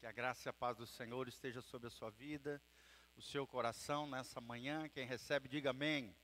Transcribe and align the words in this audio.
Que 0.00 0.06
a 0.06 0.12
graça 0.12 0.48
e 0.48 0.50
a 0.50 0.52
paz 0.54 0.78
do 0.78 0.86
Senhor 0.86 1.28
esteja 1.28 1.60
sobre 1.60 1.88
a 1.88 1.90
sua 1.90 2.08
vida, 2.08 2.58
o 3.18 3.20
seu 3.20 3.46
coração 3.46 4.06
nessa 4.06 4.40
manhã. 4.40 4.88
Quem 4.88 5.06
recebe, 5.06 5.46
diga 5.46 5.70
amém. 5.70 6.16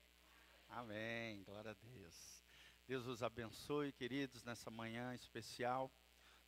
Amém. 0.67 1.45
Glória 1.45 1.73
a 1.73 1.75
Deus. 1.75 2.43
Deus 2.89 3.07
os 3.07 3.23
abençoe, 3.23 3.93
queridos, 3.93 4.43
nessa 4.45 4.71
manhã 4.71 5.15
especial. 5.15 5.93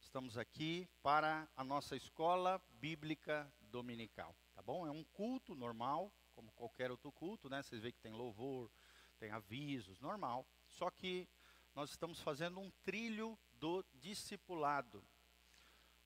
Estamos 0.01 0.39
aqui 0.39 0.89
para 1.03 1.47
a 1.55 1.63
nossa 1.63 1.95
escola 1.97 2.63
bíblica 2.81 3.53
dominical, 3.61 4.35
tá 4.55 4.63
bom? 4.63 4.87
É 4.87 4.91
um 4.91 5.05
culto 5.05 5.55
normal, 5.55 6.11
como 6.35 6.51
qualquer 6.53 6.91
outro 6.91 7.13
culto, 7.13 7.51
né? 7.51 7.63
Vocês 7.63 7.83
veem 7.83 7.93
que 7.93 8.01
tem 8.01 8.13
louvor, 8.13 8.71
tem 9.19 9.31
avisos, 9.33 10.01
normal. 10.01 10.47
Só 10.67 10.91
que 10.91 11.29
nós 11.75 11.91
estamos 11.91 12.23
fazendo 12.23 12.59
um 12.59 12.71
trilho 12.87 13.39
do 13.53 13.85
discipulado. 13.93 15.05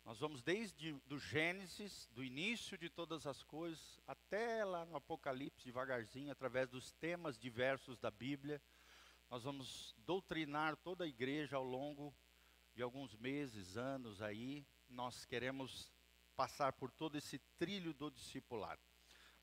Nós 0.04 0.18
vamos 0.18 0.42
desde 0.42 0.92
do 1.06 1.16
Gênesis, 1.16 2.08
do 2.12 2.24
início 2.24 2.76
de 2.76 2.90
todas 2.90 3.24
as 3.24 3.44
coisas, 3.44 4.00
até 4.04 4.64
lá 4.64 4.84
no 4.84 4.96
Apocalipse, 4.96 5.64
devagarzinho, 5.64 6.32
através 6.32 6.68
dos 6.68 6.90
temas 6.94 7.38
diversos 7.38 7.98
da 7.98 8.10
Bíblia. 8.10 8.60
Nós 9.30 9.44
vamos 9.44 9.94
doutrinar 9.98 10.76
toda 10.76 11.04
a 11.04 11.06
igreja 11.06 11.56
ao 11.56 11.62
longo 11.62 12.12
de 12.74 12.82
alguns 12.82 13.14
meses, 13.14 13.76
anos 13.76 14.20
aí. 14.20 14.66
Nós 14.88 15.24
queremos 15.24 15.92
passar 16.34 16.72
por 16.72 16.90
todo 16.90 17.16
esse 17.16 17.38
trilho 17.56 17.94
do 17.94 18.10
discipulado. 18.10 18.82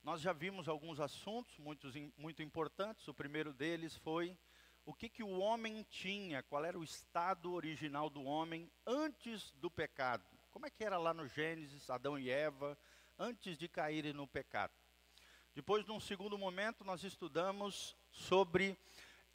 Nós 0.03 0.19
já 0.19 0.33
vimos 0.33 0.67
alguns 0.67 0.99
assuntos 0.99 1.57
muito, 1.57 1.87
muito 2.17 2.43
importantes. 2.43 3.07
O 3.07 3.13
primeiro 3.13 3.53
deles 3.53 3.95
foi 3.95 4.37
o 4.85 4.93
que, 4.93 5.07
que 5.07 5.23
o 5.23 5.39
homem 5.39 5.83
tinha, 5.89 6.43
qual 6.43 6.65
era 6.65 6.77
o 6.77 6.83
estado 6.83 7.53
original 7.53 8.09
do 8.09 8.23
homem 8.23 8.69
antes 8.85 9.53
do 9.53 9.71
pecado. 9.71 10.38
Como 10.51 10.65
é 10.65 10.69
que 10.69 10.83
era 10.83 10.97
lá 10.97 11.13
no 11.13 11.27
Gênesis, 11.27 11.89
Adão 11.89 12.17
e 12.17 12.29
Eva, 12.29 12.77
antes 13.19 13.55
de 13.55 13.67
caírem 13.67 14.13
no 14.13 14.27
pecado? 14.27 14.73
Depois, 15.53 15.85
num 15.85 15.99
segundo 15.99 16.39
momento, 16.39 16.83
nós 16.83 17.03
estudamos 17.03 17.95
sobre 18.11 18.75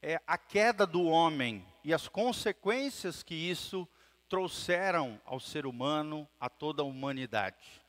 é, 0.02 0.20
a 0.26 0.36
queda 0.36 0.84
do 0.84 1.04
homem 1.04 1.64
e 1.84 1.94
as 1.94 2.08
consequências 2.08 3.22
que 3.22 3.34
isso 3.34 3.88
trouxeram 4.28 5.20
ao 5.24 5.38
ser 5.38 5.66
humano, 5.66 6.28
a 6.40 6.48
toda 6.48 6.82
a 6.82 6.84
humanidade. 6.84 7.80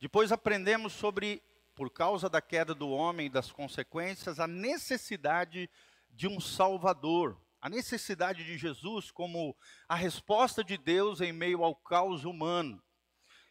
Depois 0.00 0.32
aprendemos 0.32 0.92
sobre, 0.92 1.40
por 1.76 1.88
causa 1.88 2.28
da 2.28 2.42
queda 2.42 2.74
do 2.74 2.90
homem 2.90 3.26
e 3.26 3.30
das 3.30 3.52
consequências, 3.52 4.40
a 4.40 4.48
necessidade 4.48 5.70
de 6.10 6.26
um 6.26 6.40
Salvador 6.40 7.40
a 7.62 7.68
necessidade 7.68 8.44
de 8.44 8.58
Jesus 8.58 9.12
como 9.12 9.56
a 9.88 9.94
resposta 9.94 10.64
de 10.64 10.76
Deus 10.76 11.20
em 11.20 11.32
meio 11.32 11.62
ao 11.62 11.76
caos 11.76 12.24
humano. 12.24 12.82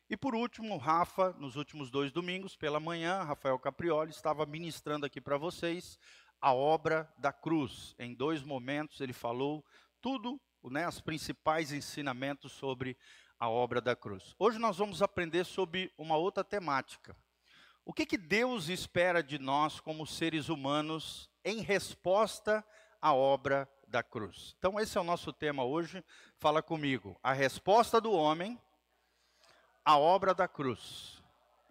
E 0.09 0.17
por 0.17 0.35
último, 0.35 0.75
Rafa, 0.75 1.31
nos 1.39 1.55
últimos 1.55 1.89
dois 1.89 2.11
domingos, 2.11 2.57
pela 2.57 2.81
manhã, 2.81 3.23
Rafael 3.23 3.57
Caprioli 3.57 4.11
estava 4.11 4.45
ministrando 4.45 5.05
aqui 5.05 5.21
para 5.21 5.37
vocês 5.37 5.97
a 6.41 6.53
obra 6.53 7.09
da 7.17 7.31
cruz. 7.31 7.95
Em 7.97 8.13
dois 8.13 8.43
momentos 8.43 8.99
ele 8.99 9.13
falou 9.13 9.63
tudo, 10.01 10.41
né, 10.65 10.85
os 10.89 10.99
principais 10.99 11.71
ensinamentos 11.71 12.51
sobre 12.51 12.97
a 13.39 13.47
obra 13.47 13.79
da 13.79 13.95
cruz. 13.95 14.35
Hoje 14.37 14.59
nós 14.59 14.77
vamos 14.77 15.01
aprender 15.01 15.45
sobre 15.45 15.89
uma 15.97 16.17
outra 16.17 16.43
temática. 16.43 17.15
O 17.85 17.93
que, 17.93 18.05
que 18.05 18.17
Deus 18.17 18.67
espera 18.67 19.23
de 19.23 19.39
nós 19.39 19.79
como 19.79 20.05
seres 20.05 20.49
humanos 20.49 21.29
em 21.45 21.61
resposta 21.61 22.63
à 23.01 23.13
obra 23.13 23.69
da 23.91 24.01
cruz. 24.01 24.55
Então, 24.57 24.79
esse 24.79 24.97
é 24.97 25.01
o 25.01 25.03
nosso 25.03 25.33
tema 25.33 25.65
hoje. 25.65 26.03
Fala 26.37 26.63
comigo. 26.63 27.19
A 27.21 27.33
resposta 27.33 27.99
do 27.99 28.13
homem 28.13 28.57
à 29.83 29.97
obra 29.97 30.33
da 30.33 30.47
cruz. 30.47 31.21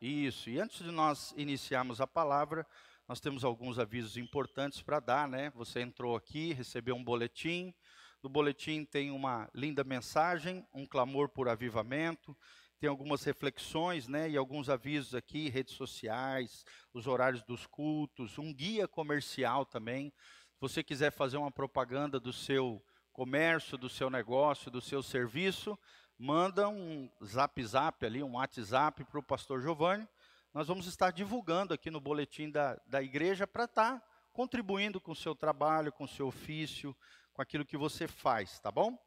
Isso. 0.01 0.51
E 0.51 0.61
antes 0.61 0.85
de 0.85 0.91
nós 0.91 1.33
iniciarmos 1.37 1.99
a 1.99 2.07
palavra, 2.07 2.67
nós 3.09 3.21
temos 3.21 3.43
alguns 3.43 3.79
avisos 3.79 4.19
importantes 4.19 4.83
para 4.83 5.01
dar, 5.01 5.27
né? 5.27 5.51
Você 5.57 5.81
entrou 5.81 6.15
aqui, 6.15 6.53
recebeu 6.53 6.95
um 6.95 7.03
boletim. 7.03 7.75
No 8.23 8.29
boletim 8.29 8.85
tem 8.85 9.11
uma 9.11 9.49
linda 9.55 9.83
mensagem, 9.83 10.67
um 10.75 10.87
clamor 10.87 11.31
por 11.31 11.49
avivamento, 11.49 12.37
tem 12.79 12.89
algumas 12.89 13.25
reflexões, 13.25 14.09
né, 14.09 14.29
e 14.29 14.37
alguns 14.37 14.69
avisos 14.69 15.15
aqui, 15.15 15.49
redes 15.49 15.75
sociais, 15.75 16.65
os 16.93 17.07
horários 17.07 17.43
dos 17.43 17.67
cultos, 17.67 18.39
um 18.39 18.53
guia 18.53 18.87
comercial 18.87 19.67
também 19.67 20.13
você 20.61 20.83
quiser 20.83 21.11
fazer 21.11 21.39
uma 21.39 21.51
propaganda 21.51 22.21
do 22.21 22.35
seu 22.35 22.85
comércio, 23.15 23.79
do 23.79 23.89
seu 23.89 24.11
negócio, 24.11 24.71
do 24.71 24.81
seu 24.81 25.03
serviço, 25.03 25.79
manda 26.19 26.69
um 26.69 27.11
zap 27.25 27.65
zap 27.65 28.05
ali, 28.05 28.23
um 28.23 28.35
WhatsApp 28.35 29.03
para 29.05 29.19
o 29.19 29.23
pastor 29.23 29.63
Giovanni. 29.63 30.07
Nós 30.53 30.69
vamos 30.69 30.87
estar 30.87 31.13
divulgando 31.13 31.73
aqui 31.73 31.91
no 31.91 31.99
boletim 31.99 32.51
da, 32.51 32.79
da 32.87 33.03
igreja 33.03 33.47
para 33.47 33.65
estar 33.65 34.01
tá 34.01 34.07
contribuindo 34.35 35.01
com 35.01 35.13
o 35.13 35.17
seu 35.17 35.35
trabalho, 35.35 35.93
com 35.93 36.05
o 36.05 36.09
seu 36.09 36.27
ofício, 36.27 36.95
com 37.33 37.41
aquilo 37.41 37.65
que 37.65 37.79
você 37.79 38.07
faz, 38.07 38.59
tá 38.59 38.71
bom? 38.71 38.99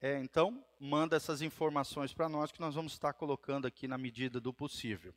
É, 0.00 0.18
então, 0.20 0.64
manda 0.78 1.16
essas 1.16 1.42
informações 1.42 2.14
para 2.14 2.28
nós 2.28 2.52
que 2.52 2.60
nós 2.60 2.76
vamos 2.76 2.92
estar 2.92 3.12
colocando 3.12 3.66
aqui 3.66 3.88
na 3.88 3.98
medida 3.98 4.40
do 4.40 4.52
possível. 4.52 5.12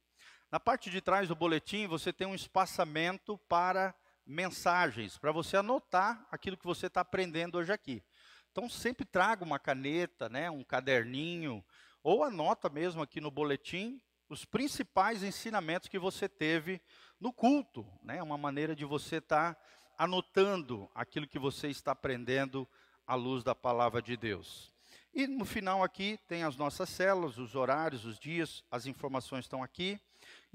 Na 0.51 0.59
parte 0.59 0.89
de 0.89 0.99
trás 0.99 1.27
do 1.27 1.35
boletim, 1.35 1.85
você 1.85 2.11
tem 2.11 2.25
um 2.25 2.35
espaçamento 2.35 3.37
para 3.47 3.93
mensagens, 4.25 5.17
para 5.17 5.31
você 5.31 5.57
anotar 5.57 6.27
aquilo 6.31 6.57
que 6.57 6.65
você 6.65 6.87
está 6.87 7.01
aprendendo 7.01 7.57
hoje 7.57 7.71
aqui. 7.71 8.03
Então 8.51 8.69
sempre 8.69 9.05
traga 9.05 9.43
uma 9.43 9.59
caneta, 9.59 10.29
né, 10.29 10.49
um 10.49 10.63
caderninho, 10.63 11.63
ou 12.01 12.23
anota 12.23 12.69
mesmo 12.69 13.01
aqui 13.01 13.19
no 13.19 13.29
boletim 13.29 14.01
os 14.27 14.43
principais 14.43 15.23
ensinamentos 15.23 15.87
que 15.87 15.99
você 15.99 16.27
teve 16.27 16.81
no 17.19 17.31
culto, 17.31 17.85
né, 18.01 18.21
uma 18.23 18.37
maneira 18.37 18.75
de 18.75 18.83
você 18.83 19.17
estar 19.17 19.53
tá 19.53 19.61
anotando 19.97 20.89
aquilo 20.93 21.27
que 21.27 21.39
você 21.39 21.67
está 21.67 21.91
aprendendo 21.91 22.67
à 23.05 23.15
luz 23.15 23.43
da 23.43 23.53
palavra 23.53 24.01
de 24.01 24.17
Deus. 24.17 24.73
E 25.13 25.27
no 25.27 25.45
final 25.45 25.83
aqui 25.83 26.19
tem 26.27 26.43
as 26.43 26.57
nossas 26.57 26.89
células, 26.89 27.37
os 27.37 27.55
horários, 27.55 28.03
os 28.03 28.19
dias, 28.19 28.63
as 28.69 28.85
informações 28.85 29.45
estão 29.45 29.63
aqui. 29.63 29.99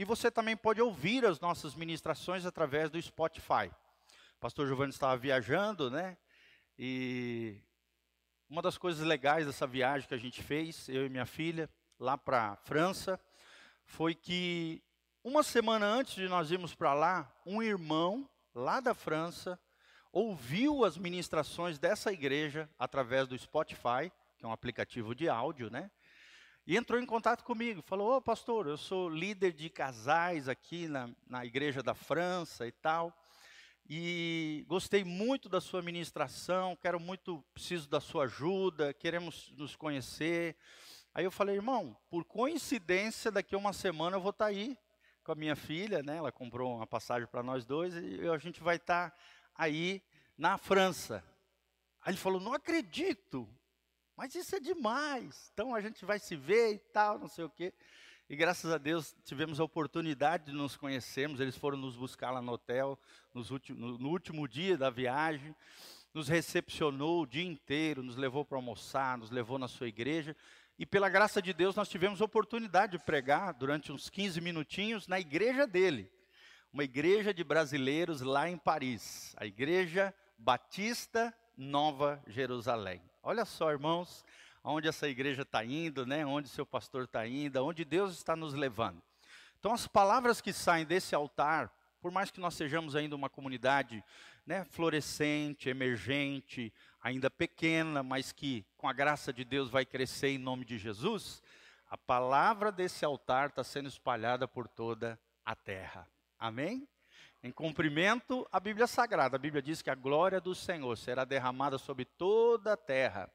E 0.01 0.05
você 0.07 0.31
também 0.31 0.57
pode 0.57 0.81
ouvir 0.81 1.27
as 1.27 1.39
nossas 1.41 1.75
ministrações 1.75 2.47
através 2.47 2.89
do 2.89 3.03
Spotify. 3.03 3.71
O 4.35 4.41
pastor 4.41 4.67
Giovanni 4.67 4.89
estava 4.89 5.15
viajando, 5.15 5.91
né? 5.91 6.17
E 6.79 7.61
uma 8.49 8.63
das 8.63 8.79
coisas 8.79 9.07
legais 9.07 9.45
dessa 9.45 9.67
viagem 9.67 10.09
que 10.09 10.15
a 10.15 10.19
gente 10.19 10.43
fez, 10.43 10.89
eu 10.89 11.05
e 11.05 11.11
minha 11.11 11.27
filha, 11.27 11.69
lá 11.99 12.17
para 12.17 12.53
a 12.53 12.57
França, 12.57 13.21
foi 13.85 14.15
que 14.15 14.83
uma 15.23 15.43
semana 15.43 15.85
antes 15.85 16.15
de 16.15 16.29
nós 16.29 16.51
irmos 16.51 16.75
para 16.75 16.95
lá, 16.95 17.31
um 17.45 17.63
irmão 17.63 18.27
lá 18.55 18.81
da 18.81 18.95
França 18.95 19.61
ouviu 20.11 20.83
as 20.83 20.97
ministrações 20.97 21.79
dessa 21.79 22.11
igreja 22.11 22.71
através 22.79 23.29
do 23.29 23.39
Spotify, 23.39 24.11
que 24.39 24.47
é 24.47 24.49
um 24.49 24.53
aplicativo 24.53 25.15
de 25.15 25.29
áudio, 25.29 25.69
né? 25.71 25.91
E 26.71 26.77
entrou 26.77 27.01
em 27.01 27.05
contato 27.05 27.43
comigo, 27.43 27.83
falou: 27.83 28.13
Ô 28.13 28.17
oh, 28.19 28.23
pastor, 28.23 28.69
eu 28.69 28.77
sou 28.77 29.09
líder 29.09 29.53
de 29.53 29.69
casais 29.69 30.49
aqui 30.49 30.87
na, 30.87 31.11
na 31.27 31.45
igreja 31.45 31.83
da 31.83 31.97
França 31.97 32.65
e 32.65 32.71
tal. 32.71 33.13
E 33.89 34.65
gostei 34.69 35.03
muito 35.03 35.49
da 35.49 35.61
sua 35.61 35.83
ministração, 35.83 36.77
quero 36.77 37.01
muito, 37.01 37.45
preciso 37.53 37.89
da 37.89 38.01
sua 38.01 38.27
ajuda, 38.27 38.95
queremos 38.95 39.53
nos 39.57 39.75
conhecer. 39.75 40.55
Aí 41.13 41.25
eu 41.25 41.33
falei, 41.33 41.57
irmão, 41.57 41.97
por 42.09 42.25
coincidência, 42.25 43.33
daqui 43.33 43.57
a 43.57 43.59
uma 43.59 43.73
semana 43.73 44.17
eu 44.17 44.21
vou 44.21 44.31
estar 44.31 44.45
tá 44.45 44.51
aí 44.53 44.79
com 45.25 45.33
a 45.33 45.35
minha 45.35 45.57
filha, 45.57 46.05
né? 46.05 46.19
Ela 46.19 46.31
comprou 46.31 46.77
uma 46.77 46.87
passagem 46.87 47.27
para 47.27 47.43
nós 47.43 47.65
dois 47.65 47.97
e 47.97 48.29
a 48.29 48.39
gente 48.39 48.63
vai 48.63 48.77
estar 48.77 49.11
tá 49.11 49.17
aí 49.57 50.01
na 50.39 50.57
França. 50.57 51.25
Aí 52.01 52.13
ele 52.13 52.17
falou, 52.17 52.39
não 52.39 52.55
acredito. 52.55 53.49
Mas 54.21 54.35
isso 54.35 54.55
é 54.55 54.61
demais. 54.61 55.51
Então 55.55 55.75
a 55.75 55.81
gente 55.81 56.05
vai 56.05 56.19
se 56.19 56.37
ver 56.37 56.75
e 56.75 56.79
tal, 56.79 57.19
não 57.19 57.27
sei 57.27 57.43
o 57.43 57.49
quê. 57.49 57.73
E 58.29 58.37
graças 58.37 58.71
a 58.71 58.77
Deus 58.77 59.17
tivemos 59.25 59.59
a 59.59 59.65
oportunidade 59.65 60.45
de 60.45 60.53
nos 60.53 60.77
conhecermos. 60.77 61.41
Eles 61.41 61.57
foram 61.57 61.79
nos 61.79 61.97
buscar 61.97 62.31
lá 62.31 62.43
no 62.43 62.53
hotel 62.53 62.99
últimos, 63.35 63.99
no 63.99 64.11
último 64.11 64.47
dia 64.47 64.77
da 64.77 64.91
viagem. 64.91 65.57
Nos 66.13 66.29
recepcionou 66.29 67.23
o 67.23 67.27
dia 67.27 67.47
inteiro, 67.47 68.03
nos 68.03 68.17
levou 68.17 68.45
para 68.45 68.59
almoçar, 68.59 69.17
nos 69.17 69.31
levou 69.31 69.59
na 69.59 69.69
sua 69.69 69.89
igreja. 69.89 70.37
E 70.79 70.85
pela 70.85 71.09
graça 71.09 71.41
de 71.41 71.55
Deus 71.55 71.75
nós 71.75 71.89
tivemos 71.89 72.21
a 72.21 72.27
oportunidade 72.27 72.99
de 72.99 73.03
pregar 73.03 73.55
durante 73.55 73.91
uns 73.91 74.11
15 74.11 74.39
minutinhos 74.43 75.09
na 75.09 75.19
igreja 75.19 75.67
dele. 75.67 76.13
Uma 76.71 76.85
igreja 76.85 77.33
de 77.33 77.43
brasileiros 77.43 78.21
lá 78.21 78.51
em 78.51 78.59
Paris. 78.59 79.35
A 79.39 79.47
Igreja 79.47 80.15
Batista 80.37 81.35
Nova 81.57 82.23
Jerusalém. 82.27 83.10
Olha 83.23 83.45
só, 83.45 83.71
irmãos, 83.71 84.25
aonde 84.63 84.89
essa 84.89 85.09
igreja 85.09 85.43
está 85.43 85.65
indo, 85.65 86.07
né? 86.07 86.25
Onde 86.25 86.49
seu 86.49 86.65
pastor 86.65 87.05
está 87.05 87.27
indo, 87.27 87.59
aonde 87.59 87.85
Deus 87.85 88.15
está 88.15 88.35
nos 88.35 88.55
levando. 88.55 89.03
Então, 89.59 89.73
as 89.73 89.87
palavras 89.87 90.41
que 90.41 90.53
saem 90.53 90.87
desse 90.87 91.15
altar, 91.15 91.71
por 92.01 92.11
mais 92.11 92.31
que 92.31 92.41
nós 92.41 92.55
sejamos 92.55 92.97
ainda 92.97 93.15
uma 93.15 93.29
comunidade 93.29 94.03
né, 94.47 94.65
florescente, 94.65 95.69
emergente, 95.69 96.73
ainda 97.03 97.31
pequena, 97.31 98.03
mas 98.03 98.33
que 98.33 98.65
com 98.77 98.89
a 98.89 98.93
graça 98.93 99.33
de 99.33 99.45
Deus 99.45 99.69
vai 99.69 99.85
crescer 99.85 100.29
em 100.29 100.39
nome 100.39 100.65
de 100.65 100.79
Jesus, 100.79 101.43
A 101.91 101.99
palavra 101.99 102.71
desse 102.71 103.05
altar 103.05 103.49
está 103.49 103.65
sendo 103.65 103.89
espalhada 103.89 104.47
por 104.47 104.69
toda 104.69 105.19
a 105.45 105.57
terra. 105.57 106.07
Amém? 106.39 106.87
Em 107.43 107.51
cumprimento 107.51 108.47
à 108.53 108.61
Bíblia 108.61 108.87
Sagrada, 108.87 109.37
a 109.37 109.39
Bíblia 109.39 109.63
diz 109.63 109.81
que 109.81 109.89
a 109.89 109.95
glória 109.95 110.39
do 110.39 110.55
Senhor 110.55 110.95
será 110.99 111.25
derramada 111.25 111.79
sobre 111.79 112.05
toda 112.05 112.75
a 112.75 112.77
terra, 112.77 113.31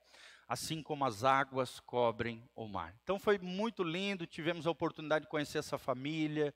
assim 0.47 0.83
como 0.83 1.03
as 1.05 1.23
águas 1.23 1.79
cobrem 1.79 2.47
o 2.55 2.67
mar. 2.67 2.93
Então 3.01 3.17
foi 3.17 3.39
muito 3.39 3.81
lindo, 3.81 4.27
tivemos 4.27 4.67
a 4.67 4.69
oportunidade 4.69 5.25
de 5.25 5.31
conhecer 5.31 5.57
essa 5.57 5.79
família, 5.79 6.53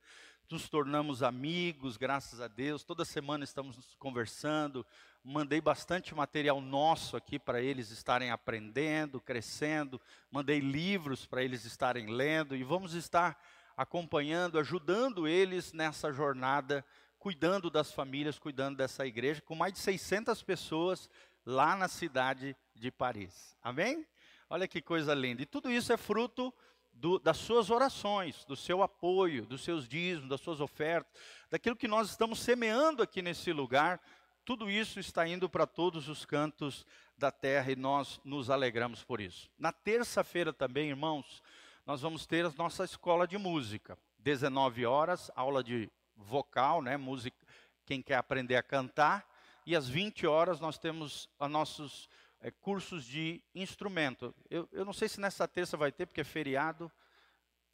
nos 0.47 0.69
tornamos 0.69 1.23
amigos, 1.23 1.97
graças 1.97 2.39
a 2.39 2.47
Deus. 2.47 2.83
Toda 2.83 3.03
semana 3.03 3.43
estamos 3.43 3.95
conversando. 3.97 4.85
Mandei 5.23 5.59
bastante 5.59 6.13
material 6.13 6.61
nosso 6.61 7.17
aqui 7.17 7.39
para 7.39 7.59
eles 7.59 7.89
estarem 7.89 8.29
aprendendo, 8.29 9.19
crescendo. 9.19 9.99
Mandei 10.29 10.59
livros 10.59 11.25
para 11.25 11.43
eles 11.43 11.65
estarem 11.65 12.13
lendo 12.13 12.55
e 12.55 12.63
vamos 12.63 12.93
estar 12.93 13.41
acompanhando, 13.75 14.59
ajudando 14.59 15.27
eles 15.27 15.71
nessa 15.71 16.11
jornada, 16.11 16.85
cuidando 17.19 17.69
das 17.69 17.91
famílias, 17.91 18.39
cuidando 18.39 18.77
dessa 18.77 19.05
igreja, 19.05 19.41
com 19.41 19.53
mais 19.53 19.73
de 19.73 19.79
600 19.79 20.41
pessoas 20.41 21.09
lá 21.45 21.75
na 21.75 21.87
cidade 21.87 22.55
de 22.73 22.89
Paris. 22.89 23.55
Amém? 23.61 24.07
Olha 24.49 24.67
que 24.67 24.81
coisa 24.81 25.13
linda. 25.13 25.41
E 25.41 25.45
tudo 25.45 25.69
isso 25.69 25.91
é 25.91 25.97
fruto 25.97 26.53
do, 26.93 27.19
das 27.19 27.37
suas 27.37 27.69
orações, 27.69 28.43
do 28.45 28.55
seu 28.55 28.81
apoio, 28.81 29.45
dos 29.45 29.63
seus 29.63 29.87
dízimos, 29.87 30.29
das 30.29 30.41
suas 30.41 30.59
ofertas, 30.59 31.11
daquilo 31.49 31.75
que 31.75 31.87
nós 31.87 32.09
estamos 32.09 32.39
semeando 32.39 33.03
aqui 33.03 33.21
nesse 33.21 33.51
lugar, 33.53 34.01
tudo 34.43 34.69
isso 34.69 34.99
está 34.99 35.27
indo 35.27 35.47
para 35.47 35.67
todos 35.67 36.07
os 36.07 36.25
cantos 36.25 36.85
da 37.17 37.31
terra 37.31 37.71
e 37.71 37.75
nós 37.75 38.19
nos 38.23 38.49
alegramos 38.49 39.03
por 39.03 39.21
isso. 39.21 39.49
Na 39.59 39.71
terça-feira 39.71 40.51
também, 40.51 40.89
irmãos, 40.89 41.43
nós 41.85 42.01
vamos 42.01 42.25
ter 42.25 42.45
a 42.45 42.53
nossa 42.57 42.83
escola 42.83 43.27
de 43.27 43.37
música. 43.37 43.97
19 44.19 44.85
horas, 44.85 45.29
aula 45.35 45.63
de 45.63 45.89
vocal, 46.19 46.81
né, 46.81 46.97
música, 46.97 47.37
quem 47.85 48.01
quer 48.01 48.15
aprender 48.15 48.55
a 48.55 48.63
cantar, 48.63 49.27
e 49.65 49.75
às 49.75 49.87
20 49.87 50.27
horas 50.27 50.59
nós 50.59 50.77
temos 50.77 51.29
a 51.39 51.47
nossos 51.47 52.09
é, 52.41 52.51
cursos 52.51 53.05
de 53.05 53.43
instrumento. 53.53 54.33
Eu, 54.49 54.67
eu 54.71 54.85
não 54.85 54.93
sei 54.93 55.07
se 55.07 55.19
nessa 55.19 55.47
terça 55.47 55.77
vai 55.77 55.91
ter, 55.91 56.05
porque 56.05 56.21
é 56.21 56.23
feriado, 56.23 56.91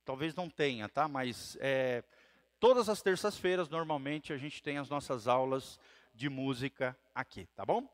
talvez 0.04 0.36
não 0.36 0.50
tenha, 0.50 0.88
tá? 0.88 1.08
Mas 1.08 1.58
é, 1.60 2.04
todas 2.60 2.90
as 2.90 3.02
terças-feiras, 3.02 3.70
normalmente, 3.70 4.34
a 4.34 4.38
gente 4.38 4.62
tem 4.62 4.78
as 4.78 4.90
nossas 4.90 5.28
aulas 5.28 5.80
de 6.14 6.30
música 6.30 6.98
aqui, 7.14 7.48
tá 7.56 7.66
bom? 7.66 7.88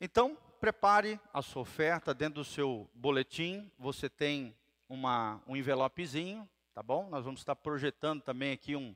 Então, 0.00 0.36
prepare 0.60 1.20
a 1.32 1.42
sua 1.42 1.62
oferta 1.62 2.14
dentro 2.14 2.42
do 2.42 2.44
seu 2.44 2.88
boletim. 2.94 3.70
Você 3.78 4.08
tem 4.08 4.56
uma, 4.88 5.40
um 5.46 5.56
envelopezinho, 5.56 6.48
tá 6.72 6.82
bom? 6.82 7.08
Nós 7.08 7.24
vamos 7.24 7.40
estar 7.40 7.56
projetando 7.56 8.22
também 8.22 8.52
aqui 8.52 8.76
um 8.76 8.94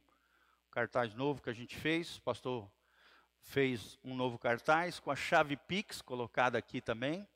cartaz 0.73 1.15
novo 1.15 1.43
que 1.43 1.51
a 1.51 1.53
gente 1.53 1.77
fez. 1.77 2.17
O 2.17 2.23
pastor 2.23 2.67
fez 3.43 3.99
um 4.03 4.17
novo 4.17 4.39
cartaz 4.39 4.99
com 4.99 5.11
a 5.11 5.17
chave 5.17 5.55
Pix 5.55 6.01
colocada 6.01 6.57
aqui 6.57 6.81
também. 6.81 7.29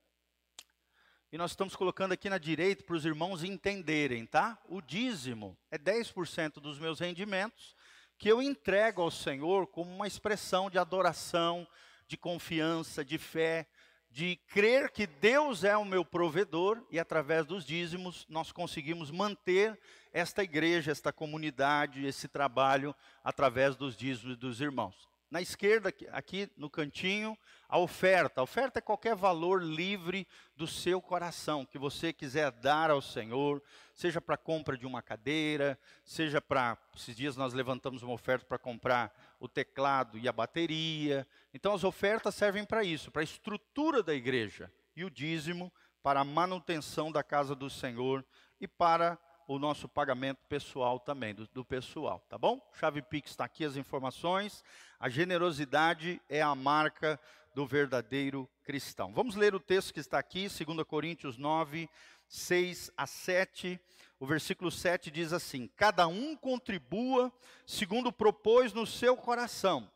E 1.30 1.36
nós 1.36 1.50
estamos 1.50 1.76
colocando 1.76 2.12
aqui 2.12 2.30
na 2.30 2.38
direita 2.38 2.82
para 2.82 2.96
os 2.96 3.04
irmãos 3.04 3.44
entenderem, 3.44 4.24
tá? 4.24 4.58
O 4.70 4.80
dízimo 4.80 5.54
é 5.70 5.76
10% 5.76 6.60
dos 6.60 6.78
meus 6.78 6.98
rendimentos 6.98 7.76
que 8.16 8.26
eu 8.26 8.40
entrego 8.40 9.02
ao 9.02 9.10
Senhor 9.10 9.66
como 9.66 9.94
uma 9.94 10.06
expressão 10.06 10.70
de 10.70 10.78
adoração, 10.78 11.68
de 12.08 12.16
confiança, 12.16 13.04
de 13.04 13.18
fé, 13.18 13.68
de 14.10 14.36
crer 14.48 14.90
que 14.90 15.06
Deus 15.06 15.62
é 15.62 15.76
o 15.76 15.84
meu 15.84 16.06
provedor 16.06 16.82
e 16.90 16.98
através 16.98 17.44
dos 17.44 17.66
dízimos 17.66 18.24
nós 18.30 18.50
conseguimos 18.50 19.10
manter 19.10 19.78
esta 20.16 20.42
igreja, 20.42 20.90
esta 20.90 21.12
comunidade, 21.12 22.06
esse 22.06 22.26
trabalho 22.26 22.96
através 23.22 23.76
dos 23.76 23.94
dízimos 23.94 24.38
dos 24.38 24.62
irmãos. 24.62 25.06
Na 25.30 25.42
esquerda, 25.42 25.92
aqui 26.10 26.50
no 26.56 26.70
cantinho, 26.70 27.36
a 27.68 27.78
oferta. 27.78 28.40
A 28.40 28.44
oferta 28.44 28.78
é 28.78 28.80
qualquer 28.80 29.14
valor 29.14 29.62
livre 29.62 30.26
do 30.56 30.66
seu 30.66 31.02
coração, 31.02 31.66
que 31.66 31.76
você 31.76 32.14
quiser 32.14 32.50
dar 32.50 32.90
ao 32.90 33.02
Senhor, 33.02 33.62
seja 33.92 34.18
para 34.18 34.38
compra 34.38 34.78
de 34.78 34.86
uma 34.86 35.02
cadeira, 35.02 35.78
seja 36.02 36.40
para. 36.40 36.78
Esses 36.96 37.14
dias 37.14 37.36
nós 37.36 37.52
levantamos 37.52 38.02
uma 38.02 38.14
oferta 38.14 38.46
para 38.46 38.56
comprar 38.56 39.12
o 39.38 39.46
teclado 39.46 40.16
e 40.16 40.26
a 40.26 40.32
bateria. 40.32 41.28
Então, 41.52 41.74
as 41.74 41.84
ofertas 41.84 42.34
servem 42.34 42.64
para 42.64 42.82
isso, 42.82 43.10
para 43.10 43.20
a 43.20 43.24
estrutura 43.24 44.02
da 44.02 44.14
igreja. 44.14 44.72
E 44.96 45.04
o 45.04 45.10
dízimo 45.10 45.70
para 46.02 46.20
a 46.20 46.24
manutenção 46.24 47.12
da 47.12 47.22
casa 47.22 47.54
do 47.54 47.68
Senhor 47.68 48.24
e 48.58 48.66
para 48.66 49.18
o 49.46 49.58
nosso 49.58 49.88
pagamento 49.88 50.38
pessoal 50.48 50.98
também, 50.98 51.34
do, 51.34 51.46
do 51.48 51.64
pessoal, 51.64 52.24
tá 52.28 52.36
bom? 52.36 52.60
Chave 52.74 53.00
Pix 53.00 53.30
está 53.30 53.44
aqui 53.44 53.64
as 53.64 53.76
informações. 53.76 54.64
A 54.98 55.08
generosidade 55.08 56.20
é 56.28 56.42
a 56.42 56.54
marca 56.54 57.20
do 57.54 57.66
verdadeiro 57.66 58.48
cristão. 58.64 59.12
Vamos 59.12 59.36
ler 59.36 59.54
o 59.54 59.60
texto 59.60 59.94
que 59.94 60.00
está 60.00 60.18
aqui, 60.18 60.48
2 60.48 60.86
Coríntios 60.86 61.38
9, 61.38 61.88
6 62.28 62.90
a 62.96 63.06
7. 63.06 63.80
O 64.18 64.26
versículo 64.26 64.70
7 64.70 65.10
diz 65.10 65.32
assim: 65.32 65.68
Cada 65.76 66.06
um 66.08 66.36
contribua 66.36 67.32
segundo 67.66 68.12
propôs 68.12 68.72
no 68.72 68.86
seu 68.86 69.16
coração, 69.16 69.90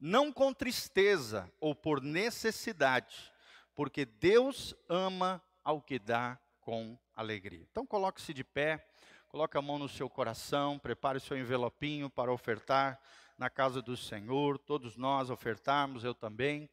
não 0.00 0.32
com 0.32 0.54
tristeza 0.54 1.50
ou 1.60 1.74
por 1.74 2.00
necessidade, 2.00 3.32
porque 3.74 4.04
Deus 4.04 4.74
ama 4.88 5.42
ao 5.64 5.82
que 5.82 5.98
dá 5.98 6.38
com 6.60 6.96
alegria. 7.14 7.66
Então 7.70 7.86
coloque-se 7.86 8.32
de 8.32 8.44
pé. 8.44 8.86
Coloque 9.32 9.56
a 9.56 9.62
mão 9.62 9.78
no 9.78 9.88
seu 9.88 10.10
coração, 10.10 10.78
prepare 10.78 11.16
o 11.16 11.20
seu 11.20 11.38
envelopinho 11.38 12.10
para 12.10 12.30
ofertar 12.30 13.00
na 13.38 13.48
casa 13.48 13.80
do 13.80 13.96
Senhor, 13.96 14.58
todos 14.58 14.98
nós 14.98 15.30
ofertarmos, 15.30 16.04
eu 16.04 16.14
também. 16.14 16.68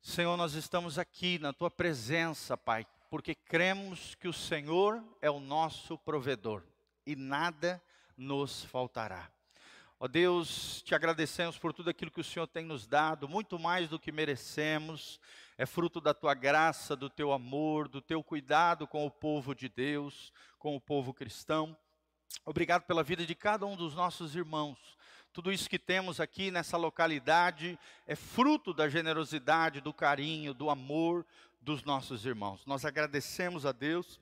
Senhor, 0.00 0.36
nós 0.36 0.54
estamos 0.54 1.00
aqui 1.00 1.36
na 1.40 1.52
tua 1.52 1.68
presença, 1.68 2.56
Pai, 2.56 2.86
porque 3.10 3.34
cremos 3.34 4.14
que 4.14 4.28
o 4.28 4.32
Senhor 4.32 5.02
é 5.20 5.28
o 5.28 5.40
nosso 5.40 5.98
provedor 5.98 6.62
e 7.04 7.16
nada 7.16 7.82
nos 8.16 8.64
faltará. 8.66 9.28
Ó 9.98 10.06
Deus, 10.06 10.80
te 10.82 10.94
agradecemos 10.94 11.58
por 11.58 11.72
tudo 11.72 11.90
aquilo 11.90 12.12
que 12.12 12.20
o 12.20 12.24
Senhor 12.24 12.46
tem 12.46 12.64
nos 12.64 12.86
dado, 12.86 13.28
muito 13.28 13.58
mais 13.58 13.88
do 13.88 13.98
que 13.98 14.12
merecemos, 14.12 15.18
é 15.56 15.64
fruto 15.66 16.00
da 16.00 16.12
tua 16.12 16.34
graça, 16.34 16.96
do 16.96 17.08
teu 17.08 17.32
amor, 17.32 17.88
do 17.88 18.00
teu 18.00 18.22
cuidado 18.22 18.86
com 18.86 19.06
o 19.06 19.10
povo 19.10 19.54
de 19.54 19.68
Deus, 19.68 20.32
com 20.58 20.74
o 20.74 20.80
povo 20.80 21.14
cristão. 21.14 21.76
Obrigado 22.44 22.82
pela 22.82 23.02
vida 23.02 23.24
de 23.24 23.34
cada 23.34 23.64
um 23.64 23.76
dos 23.76 23.94
nossos 23.94 24.34
irmãos. 24.34 24.78
Tudo 25.32 25.52
isso 25.52 25.68
que 25.68 25.78
temos 25.78 26.20
aqui 26.20 26.50
nessa 26.50 26.76
localidade 26.76 27.78
é 28.06 28.14
fruto 28.14 28.72
da 28.72 28.88
generosidade, 28.88 29.80
do 29.80 29.92
carinho, 29.92 30.54
do 30.54 30.70
amor 30.70 31.24
dos 31.60 31.82
nossos 31.82 32.26
irmãos. 32.26 32.64
Nós 32.66 32.84
agradecemos 32.84 33.64
a 33.64 33.72
Deus 33.72 34.20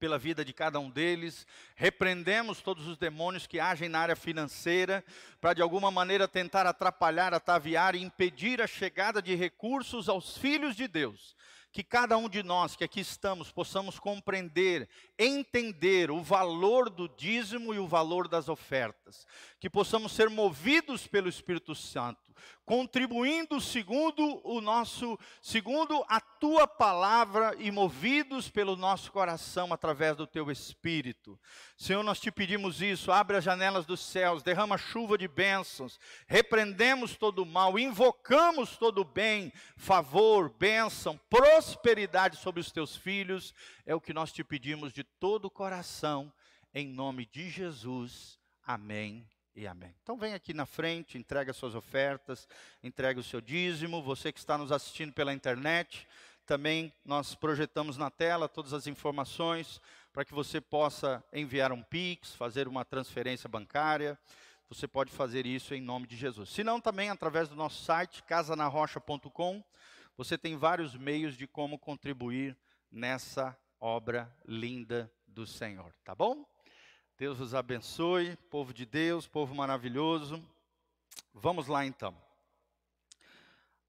pela 0.00 0.18
vida 0.18 0.42
de 0.42 0.54
cada 0.54 0.80
um 0.80 0.88
deles, 0.88 1.46
repreendemos 1.76 2.62
todos 2.62 2.88
os 2.88 2.96
demônios 2.96 3.46
que 3.46 3.60
agem 3.60 3.86
na 3.86 4.00
área 4.00 4.16
financeira, 4.16 5.04
para 5.40 5.52
de 5.52 5.60
alguma 5.60 5.90
maneira 5.90 6.26
tentar 6.26 6.66
atrapalhar, 6.66 7.34
ataviar 7.34 7.94
e 7.94 8.02
impedir 8.02 8.62
a 8.62 8.66
chegada 8.66 9.20
de 9.20 9.34
recursos 9.34 10.08
aos 10.08 10.38
filhos 10.38 10.74
de 10.74 10.88
Deus. 10.88 11.36
Que 11.70 11.84
cada 11.84 12.16
um 12.16 12.28
de 12.28 12.42
nós 12.42 12.74
que 12.74 12.82
aqui 12.82 12.98
estamos 12.98 13.52
possamos 13.52 14.00
compreender, 14.00 14.88
entender 15.16 16.10
o 16.10 16.20
valor 16.20 16.90
do 16.90 17.06
dízimo 17.06 17.72
e 17.72 17.78
o 17.78 17.86
valor 17.86 18.26
das 18.26 18.48
ofertas, 18.48 19.26
que 19.60 19.70
possamos 19.70 20.12
ser 20.12 20.28
movidos 20.30 21.06
pelo 21.06 21.28
Espírito 21.28 21.74
Santo, 21.74 22.29
contribuindo 22.64 23.60
segundo 23.60 24.40
o 24.44 24.60
nosso, 24.60 25.18
segundo 25.42 26.04
a 26.08 26.20
tua 26.20 26.68
palavra 26.68 27.56
e 27.58 27.70
movidos 27.70 28.48
pelo 28.48 28.76
nosso 28.76 29.10
coração 29.10 29.72
através 29.72 30.16
do 30.16 30.26
teu 30.26 30.50
Espírito. 30.50 31.36
Senhor, 31.76 32.02
nós 32.04 32.20
te 32.20 32.30
pedimos 32.30 32.80
isso, 32.80 33.10
abre 33.10 33.36
as 33.36 33.42
janelas 33.42 33.84
dos 33.84 33.98
céus, 33.98 34.42
derrama 34.42 34.78
chuva 34.78 35.18
de 35.18 35.26
bênçãos, 35.26 35.98
repreendemos 36.28 37.16
todo 37.16 37.42
o 37.42 37.46
mal, 37.46 37.76
invocamos 37.76 38.76
todo 38.76 39.00
o 39.00 39.04
bem, 39.04 39.52
favor, 39.76 40.48
bênção, 40.50 41.18
prosperidade 41.28 42.36
sobre 42.36 42.60
os 42.60 42.70
teus 42.70 42.96
filhos, 42.96 43.52
é 43.84 43.94
o 43.96 44.00
que 44.00 44.12
nós 44.12 44.32
te 44.32 44.44
pedimos 44.44 44.92
de 44.92 45.02
todo 45.02 45.46
o 45.46 45.50
coração, 45.50 46.32
em 46.72 46.86
nome 46.86 47.26
de 47.26 47.50
Jesus. 47.50 48.38
Amém 48.64 49.26
e 49.60 49.66
amém. 49.66 49.94
Então 50.02 50.16
vem 50.16 50.32
aqui 50.32 50.54
na 50.54 50.64
frente, 50.64 51.18
entrega 51.18 51.52
suas 51.52 51.74
ofertas, 51.74 52.48
entrega 52.82 53.20
o 53.20 53.22
seu 53.22 53.42
dízimo. 53.42 54.02
Você 54.02 54.32
que 54.32 54.38
está 54.38 54.56
nos 54.56 54.72
assistindo 54.72 55.12
pela 55.12 55.34
internet, 55.34 56.08
também 56.46 56.90
nós 57.04 57.34
projetamos 57.34 57.98
na 57.98 58.10
tela 58.10 58.48
todas 58.48 58.72
as 58.72 58.86
informações 58.86 59.78
para 60.14 60.24
que 60.24 60.32
você 60.32 60.62
possa 60.62 61.22
enviar 61.30 61.72
um 61.72 61.82
Pix, 61.82 62.34
fazer 62.34 62.66
uma 62.66 62.86
transferência 62.86 63.50
bancária. 63.50 64.18
Você 64.70 64.88
pode 64.88 65.12
fazer 65.12 65.44
isso 65.44 65.74
em 65.74 65.80
nome 65.82 66.06
de 66.06 66.16
Jesus. 66.16 66.48
Se 66.48 66.64
não, 66.64 66.80
também 66.80 67.10
através 67.10 67.46
do 67.46 67.54
nosso 67.54 67.84
site, 67.84 68.22
casanarrocha.com. 68.22 69.62
Você 70.16 70.38
tem 70.38 70.56
vários 70.56 70.96
meios 70.96 71.36
de 71.36 71.46
como 71.46 71.78
contribuir 71.78 72.56
nessa 72.90 73.54
obra 73.78 74.34
linda 74.46 75.12
do 75.26 75.46
Senhor, 75.46 75.92
tá 76.02 76.14
bom? 76.14 76.49
Deus 77.20 77.38
os 77.38 77.54
abençoe, 77.54 78.34
povo 78.48 78.72
de 78.72 78.86
Deus, 78.86 79.26
povo 79.26 79.54
maravilhoso. 79.54 80.42
Vamos 81.34 81.66
lá 81.66 81.84
então. 81.84 82.16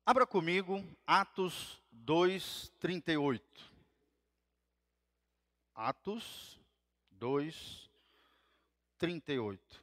Abra 0.05 0.27
comigo 0.27 0.83
Atos 1.07 1.81
2, 1.93 2.73
38. 2.77 3.41
Atos 5.73 6.59
2, 7.11 7.89
38. 8.97 9.81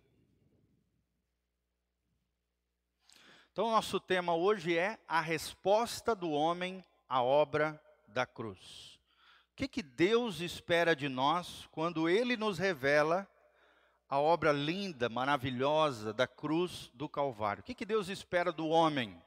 Então, 3.50 3.70
nosso 3.70 3.98
tema 3.98 4.34
hoje 4.34 4.76
é 4.76 4.98
a 5.08 5.22
resposta 5.22 6.14
do 6.14 6.32
homem 6.32 6.84
à 7.08 7.22
obra 7.22 7.82
da 8.08 8.26
cruz. 8.26 9.00
O 9.52 9.56
que, 9.56 9.66
que 9.66 9.82
Deus 9.82 10.42
espera 10.42 10.94
de 10.94 11.08
nós 11.08 11.66
quando 11.72 12.10
Ele 12.10 12.36
nos 12.36 12.58
revela 12.58 13.26
a 14.08 14.18
obra 14.18 14.52
linda, 14.52 15.08
maravilhosa 15.08 16.12
da 16.12 16.26
cruz 16.26 16.90
do 16.94 17.08
Calvário? 17.08 17.60
O 17.60 17.64
que, 17.64 17.74
que 17.74 17.84
Deus 17.84 18.08
espera 18.08 18.50
do 18.50 18.68
homem? 18.68 19.20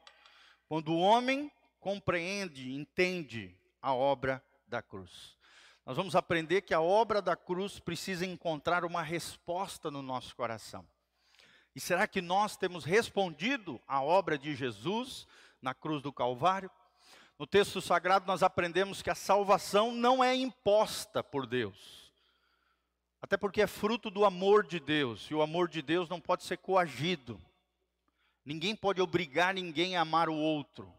Quando 0.68 0.92
o 0.92 0.98
homem 0.98 1.50
compreende, 1.78 2.72
entende 2.72 3.56
a 3.80 3.94
obra 3.94 4.42
da 4.66 4.82
cruz. 4.82 5.36
Nós 5.84 5.96
vamos 5.96 6.16
aprender 6.16 6.62
que 6.62 6.74
a 6.74 6.80
obra 6.80 7.20
da 7.20 7.36
cruz 7.36 7.78
precisa 7.78 8.24
encontrar 8.24 8.84
uma 8.84 9.02
resposta 9.02 9.90
no 9.90 10.02
nosso 10.02 10.34
coração. 10.34 10.86
E 11.74 11.80
será 11.80 12.06
que 12.06 12.20
nós 12.20 12.56
temos 12.56 12.84
respondido 12.84 13.80
à 13.86 14.02
obra 14.02 14.38
de 14.38 14.54
Jesus 14.54 15.26
na 15.60 15.74
cruz 15.74 16.02
do 16.02 16.12
Calvário? 16.12 16.70
No 17.38 17.46
texto 17.46 17.80
sagrado, 17.80 18.26
nós 18.26 18.42
aprendemos 18.42 19.02
que 19.02 19.10
a 19.10 19.14
salvação 19.14 19.92
não 19.92 20.22
é 20.22 20.34
imposta 20.34 21.24
por 21.24 21.46
Deus, 21.46 22.01
até 23.22 23.36
porque 23.36 23.62
é 23.62 23.68
fruto 23.68 24.10
do 24.10 24.24
amor 24.24 24.66
de 24.66 24.80
Deus, 24.80 25.28
e 25.30 25.34
o 25.34 25.42
amor 25.42 25.68
de 25.68 25.80
Deus 25.80 26.08
não 26.08 26.20
pode 26.20 26.42
ser 26.42 26.58
coagido. 26.58 27.40
Ninguém 28.44 28.74
pode 28.74 29.00
obrigar 29.00 29.54
ninguém 29.54 29.96
a 29.96 30.00
amar 30.00 30.28
o 30.28 30.34
outro. 30.34 30.92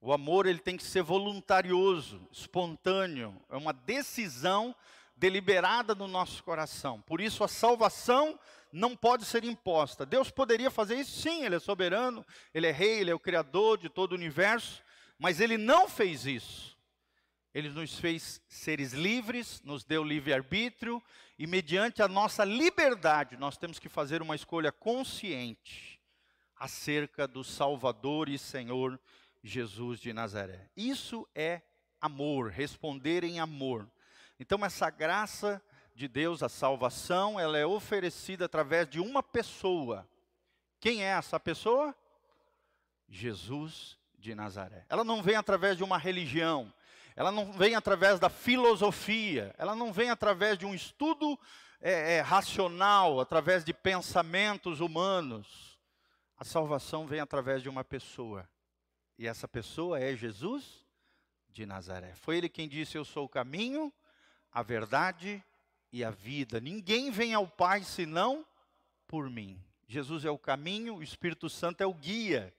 O 0.00 0.12
amor 0.12 0.46
ele 0.46 0.58
tem 0.58 0.76
que 0.76 0.82
ser 0.82 1.02
voluntarioso, 1.02 2.20
espontâneo, 2.32 3.40
é 3.48 3.56
uma 3.56 3.72
decisão 3.72 4.74
deliberada 5.14 5.94
no 5.94 6.08
nosso 6.08 6.42
coração. 6.42 7.00
Por 7.02 7.20
isso 7.20 7.44
a 7.44 7.48
salvação 7.48 8.36
não 8.72 8.96
pode 8.96 9.24
ser 9.24 9.44
imposta. 9.44 10.04
Deus 10.04 10.30
poderia 10.30 10.70
fazer 10.70 10.96
isso? 10.96 11.20
Sim, 11.20 11.44
ele 11.44 11.56
é 11.56 11.60
soberano, 11.60 12.26
ele 12.52 12.66
é 12.66 12.72
rei, 12.72 13.00
ele 13.00 13.10
é 13.10 13.14
o 13.14 13.20
criador 13.20 13.78
de 13.78 13.88
todo 13.88 14.12
o 14.12 14.16
universo, 14.16 14.82
mas 15.18 15.38
ele 15.38 15.56
não 15.56 15.88
fez 15.88 16.26
isso. 16.26 16.76
Ele 17.52 17.68
nos 17.68 17.98
fez 17.98 18.40
seres 18.48 18.92
livres, 18.92 19.60
nos 19.62 19.84
deu 19.84 20.04
livre-arbítrio, 20.04 21.02
e 21.38 21.46
mediante 21.46 22.02
a 22.02 22.08
nossa 22.08 22.44
liberdade, 22.44 23.36
nós 23.36 23.56
temos 23.56 23.78
que 23.78 23.88
fazer 23.88 24.22
uma 24.22 24.36
escolha 24.36 24.70
consciente 24.70 26.00
acerca 26.56 27.26
do 27.26 27.42
Salvador 27.42 28.28
e 28.28 28.38
Senhor 28.38 29.00
Jesus 29.42 29.98
de 29.98 30.12
Nazaré. 30.12 30.68
Isso 30.76 31.26
é 31.34 31.62
amor, 32.00 32.50
responder 32.50 33.24
em 33.24 33.40
amor. 33.40 33.90
Então, 34.38 34.64
essa 34.64 34.90
graça 34.90 35.62
de 35.94 36.06
Deus, 36.06 36.42
a 36.42 36.48
salvação, 36.48 37.38
ela 37.38 37.58
é 37.58 37.66
oferecida 37.66 38.44
através 38.44 38.88
de 38.88 39.00
uma 39.00 39.22
pessoa. 39.22 40.08
Quem 40.78 41.02
é 41.02 41.08
essa 41.08 41.40
pessoa? 41.40 41.94
Jesus 43.08 43.98
de 44.18 44.34
Nazaré. 44.34 44.86
Ela 44.88 45.04
não 45.04 45.22
vem 45.22 45.36
através 45.36 45.76
de 45.76 45.82
uma 45.82 45.98
religião, 45.98 46.72
ela 47.20 47.30
não 47.30 47.52
vem 47.52 47.74
através 47.74 48.18
da 48.18 48.30
filosofia, 48.30 49.54
ela 49.58 49.76
não 49.76 49.92
vem 49.92 50.08
através 50.08 50.56
de 50.56 50.64
um 50.64 50.74
estudo 50.74 51.38
é, 51.78 52.14
é, 52.14 52.20
racional, 52.22 53.20
através 53.20 53.62
de 53.62 53.74
pensamentos 53.74 54.80
humanos. 54.80 55.78
A 56.38 56.46
salvação 56.46 57.06
vem 57.06 57.20
através 57.20 57.62
de 57.62 57.68
uma 57.68 57.84
pessoa, 57.84 58.48
e 59.18 59.26
essa 59.26 59.46
pessoa 59.46 60.00
é 60.00 60.16
Jesus 60.16 60.82
de 61.50 61.66
Nazaré. 61.66 62.14
Foi 62.14 62.38
ele 62.38 62.48
quem 62.48 62.66
disse: 62.66 62.96
Eu 62.96 63.04
sou 63.04 63.26
o 63.26 63.28
caminho, 63.28 63.92
a 64.50 64.62
verdade 64.62 65.44
e 65.92 66.02
a 66.02 66.10
vida. 66.10 66.58
Ninguém 66.58 67.10
vem 67.10 67.34
ao 67.34 67.46
Pai 67.46 67.82
senão 67.84 68.46
por 69.06 69.28
mim. 69.28 69.62
Jesus 69.86 70.24
é 70.24 70.30
o 70.30 70.38
caminho, 70.38 70.94
o 70.96 71.02
Espírito 71.02 71.50
Santo 71.50 71.82
é 71.82 71.86
o 71.86 71.92
guia 71.92 72.50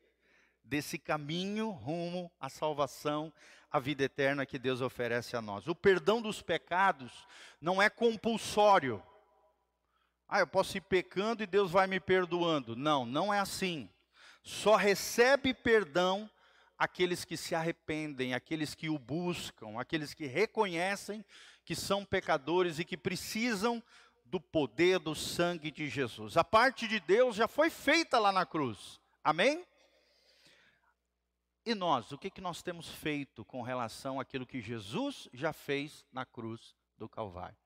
desse 0.63 0.99
caminho 0.99 1.71
rumo 1.71 2.31
à 2.39 2.47
salvação, 2.47 3.33
à 3.71 3.79
vida 3.79 4.03
eterna 4.03 4.45
que 4.45 4.59
Deus 4.59 4.81
oferece 4.81 5.35
a 5.35 5.41
nós. 5.41 5.67
O 5.67 5.75
perdão 5.75 6.21
dos 6.21 6.41
pecados 6.41 7.25
não 7.61 7.81
é 7.81 7.89
compulsório. 7.89 9.01
Ah, 10.27 10.39
eu 10.39 10.47
posso 10.47 10.77
ir 10.77 10.81
pecando 10.81 11.43
e 11.43 11.47
Deus 11.47 11.71
vai 11.71 11.87
me 11.87 11.99
perdoando. 11.99 12.75
Não, 12.75 13.05
não 13.05 13.33
é 13.33 13.39
assim. 13.39 13.89
Só 14.43 14.75
recebe 14.75 15.53
perdão 15.53 16.29
aqueles 16.77 17.23
que 17.23 17.37
se 17.37 17.53
arrependem, 17.53 18.33
aqueles 18.33 18.73
que 18.73 18.89
o 18.89 18.97
buscam, 18.97 19.79
aqueles 19.79 20.13
que 20.13 20.25
reconhecem 20.25 21.23
que 21.63 21.75
são 21.75 22.03
pecadores 22.03 22.79
e 22.79 22.85
que 22.85 22.97
precisam 22.97 23.81
do 24.25 24.39
poder 24.39 24.97
do 24.97 25.13
sangue 25.13 25.69
de 25.69 25.87
Jesus. 25.89 26.37
A 26.37 26.43
parte 26.43 26.87
de 26.87 26.99
Deus 26.99 27.35
já 27.35 27.47
foi 27.47 27.69
feita 27.69 28.17
lá 28.17 28.31
na 28.31 28.45
cruz. 28.45 28.99
Amém? 29.23 29.63
E 31.63 31.75
nós, 31.75 32.11
o 32.11 32.17
que, 32.17 32.31
que 32.31 32.41
nós 32.41 32.63
temos 32.63 32.87
feito 32.87 33.45
com 33.45 33.61
relação 33.61 34.19
àquilo 34.19 34.47
que 34.47 34.59
Jesus 34.59 35.29
já 35.31 35.53
fez 35.53 36.03
na 36.11 36.25
cruz 36.25 36.75
do 36.97 37.07
Calvário? 37.07 37.57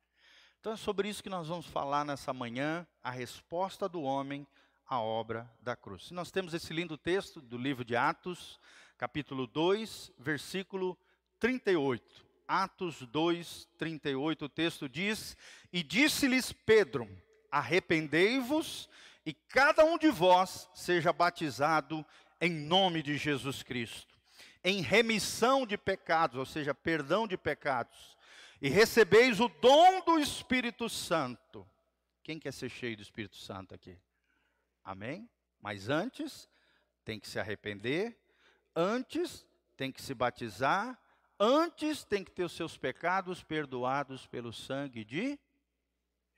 Então 0.60 0.74
é 0.74 0.76
sobre 0.76 1.08
isso 1.08 1.24
que 1.24 1.30
nós 1.30 1.48
vamos 1.48 1.66
falar 1.68 2.04
nessa 2.04 2.34
manhã, 2.34 2.86
a 3.02 3.10
resposta 3.10 3.88
do 3.88 4.02
homem 4.02 4.46
à 4.86 5.00
obra 5.00 5.50
da 5.62 5.78
cruz. 5.78 6.12
nós 6.12 6.30
temos 6.30 6.54
esse 6.54 6.74
lindo 6.74 6.98
texto 6.98 7.42
do 7.42 7.58
livro 7.58 7.86
de 7.86 7.96
Atos, 7.96 8.60
capítulo 8.98 9.48
2, 9.48 10.12
versículo 10.20 10.98
38. 11.40 12.26
Atos 12.48 13.02
2, 13.02 13.68
38, 13.78 14.46
o 14.46 14.50
texto 14.50 14.90
diz: 14.90 15.38
E 15.72 15.82
disse-lhes 15.82 16.52
Pedro: 16.52 17.10
Arrependei-vos 17.50 18.90
e 19.26 19.34
cada 19.34 19.84
um 19.84 19.98
de 19.98 20.12
vós 20.12 20.70
seja 20.74 21.12
batizado 21.12 22.06
em 22.46 22.52
nome 22.52 23.02
de 23.02 23.18
Jesus 23.18 23.64
Cristo, 23.64 24.16
em 24.64 24.82
remissão 24.82 25.66
de 25.66 25.78
pecados, 25.78 26.38
ou 26.38 26.46
seja, 26.46 26.76
perdão 26.76 27.28
de 27.28 27.36
pecados, 27.36 28.16
e 28.62 28.70
recebeis 28.70 29.40
o 29.40 29.48
dom 29.48 30.02
do 30.06 30.20
Espírito 30.20 30.88
Santo. 30.88 31.68
Quem 32.24 32.40
quer 32.40 32.54
ser 32.54 32.70
cheio 32.70 32.96
do 32.96 33.02
Espírito 33.02 33.36
Santo 33.36 33.74
aqui? 33.74 33.98
Amém? 34.84 35.30
Mas 35.60 35.90
antes, 35.90 36.48
tem 37.04 37.20
que 37.20 37.28
se 37.28 37.40
arrepender, 37.40 38.16
antes, 38.76 39.46
tem 39.76 39.92
que 39.92 40.02
se 40.02 40.14
batizar, 40.14 41.00
antes, 41.40 42.04
tem 42.04 42.24
que 42.24 42.32
ter 42.32 42.44
os 42.44 42.54
seus 42.54 42.78
pecados 42.78 43.44
perdoados 43.44 44.28
pelo 44.28 44.54
sangue 44.54 45.04
de 45.04 45.40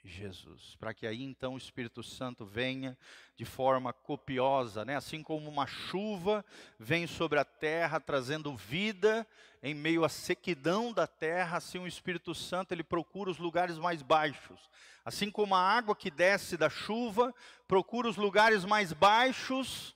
Jesus, 0.08 0.76
para 0.80 0.94
que 0.94 1.06
aí 1.06 1.22
então 1.22 1.54
o 1.54 1.58
Espírito 1.58 2.02
Santo 2.02 2.46
venha 2.46 2.98
de 3.36 3.46
forma 3.46 3.92
copiosa, 3.92 4.86
né? 4.86 4.96
assim 4.96 5.22
como 5.22 5.50
uma 5.50 5.68
chuva 5.68 6.44
vem 6.80 7.06
sobre 7.06 7.38
a 7.38 7.46
terra 7.46 8.00
trazendo 8.00 8.56
vida 8.56 9.28
em 9.62 9.74
meio 9.74 10.04
à 10.04 10.10
sequidão 10.10 10.94
da 10.94 11.06
terra, 11.06 11.58
assim 11.58 11.80
o 11.80 11.88
Espírito 11.88 12.34
Santo 12.34 12.72
ele 12.72 12.84
procura 12.84 13.30
os 13.30 13.38
lugares 13.38 13.78
mais 13.78 14.02
baixos, 14.02 14.70
assim 15.04 15.30
como 15.30 15.56
a 15.56 15.62
água 15.62 15.96
que 15.96 16.10
desce 16.10 16.58
da 16.58 16.70
chuva 16.70 17.34
procura 17.68 18.08
os 18.08 18.18
lugares 18.18 18.66
mais 18.66 18.94
baixos, 18.94 19.96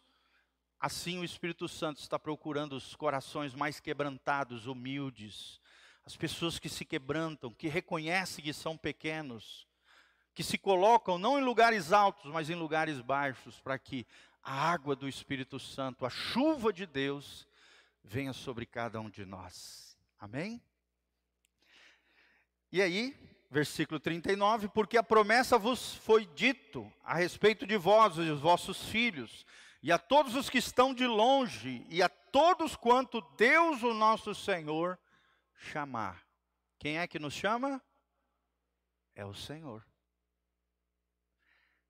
assim 0.79 1.19
o 1.19 1.23
Espírito 1.23 1.67
Santo 1.67 1.99
está 1.99 2.19
procurando 2.19 2.73
os 2.73 2.95
corações 2.95 3.53
mais 3.53 3.79
quebrantados, 3.79 4.67
humildes, 4.67 5.59
as 6.05 6.17
pessoas 6.17 6.59
que 6.59 6.67
se 6.67 6.83
quebrantam, 6.83 7.53
que 7.53 7.67
reconhecem 7.67 8.43
que 8.43 8.51
são 8.53 8.75
pequenos 8.75 9.69
que 10.33 10.43
se 10.43 10.57
colocam 10.57 11.17
não 11.17 11.37
em 11.37 11.43
lugares 11.43 11.91
altos, 11.91 12.31
mas 12.31 12.49
em 12.49 12.55
lugares 12.55 13.01
baixos, 13.01 13.59
para 13.59 13.77
que 13.77 14.05
a 14.43 14.71
água 14.71 14.95
do 14.95 15.07
Espírito 15.07 15.59
Santo, 15.59 16.05
a 16.05 16.09
chuva 16.09 16.71
de 16.71 16.85
Deus, 16.85 17.47
venha 18.03 18.33
sobre 18.33 18.65
cada 18.65 18.99
um 18.99 19.09
de 19.09 19.25
nós. 19.25 19.97
Amém? 20.19 20.61
E 22.71 22.81
aí, 22.81 23.15
versículo 23.49 23.99
39, 23.99 24.69
porque 24.69 24.97
a 24.97 25.03
promessa 25.03 25.57
vos 25.57 25.95
foi 25.95 26.25
dito 26.25 26.91
a 27.03 27.15
respeito 27.15 27.67
de 27.67 27.75
vós 27.75 28.15
e 28.17 28.21
os 28.21 28.39
vossos 28.39 28.87
filhos, 28.87 29.45
e 29.83 29.91
a 29.91 29.97
todos 29.97 30.35
os 30.35 30.49
que 30.49 30.59
estão 30.59 30.93
de 30.93 31.05
longe, 31.05 31.85
e 31.89 32.01
a 32.01 32.07
todos 32.07 32.75
quanto 32.75 33.19
Deus, 33.35 33.83
o 33.83 33.93
nosso 33.93 34.33
Senhor, 34.33 34.97
chamar. 35.55 36.23
Quem 36.79 36.97
é 36.97 37.07
que 37.07 37.19
nos 37.19 37.33
chama? 37.33 37.81
É 39.13 39.25
o 39.25 39.33
Senhor. 39.33 39.85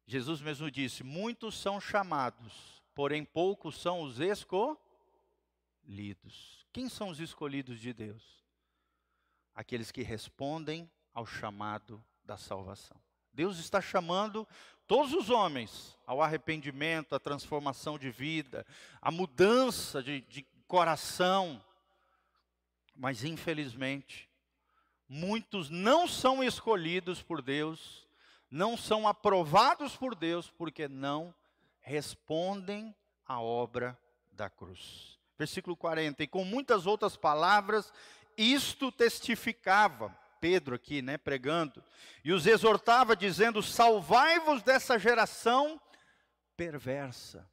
Jesus 0.05 0.41
mesmo 0.41 0.69
disse: 0.69 1.03
Muitos 1.03 1.57
são 1.57 1.79
chamados, 1.79 2.81
porém 2.93 3.23
poucos 3.23 3.79
são 3.79 4.01
os 4.01 4.19
escolhidos. 4.19 4.77
Quem 6.73 6.89
são 6.89 7.09
os 7.09 7.19
escolhidos 7.19 7.79
de 7.79 7.93
Deus? 7.93 8.23
Aqueles 9.53 9.91
que 9.91 10.01
respondem 10.01 10.89
ao 11.13 11.25
chamado 11.25 12.03
da 12.23 12.37
salvação. 12.37 12.99
Deus 13.33 13.59
está 13.59 13.81
chamando 13.81 14.47
todos 14.87 15.13
os 15.13 15.29
homens 15.29 15.97
ao 16.05 16.21
arrependimento, 16.21 17.15
à 17.15 17.19
transformação 17.19 17.97
de 17.97 18.09
vida, 18.09 18.65
à 19.01 19.09
mudança 19.11 20.03
de, 20.03 20.21
de 20.21 20.45
coração. 20.67 21.63
Mas, 22.95 23.23
infelizmente, 23.23 24.29
muitos 25.07 25.69
não 25.69 26.07
são 26.07 26.43
escolhidos 26.43 27.21
por 27.21 27.41
Deus, 27.41 28.07
não 28.51 28.75
são 28.75 29.07
aprovados 29.07 29.95
por 29.95 30.13
Deus, 30.13 30.49
porque 30.49 30.89
não 30.89 31.33
respondem 31.79 32.93
à 33.25 33.39
obra 33.39 33.97
da 34.29 34.49
cruz. 34.49 35.17
Versículo 35.37 35.77
40: 35.77 36.21
E 36.21 36.27
com 36.27 36.43
muitas 36.43 36.85
outras 36.85 37.15
palavras, 37.15 37.93
isto 38.37 38.91
testificava 38.91 40.15
Pedro 40.41 40.75
aqui, 40.75 41.01
né, 41.01 41.17
pregando, 41.17 41.83
e 42.25 42.33
os 42.33 42.45
exortava 42.45 43.15
dizendo: 43.15 43.63
"Salvai-vos 43.63 44.61
dessa 44.61 44.99
geração 44.99 45.79
perversa". 46.57 47.49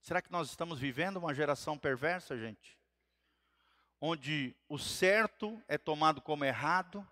Será 0.00 0.22
que 0.22 0.32
nós 0.32 0.48
estamos 0.48 0.78
vivendo 0.78 1.18
uma 1.18 1.34
geração 1.34 1.76
perversa, 1.76 2.38
gente? 2.38 2.78
Onde 4.00 4.56
o 4.68 4.78
certo 4.78 5.62
é 5.68 5.76
tomado 5.76 6.22
como 6.22 6.44
errado, 6.44 7.06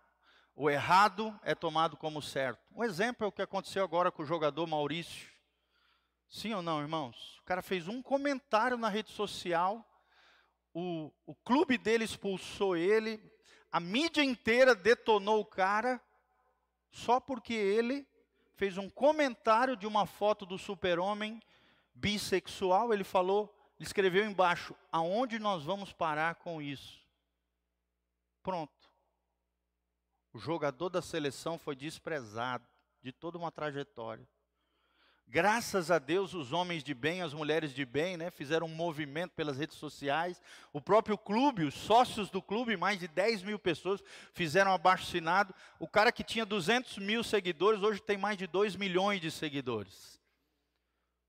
o 0.57 0.71
errado 0.71 1.39
é 1.43 1.55
tomado 1.55 1.99
como 1.99 2.23
certo. 2.23 2.67
Um 2.75 2.83
exemplo 2.83 3.27
é 3.27 3.29
o 3.29 3.33
que 3.33 3.43
aconteceu 3.43 3.85
agora 3.85 4.11
com 4.11 4.23
o 4.23 4.27
jogador 4.27 4.67
Maurício. 4.67 5.31
Sim 6.31 6.55
ou 6.55 6.63
não, 6.63 6.81
irmãos? 6.81 7.39
O 7.41 7.45
cara 7.45 7.61
fez 7.61 7.87
um 7.87 8.03
comentário 8.03 8.79
na 8.79 8.89
rede 8.89 9.11
social, 9.11 9.87
o, 10.73 11.13
o 11.27 11.35
clube 11.35 11.77
dele 11.77 12.05
expulsou 12.05 12.75
ele, 12.75 13.23
a 13.71 13.79
mídia 13.79 14.25
inteira 14.25 14.75
detonou 14.75 15.41
o 15.41 15.45
cara 15.45 16.01
só 16.91 17.21
porque 17.21 17.53
ele 17.53 18.09
fez 18.55 18.79
um 18.79 18.89
comentário 18.89 19.77
de 19.77 19.87
uma 19.87 20.07
foto 20.07 20.47
do 20.47 20.57
super-homem 20.57 21.39
bissexual. 21.95 22.95
Ele 22.95 23.05
falou, 23.05 23.55
ele 23.79 23.87
escreveu 23.87 24.25
embaixo: 24.25 24.75
aonde 24.91 25.39
nós 25.39 25.63
vamos 25.65 25.93
parar 25.93 26.37
com 26.37 26.63
isso? 26.63 27.05
Pronto. 28.43 28.76
O 30.37 30.39
jogador 30.39 30.91
da 30.91 31.01
seleção 31.01 31.57
foi 31.57 31.75
desprezado 31.75 32.69
de 33.03 33.11
toda 33.11 33.39
uma 33.39 33.51
trajetória. 33.51 34.29
Graças 35.27 35.91
a 35.91 35.99
Deus, 35.99 36.35
os 36.35 36.53
homens 36.53 36.85
de 36.85 36.93
bem, 36.93 37.23
as 37.23 37.33
mulheres 37.33 37.73
de 37.73 37.87
bem, 37.87 38.19
né, 38.19 38.31
fizeram 38.31 38.67
um 38.67 38.75
movimento 38.75 39.31
pelas 39.31 39.57
redes 39.57 39.79
sociais. 39.79 40.39
O 40.75 40.81
próprio 40.81 41.17
clube, 41.17 41.65
os 41.65 41.73
sócios 41.73 42.29
do 42.29 42.43
clube, 42.43 42.77
mais 42.77 43.01
de 43.01 43.09
10 43.09 43.45
mil 43.45 43.59
pessoas, 43.59 44.05
fizeram 44.35 44.75
abaixo 44.75 45.05
assinado. 45.05 45.55
O 45.79 45.89
cara 45.89 46.13
que 46.13 46.23
tinha 46.23 46.45
200 46.45 46.99
mil 46.99 47.25
seguidores, 47.25 47.83
hoje 47.83 48.03
tem 48.03 48.19
mais 48.19 48.37
de 48.37 48.47
2 48.47 48.77
milhões 48.77 49.23
de 49.23 49.31
seguidores. 49.31 50.21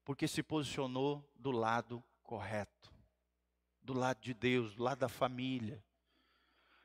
Porque 0.04 0.28
se 0.28 0.44
posicionou 0.44 1.26
do 1.34 1.52
lado 1.52 2.04
correto, 2.24 2.92
do 3.82 3.94
lado 3.94 4.20
de 4.20 4.34
Deus, 4.34 4.76
do 4.76 4.84
lado 4.84 5.00
da 5.00 5.08
família. 5.08 5.82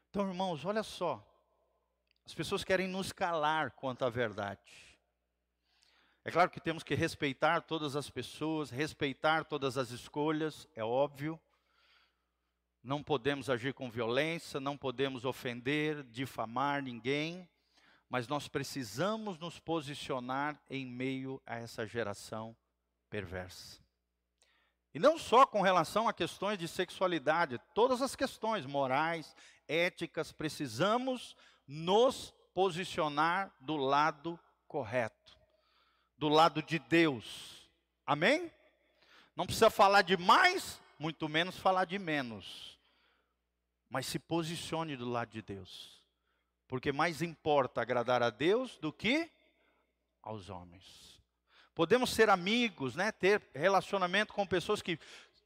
Então, 0.09 0.29
irmãos, 0.29 0.65
olha 0.65 0.85
só. 0.85 1.29
As 2.25 2.35
pessoas 2.35 2.65
querem 2.65 2.87
nos 2.87 3.13
calar 3.13 3.73
quanto 3.73 4.05
à 4.05 4.11
verdade. 4.11 4.61
É 6.25 6.31
claro 6.31 6.51
que 6.51 6.61
temos 6.61 6.85
que 6.85 6.95
respeitar 6.95 7.63
todas 7.63 7.97
as 7.97 8.09
pessoas, 8.09 8.71
respeitar 8.71 9.45
todas 9.45 9.77
as 9.77 9.91
escolhas, 9.91 10.69
é 10.77 10.85
óbvio. 10.85 11.41
Não 12.83 13.03
podemos 13.03 13.51
agir 13.51 13.75
com 13.75 13.91
violência, 13.91 14.61
não 14.61 14.77
podemos 14.77 15.25
ofender, 15.25 16.05
difamar 16.05 16.81
ninguém, 16.81 17.49
mas 18.09 18.29
nós 18.29 18.47
precisamos 18.47 19.39
nos 19.39 19.59
posicionar 19.59 20.61
em 20.71 20.87
meio 20.87 21.43
a 21.45 21.57
essa 21.57 21.87
geração 21.87 22.57
perversa. 23.11 23.81
E 24.95 24.99
não 24.99 25.19
só 25.19 25.45
com 25.47 25.61
relação 25.61 26.07
a 26.07 26.13
questões 26.13 26.59
de 26.59 26.69
sexualidade, 26.69 27.61
todas 27.75 28.03
as 28.03 28.15
questões 28.15 28.67
morais, 28.67 29.35
éticas, 29.67 30.31
precisamos 30.31 31.35
nos 31.73 32.35
posicionar 32.55 33.53
do 33.61 33.77
lado 33.77 34.39
correto 34.69 35.23
do 36.23 36.29
lado 36.29 36.63
de 36.63 36.79
Deus. 36.79 37.69
Amém? 38.07 38.49
Não 39.35 39.45
precisa 39.45 39.69
falar 39.69 40.03
de 40.03 40.17
mais, 40.17 40.81
muito 40.97 41.29
menos 41.29 41.59
falar 41.59 41.85
de 41.85 41.99
menos. 41.99 42.79
Mas 43.91 44.07
se 44.07 44.21
posicione 44.21 44.97
do 44.97 45.11
lado 45.11 45.33
de 45.33 45.43
Deus. 45.43 46.01
Porque 46.69 46.93
mais 46.93 47.23
importa 47.23 47.83
agradar 47.83 48.23
a 48.23 48.31
Deus 48.31 48.79
do 48.79 48.93
que 48.93 49.29
aos 50.23 50.49
homens. 50.49 51.21
Podemos 51.75 52.11
ser 52.11 52.31
amigos, 52.31 52.95
né, 52.95 53.11
ter 53.11 53.43
relacionamento 53.53 54.33
com 54.33 54.47
pessoas 54.47 54.81
que 54.81 55.01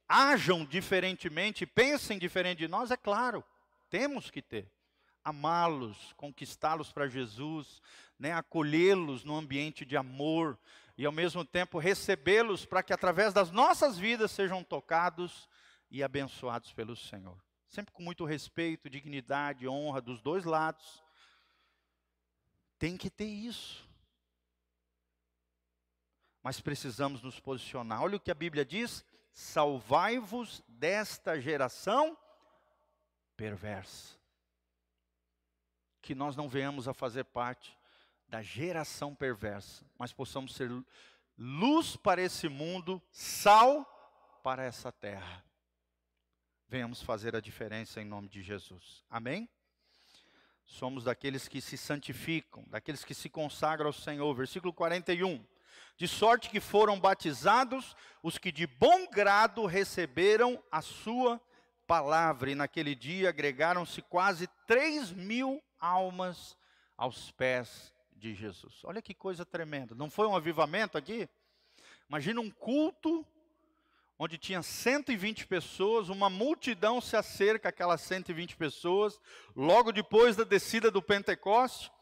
ajam 0.06 0.62
diferentemente, 0.62 1.64
pensem 1.64 2.18
diferente 2.18 2.58
de 2.58 2.68
nós, 2.68 2.90
é 2.90 2.98
claro, 2.98 3.42
temos 3.88 4.30
que 4.30 4.42
ter. 4.42 4.70
Amá-los, 5.26 6.12
conquistá-los 6.12 6.92
para 6.92 7.08
Jesus, 7.08 7.82
né, 8.16 8.32
acolhê-los 8.32 9.24
no 9.24 9.36
ambiente 9.36 9.84
de 9.84 9.96
amor 9.96 10.56
e 10.96 11.04
ao 11.04 11.10
mesmo 11.10 11.44
tempo 11.44 11.80
recebê-los 11.80 12.64
para 12.64 12.80
que 12.80 12.92
através 12.92 13.34
das 13.34 13.50
nossas 13.50 13.98
vidas 13.98 14.30
sejam 14.30 14.62
tocados 14.62 15.48
e 15.90 16.00
abençoados 16.00 16.72
pelo 16.72 16.94
Senhor. 16.94 17.36
Sempre 17.66 17.92
com 17.92 18.04
muito 18.04 18.24
respeito, 18.24 18.88
dignidade, 18.88 19.66
honra 19.66 20.00
dos 20.00 20.22
dois 20.22 20.44
lados. 20.44 21.02
Tem 22.78 22.96
que 22.96 23.10
ter 23.10 23.26
isso. 23.26 23.84
Mas 26.40 26.60
precisamos 26.60 27.20
nos 27.20 27.40
posicionar. 27.40 28.00
Olha 28.00 28.16
o 28.16 28.20
que 28.20 28.30
a 28.30 28.34
Bíblia 28.34 28.64
diz: 28.64 29.04
salvai-vos 29.32 30.62
desta 30.68 31.40
geração 31.40 32.16
perversa. 33.36 34.15
Que 36.06 36.14
nós 36.14 36.36
não 36.36 36.48
venhamos 36.48 36.86
a 36.86 36.94
fazer 36.94 37.24
parte 37.24 37.76
da 38.28 38.40
geração 38.40 39.12
perversa, 39.12 39.84
mas 39.98 40.12
possamos 40.12 40.54
ser 40.54 40.70
luz 41.36 41.96
para 41.96 42.22
esse 42.22 42.48
mundo, 42.48 43.02
sal 43.10 43.84
para 44.40 44.62
essa 44.62 44.92
terra. 44.92 45.44
Venhamos 46.68 47.02
fazer 47.02 47.34
a 47.34 47.40
diferença 47.40 48.00
em 48.00 48.04
nome 48.04 48.28
de 48.28 48.40
Jesus. 48.40 49.04
Amém? 49.10 49.48
Somos 50.64 51.02
daqueles 51.02 51.48
que 51.48 51.60
se 51.60 51.76
santificam, 51.76 52.62
daqueles 52.68 53.04
que 53.04 53.12
se 53.12 53.28
consagram 53.28 53.88
ao 53.88 53.92
Senhor. 53.92 54.32
Versículo 54.32 54.72
41. 54.72 55.44
De 55.96 56.06
sorte 56.06 56.50
que 56.50 56.60
foram 56.60 57.00
batizados 57.00 57.96
os 58.22 58.38
que 58.38 58.52
de 58.52 58.64
bom 58.64 59.08
grado 59.10 59.66
receberam 59.66 60.62
a 60.70 60.80
sua 60.80 61.40
palavra, 61.84 62.52
e 62.52 62.54
naquele 62.54 62.94
dia 62.94 63.30
agregaram-se 63.30 64.00
quase 64.02 64.46
três 64.68 65.10
mil 65.10 65.60
almas 65.86 66.56
aos 66.96 67.30
pés 67.30 67.94
de 68.12 68.34
Jesus. 68.34 68.80
Olha 68.84 69.02
que 69.02 69.14
coisa 69.14 69.44
tremenda. 69.44 69.94
Não 69.94 70.10
foi 70.10 70.26
um 70.26 70.34
avivamento 70.34 70.98
aqui? 70.98 71.28
Imagina 72.08 72.40
um 72.40 72.50
culto 72.50 73.26
onde 74.18 74.38
tinha 74.38 74.62
120 74.62 75.46
pessoas, 75.46 76.08
uma 76.08 76.30
multidão 76.30 77.00
se 77.00 77.16
acerca 77.16 77.68
aquelas 77.68 78.00
120 78.00 78.56
pessoas, 78.56 79.20
logo 79.54 79.92
depois 79.92 80.34
da 80.34 80.44
descida 80.44 80.90
do 80.90 81.02
Pentecoste, 81.02 81.92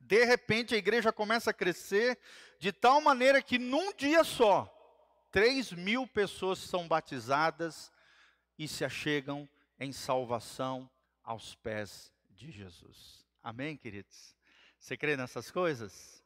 de 0.00 0.24
repente 0.24 0.74
a 0.74 0.78
igreja 0.78 1.12
começa 1.12 1.50
a 1.50 1.54
crescer, 1.54 2.18
de 2.58 2.72
tal 2.72 3.00
maneira 3.02 3.42
que 3.42 3.58
num 3.58 3.92
dia 3.94 4.24
só, 4.24 4.70
3 5.30 5.72
mil 5.72 6.06
pessoas 6.06 6.60
são 6.60 6.88
batizadas 6.88 7.92
e 8.58 8.66
se 8.66 8.84
achegam 8.84 9.46
em 9.78 9.92
salvação 9.92 10.88
aos 11.22 11.54
pés 11.56 12.13
de 12.34 12.50
Jesus. 12.50 13.24
Amém, 13.42 13.76
queridos? 13.76 14.34
Você 14.78 14.96
crê 14.96 15.16
nessas 15.16 15.50
coisas? 15.50 16.22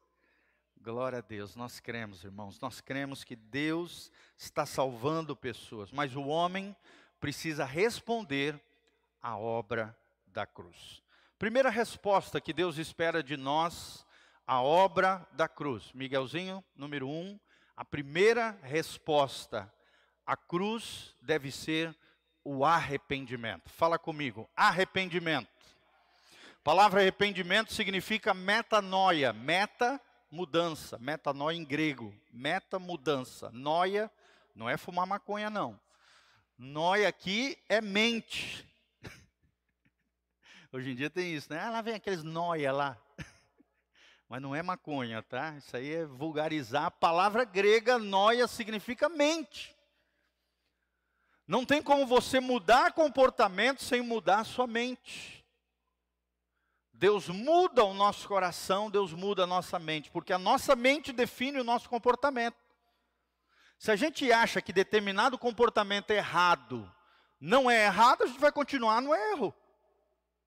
Glória 0.81 1.19
a 1.19 1.23
Deus, 1.23 1.55
nós 1.55 1.81
cremos, 1.81 2.25
irmãos, 2.25 2.59
nós 2.61 2.81
cremos 2.81 3.25
que 3.25 3.37
Deus 3.37 4.11
está 4.37 4.65
salvando 4.65 5.37
pessoas, 5.37 5.91
mas 5.93 6.15
o 6.15 6.23
homem 6.27 6.75
precisa 7.21 7.65
responder 7.65 8.59
à 9.21 9.37
obra 9.37 9.97
da 10.27 10.47
cruz. 10.47 11.03
Primeira 11.39 11.69
resposta 11.69 12.41
que 12.41 12.53
Deus 12.53 12.79
espera 12.79 13.23
de 13.23 13.37
nós, 13.37 14.07
a 14.47 14.63
obra 14.63 15.27
da 15.33 15.49
cruz. 15.49 15.93
Miguelzinho, 15.93 16.65
número 16.75 17.09
um, 17.09 17.39
a 17.77 17.85
primeira 17.85 18.59
resposta, 18.63 19.73
a 20.25 20.37
cruz 20.37 21.15
deve 21.21 21.51
ser 21.51 21.95
o 22.45 22.65
arrependimento. 22.65 23.69
Fala 23.69 23.99
comigo, 23.99 24.49
arrependimento 24.57 25.58
palavra 26.69 27.01
arrependimento 27.01 27.73
significa 27.73 28.35
metanoia, 28.35 29.33
meta 29.33 29.99
mudança, 30.31 30.99
metanoia 30.99 31.57
em 31.57 31.65
grego, 31.65 32.15
meta 32.31 32.79
mudança. 32.79 33.51
Noia 33.53 34.11
não 34.55 34.69
é 34.69 34.77
fumar 34.77 35.07
maconha 35.07 35.49
não. 35.49 35.81
Noia 36.59 37.09
aqui 37.09 37.57
é 37.71 37.81
mente. 37.81 38.69
Hoje 40.71 40.91
em 40.91 40.95
dia 40.95 41.09
tem 41.09 41.35
isso, 41.35 41.51
né? 41.51 41.59
Ah, 41.59 41.71
lá 41.71 41.81
vem 41.81 41.95
aqueles 41.95 42.23
noia 42.23 42.71
lá. 42.71 42.99
Mas 44.29 44.43
não 44.43 44.55
é 44.55 44.63
maconha, 44.63 45.23
tá? 45.23 45.57
Isso 45.57 45.75
aí 45.75 45.91
é 45.91 46.05
vulgarizar. 46.05 46.85
A 46.85 46.91
palavra 46.91 47.45
grega 47.45 47.99
noia 47.99 48.47
significa 48.47 49.09
mente. 49.09 49.75
Não 51.47 51.65
tem 51.65 51.81
como 51.81 52.07
você 52.07 52.41
mudar 52.41 52.93
comportamento 52.93 53.83
sem 53.83 54.03
mudar 54.03 54.45
sua 54.45 54.67
mente. 54.67 55.38
Deus 56.99 57.29
muda 57.29 57.85
o 57.85 57.95
nosso 57.95 58.29
coração, 58.29 58.91
Deus 58.91 59.13
muda 59.13 59.45
a 59.45 59.47
nossa 59.47 59.79
mente, 59.79 60.11
porque 60.11 60.33
a 60.33 60.39
nossa 60.39 60.77
mente 60.77 61.13
define 61.13 61.61
o 61.61 61.65
nosso 61.65 61.89
comportamento. 61.89 62.57
Se 63.79 63.91
a 63.91 63.97
gente 63.97 64.31
acha 64.31 64.61
que 64.61 64.73
determinado 64.73 65.39
comportamento 65.39 66.11
é 66.11 66.17
errado 66.17 66.93
não 67.41 67.71
é 67.71 67.85
errado, 67.85 68.23
a 68.23 68.27
gente 68.27 68.41
vai 68.41 68.51
continuar 68.51 69.01
no 69.01 69.15
erro. 69.15 69.55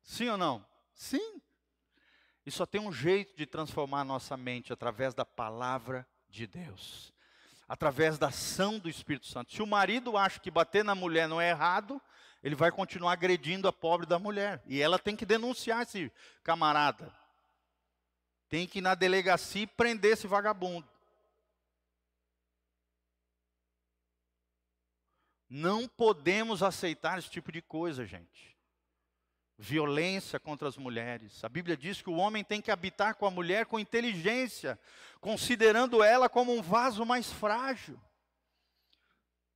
Sim 0.03 0.29
ou 0.29 0.37
não? 0.37 0.65
Sim. 0.93 1.41
E 2.45 2.51
só 2.51 2.65
tem 2.65 2.81
um 2.81 2.91
jeito 2.91 3.35
de 3.37 3.45
transformar 3.45 4.01
a 4.01 4.05
nossa 4.05 4.35
mente 4.35 4.73
através 4.73 5.13
da 5.13 5.23
palavra 5.23 6.07
de 6.27 6.47
Deus, 6.47 7.13
através 7.67 8.17
da 8.17 8.27
ação 8.27 8.79
do 8.79 8.89
Espírito 8.89 9.27
Santo. 9.27 9.53
Se 9.53 9.61
o 9.61 9.67
marido 9.67 10.17
acha 10.17 10.39
que 10.39 10.51
bater 10.51 10.83
na 10.83 10.95
mulher 10.95 11.27
não 11.27 11.39
é 11.39 11.49
errado, 11.51 12.01
ele 12.43 12.55
vai 12.55 12.71
continuar 12.71 13.13
agredindo 13.13 13.67
a 13.67 13.73
pobre 13.73 14.07
da 14.07 14.17
mulher. 14.17 14.61
E 14.65 14.81
ela 14.81 14.97
tem 14.97 15.15
que 15.15 15.25
denunciar 15.25 15.83
esse 15.83 16.11
camarada. 16.43 17.13
Tem 18.49 18.67
que 18.67 18.79
ir 18.79 18.81
na 18.81 18.95
delegacia 18.95 19.63
e 19.63 19.67
prender 19.67 20.13
esse 20.13 20.27
vagabundo. 20.27 20.87
Não 25.47 25.87
podemos 25.87 26.63
aceitar 26.63 27.19
esse 27.19 27.29
tipo 27.29 27.51
de 27.51 27.61
coisa, 27.61 28.05
gente. 28.05 28.57
Violência 29.57 30.39
contra 30.39 30.67
as 30.67 30.77
mulheres. 30.77 31.43
A 31.43 31.49
Bíblia 31.49 31.77
diz 31.77 32.01
que 32.01 32.09
o 32.09 32.15
homem 32.15 32.43
tem 32.43 32.61
que 32.61 32.71
habitar 32.71 33.15
com 33.15 33.27
a 33.27 33.31
mulher 33.31 33.67
com 33.67 33.77
inteligência, 33.77 34.79
considerando 35.19 36.01
ela 36.01 36.27
como 36.27 36.51
um 36.51 36.61
vaso 36.61 37.05
mais 37.05 37.31
frágil. 37.31 37.99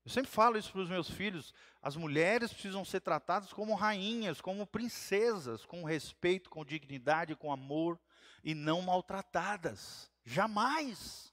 Eu 0.05 0.11
sempre 0.11 0.29
falo 0.29 0.57
isso 0.57 0.71
para 0.71 0.81
os 0.81 0.89
meus 0.89 1.09
filhos. 1.09 1.51
As 1.85 1.95
mulheres 1.95 2.51
precisam 2.51 2.83
ser 2.83 2.99
tratadas 3.01 3.53
como 3.53 3.75
rainhas, 3.75 4.41
como 4.41 4.65
princesas, 4.65 5.67
com 5.67 5.83
respeito, 5.83 6.49
com 6.49 6.65
dignidade, 6.65 7.35
com 7.35 7.51
amor, 7.51 7.99
e 8.43 8.55
não 8.55 8.81
maltratadas. 8.81 10.09
Jamais. 10.23 11.31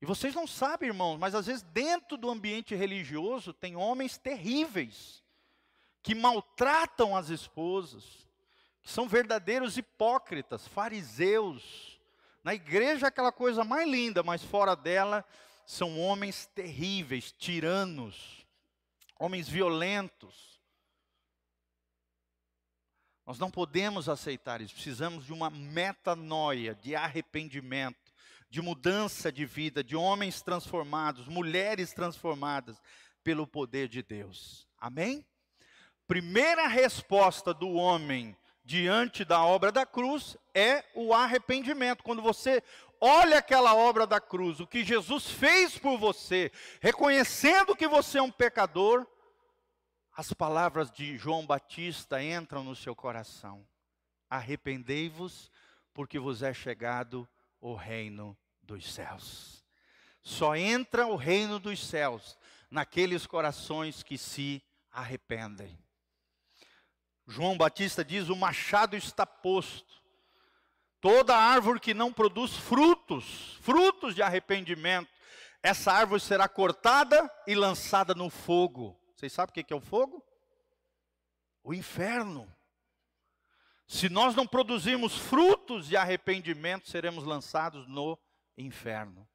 E 0.00 0.06
vocês 0.06 0.36
não 0.36 0.46
sabem, 0.46 0.90
irmãos, 0.90 1.18
mas 1.18 1.34
às 1.34 1.46
vezes 1.46 1.64
dentro 1.64 2.16
do 2.16 2.30
ambiente 2.30 2.76
religioso 2.76 3.52
tem 3.52 3.74
homens 3.74 4.16
terríveis 4.16 5.24
que 6.00 6.14
maltratam 6.14 7.16
as 7.16 7.28
esposas, 7.28 8.24
que 8.82 8.88
são 8.88 9.08
verdadeiros 9.08 9.76
hipócritas, 9.76 10.64
fariseus. 10.68 12.00
Na 12.44 12.54
igreja 12.54 13.06
é 13.06 13.08
aquela 13.08 13.32
coisa 13.32 13.64
mais 13.64 13.88
linda, 13.88 14.22
mas 14.22 14.44
fora 14.44 14.76
dela 14.76 15.26
são 15.70 16.00
homens 16.00 16.46
terríveis, 16.54 17.32
tiranos, 17.32 18.44
homens 19.18 19.48
violentos. 19.48 20.60
Nós 23.24 23.38
não 23.38 23.50
podemos 23.50 24.08
aceitar 24.08 24.60
isso, 24.60 24.74
precisamos 24.74 25.24
de 25.24 25.32
uma 25.32 25.48
metanoia, 25.48 26.74
de 26.74 26.96
arrependimento 26.96 28.10
de 28.50 28.60
mudança 28.60 29.30
de 29.30 29.46
vida, 29.46 29.84
de 29.84 29.94
homens 29.94 30.42
transformados, 30.42 31.28
mulheres 31.28 31.92
transformadas 31.92 32.82
pelo 33.22 33.46
poder 33.46 33.88
de 33.88 34.02
Deus. 34.02 34.66
Amém? 34.76 35.24
Primeira 36.08 36.66
resposta 36.66 37.54
do 37.54 37.70
homem 37.70 38.36
diante 38.64 39.24
da 39.24 39.44
obra 39.44 39.70
da 39.70 39.86
cruz 39.86 40.36
é 40.52 40.84
o 40.94 41.14
arrependimento. 41.14 42.02
Quando 42.02 42.20
você 42.20 42.60
olha 43.00 43.38
aquela 43.38 43.74
obra 43.74 44.06
da 44.06 44.20
cruz, 44.20 44.60
o 44.60 44.66
que 44.66 44.84
Jesus 44.84 45.30
fez 45.30 45.78
por 45.78 45.98
você, 45.98 46.52
reconhecendo 46.80 47.74
que 47.74 47.88
você 47.88 48.18
é 48.18 48.22
um 48.22 48.30
pecador, 48.30 49.06
as 50.14 50.32
palavras 50.32 50.90
de 50.90 51.16
João 51.16 51.46
Batista 51.46 52.22
entram 52.22 52.62
no 52.62 52.76
seu 52.76 52.94
coração. 52.94 53.66
Arrependei-vos, 54.28 55.50
porque 55.94 56.18
vos 56.18 56.42
é 56.42 56.52
chegado 56.52 57.28
o 57.60 57.74
reino 57.74 58.36
dos 58.62 58.92
céus. 58.92 59.64
Só 60.22 60.54
entra 60.54 61.06
o 61.06 61.16
reino 61.16 61.58
dos 61.58 61.84
céus 61.84 62.36
naqueles 62.70 63.26
corações 63.26 64.02
que 64.02 64.18
se 64.18 64.62
arrependem. 64.92 65.78
João 67.26 67.56
Batista 67.56 68.04
diz: 68.04 68.28
o 68.28 68.36
machado 68.36 68.96
está 68.96 69.24
posto. 69.24 69.99
Toda 71.00 71.36
árvore 71.36 71.80
que 71.80 71.94
não 71.94 72.12
produz 72.12 72.54
frutos, 72.56 73.56
frutos 73.62 74.14
de 74.14 74.22
arrependimento, 74.22 75.10
essa 75.62 75.92
árvore 75.92 76.20
será 76.20 76.48
cortada 76.48 77.30
e 77.46 77.54
lançada 77.54 78.14
no 78.14 78.28
fogo. 78.28 79.00
Vocês 79.14 79.32
sabem 79.32 79.50
o 79.50 79.64
que 79.64 79.72
é 79.72 79.76
o 79.76 79.80
fogo? 79.80 80.24
O 81.62 81.74
inferno. 81.74 82.50
Se 83.86 84.08
nós 84.08 84.34
não 84.34 84.46
produzirmos 84.46 85.16
frutos 85.16 85.88
de 85.88 85.96
arrependimento, 85.96 86.88
seremos 86.88 87.24
lançados 87.24 87.86
no 87.88 88.18
inferno. 88.56 89.28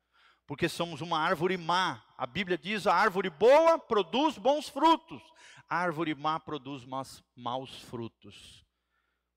Porque 0.47 0.69
somos 0.69 1.01
uma 1.01 1.19
árvore 1.19 1.57
má. 1.57 2.03
A 2.17 2.25
Bíblia 2.25 2.57
diz: 2.57 2.87
a 2.87 2.93
árvore 2.93 3.29
boa 3.29 3.77
produz 3.77 4.37
bons 4.37 4.69
frutos, 4.69 5.21
a 5.67 5.77
árvore 5.77 6.15
má 6.15 6.39
produz 6.39 6.85
maus, 7.35 7.81
frutos. 7.81 8.64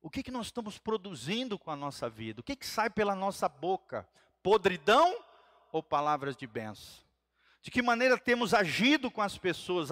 O 0.01 0.09
que, 0.09 0.23
que 0.23 0.31
nós 0.31 0.47
estamos 0.47 0.79
produzindo 0.79 1.59
com 1.59 1.71
a 1.71 1.77
nossa 1.77 2.09
vida? 2.09 2.41
O 2.41 2.45
que, 2.45 2.57
que 2.57 2.67
sai 2.67 2.89
pela 2.89 3.15
nossa 3.15 3.49
boca? 3.49 4.09
Podridão 4.43 5.17
ou 5.73 5.83
palavras 5.83 6.37
de 6.37 6.47
bênção? 6.47 7.05
De 7.61 7.71
que 7.71 7.83
maneira 7.83 8.17
temos 8.17 8.55
agido 8.55 9.11
com 9.11 9.21
as 9.21 9.37
pessoas, 9.37 9.89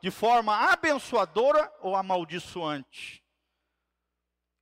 de 0.00 0.10
forma 0.10 0.56
abençoadora 0.72 1.70
ou 1.80 1.94
amaldiçoante? 1.94 3.22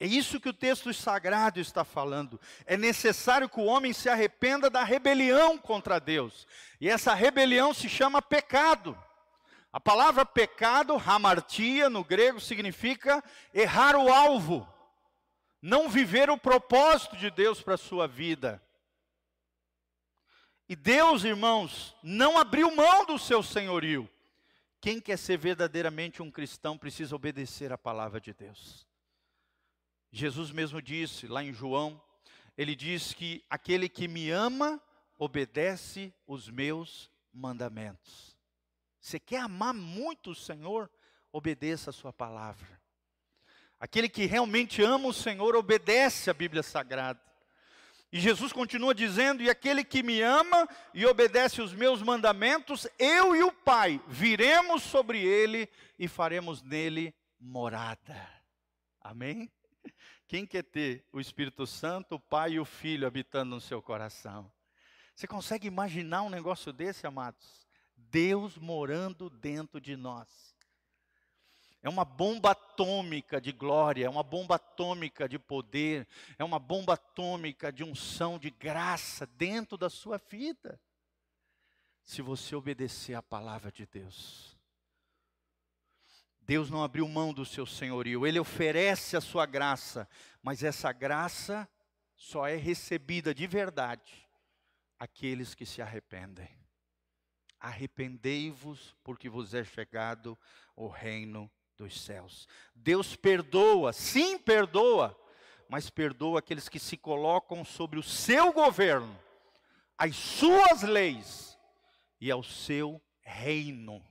É 0.01 0.07
isso 0.07 0.41
que 0.41 0.49
o 0.49 0.53
texto 0.53 0.93
sagrado 0.95 1.59
está 1.59 1.85
falando. 1.85 2.41
É 2.65 2.77
necessário 2.77 3.49
que 3.49 3.59
o 3.59 3.65
homem 3.65 3.93
se 3.93 4.09
arrependa 4.09 4.71
da 4.71 4.85
rebelião 4.85 5.59
contra 5.59 5.99
Deus. 5.99 6.47
E 6.81 6.89
essa 6.89 7.15
rebelião 7.15 7.75
se 7.75 7.89
chama 7.89 8.23
pecado. 8.23 8.97
A 9.73 9.79
palavra 9.79 10.25
pecado, 10.25 10.95
hamartia, 10.95 11.91
no 11.91 12.03
grego, 12.03 12.41
significa 12.41 13.23
errar 13.53 13.97
o 13.97 14.13
alvo, 14.13 14.67
não 15.61 15.89
viver 15.89 16.31
o 16.31 16.39
propósito 16.39 17.17
de 17.17 17.31
Deus 17.31 17.61
para 17.61 17.75
a 17.75 17.79
sua 17.79 18.09
vida. 18.09 18.63
E 20.69 20.77
Deus, 20.77 21.25
irmãos, 21.25 21.95
não 22.03 22.39
abriu 22.39 22.75
mão 22.75 23.05
do 23.05 23.19
seu 23.19 23.43
senhorio. 23.43 24.09
Quem 24.81 25.01
quer 25.01 25.19
ser 25.19 25.37
verdadeiramente 25.37 26.23
um 26.23 26.31
cristão 26.31 26.79
precisa 26.79 27.17
obedecer 27.17 27.73
à 27.73 27.79
palavra 27.79 28.21
de 28.21 28.33
Deus. 28.33 28.87
Jesus 30.11 30.51
mesmo 30.51 30.81
disse 30.81 31.27
lá 31.27 31.43
em 31.43 31.53
João, 31.53 32.01
ele 32.57 32.75
diz 32.75 33.13
que 33.13 33.45
aquele 33.51 33.89
que 33.89 34.09
me 34.09 34.31
ama 34.31 34.81
obedece 35.19 36.15
os 36.27 36.49
meus 36.49 37.11
mandamentos. 37.33 38.38
Você 39.09 39.19
quer 39.19 39.41
amar 39.41 39.73
muito 39.73 40.33
o 40.33 40.35
Senhor? 40.35 40.91
Obedeça 41.33 41.89
a 41.89 41.95
sua 41.95 42.13
palavra. 42.13 42.79
Aquele 43.81 44.07
que 44.07 44.27
realmente 44.27 44.83
ama 44.83 45.09
o 45.09 45.15
Senhor 45.15 45.57
obedece 45.57 46.29
a 46.29 46.35
Bíblia 46.35 46.63
Sagrada. 46.63 47.19
E 48.13 48.21
Jesus 48.21 48.53
continua 48.53 48.95
dizendo: 48.95 49.43
E 49.43 49.49
aquele 49.49 49.83
que 49.83 50.03
me 50.03 50.21
ama 50.21 50.69
e 50.93 51.07
obedece 51.07 51.63
os 51.63 51.73
meus 51.73 52.03
mandamentos, 52.03 52.87
eu 52.99 53.35
e 53.35 53.43
o 53.43 53.51
Pai 53.51 53.99
viremos 54.07 54.83
sobre 54.83 55.23
ele 55.23 55.71
e 55.99 56.07
faremos 56.07 56.63
nele 56.63 57.15
morada. 57.41 58.29
Amém? 59.01 59.51
Quem 60.29 60.45
quer 60.45 60.65
ter 60.65 61.09
o 61.15 61.19
Espírito 61.19 61.67
Santo, 61.67 62.17
o 62.17 62.21
Pai 62.21 62.53
e 62.53 62.61
o 62.61 62.65
Filho 62.67 63.07
habitando 63.07 63.55
no 63.55 63.61
seu 63.61 63.81
coração? 63.81 64.53
Você 65.15 65.27
consegue 65.27 65.67
imaginar 65.67 66.21
um 66.21 66.29
negócio 66.29 66.75
desse, 66.75 67.07
amados? 67.07 67.68
Deus 68.11 68.57
morando 68.57 69.29
dentro 69.29 69.81
de 69.81 69.97
nós. 69.97 70.57
É 71.81 71.89
uma 71.89 72.05
bomba 72.05 72.51
atômica 72.51 73.41
de 73.41 73.53
glória, 73.53 74.07
é 74.07 74.11
uma 74.11 74.23
bomba 74.23 74.57
atômica 74.57 75.29
de 75.29 75.39
poder, 75.39 76.09
é 76.37 76.45
uma 76.45 76.59
bomba 76.59 76.95
atômica 76.95 77.73
de 77.73 77.85
unção, 77.85 78.39
de 78.39 78.51
graça 78.51 79.27
dentro 79.27 79.79
da 79.79 79.89
sua 79.89 80.19
vida. 80.19 80.81
Se 82.03 82.21
você 82.21 82.57
obedecer 82.57 83.15
à 83.15 83.23
palavra 83.23 83.71
de 83.71 83.87
Deus. 83.87 84.59
Deus 86.41 86.71
não 86.71 86.83
abriu 86.83 87.07
mão 87.07 87.33
do 87.33 87.45
seu 87.45 87.67
senhorio, 87.67 88.27
ele 88.27 88.41
oferece 88.41 89.17
a 89.17 89.21
sua 89.21 89.45
graça, 89.45 90.09
mas 90.43 90.63
essa 90.63 90.91
graça 90.93 91.69
só 92.17 92.49
é 92.49 92.57
recebida 92.57 93.35
de 93.35 93.47
verdade 93.47 94.27
aqueles 94.99 95.55
que 95.55 95.67
se 95.67 95.81
arrependem. 95.81 96.49
Arrependei-vos, 97.61 98.97
porque 99.03 99.29
vos 99.29 99.55
é 99.55 99.65
chegado 99.65 100.39
o 100.77 100.87
reino 100.87 101.51
dos 101.77 102.01
céus. 102.01 102.47
Deus 102.75 103.17
perdoa, 103.17 103.93
sim, 103.93 104.39
perdoa, 104.39 105.19
mas 105.69 105.91
perdoa 105.91 106.41
aqueles 106.41 106.69
que 106.69 106.79
se 106.79 106.97
colocam 106.97 107.65
sobre 107.65 107.99
o 107.99 108.03
seu 108.03 108.53
governo, 108.53 109.19
as 109.97 110.17
suas 110.17 110.83
leis 110.83 111.59
e 112.21 112.31
ao 112.31 112.43
seu 112.43 113.03
reino. 113.21 114.05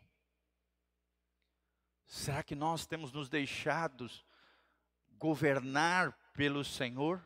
Será 2.05 2.41
que 2.41 2.55
nós 2.55 2.85
temos 2.85 3.11
nos 3.11 3.27
deixado 3.27 4.09
governar 5.17 6.17
pelo 6.33 6.63
Senhor, 6.63 7.25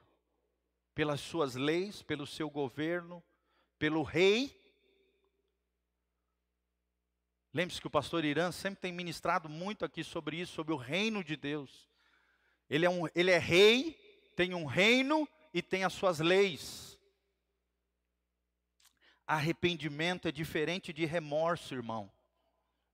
pelas 0.96 1.20
suas 1.20 1.56
leis, 1.56 2.02
pelo 2.02 2.26
seu 2.26 2.50
governo, 2.50 3.24
pelo 3.78 4.02
rei? 4.02 4.61
Lembre-se 7.54 7.82
que 7.82 7.88
o 7.88 7.92
pastor 7.92 8.24
Irã 8.24 8.52
sempre 8.52 8.80
tem 8.80 8.94
ministrado 8.94 9.50
muito 9.50 9.84
aqui 9.84 10.04
sobre 10.04 10.38
isso, 10.38 10.54
sobre 10.54 10.74
o 10.74 10.78
reino 10.78 11.24
de 11.24 11.36
Deus. 11.36 11.90
Ele 12.70 12.86
é, 12.86 12.90
um, 12.90 13.08
ele 13.14 13.30
é 13.30 13.38
rei, 13.38 13.94
tem 14.36 14.54
um 14.54 14.66
reino 14.66 15.28
e 15.54 15.62
tem 15.62 15.84
as 15.84 15.92
suas 15.92 16.20
leis. 16.20 16.98
Arrependimento 19.28 20.30
é 20.30 20.32
diferente 20.32 20.94
de 20.94 21.06
remorso, 21.06 21.74
irmão. 21.74 22.10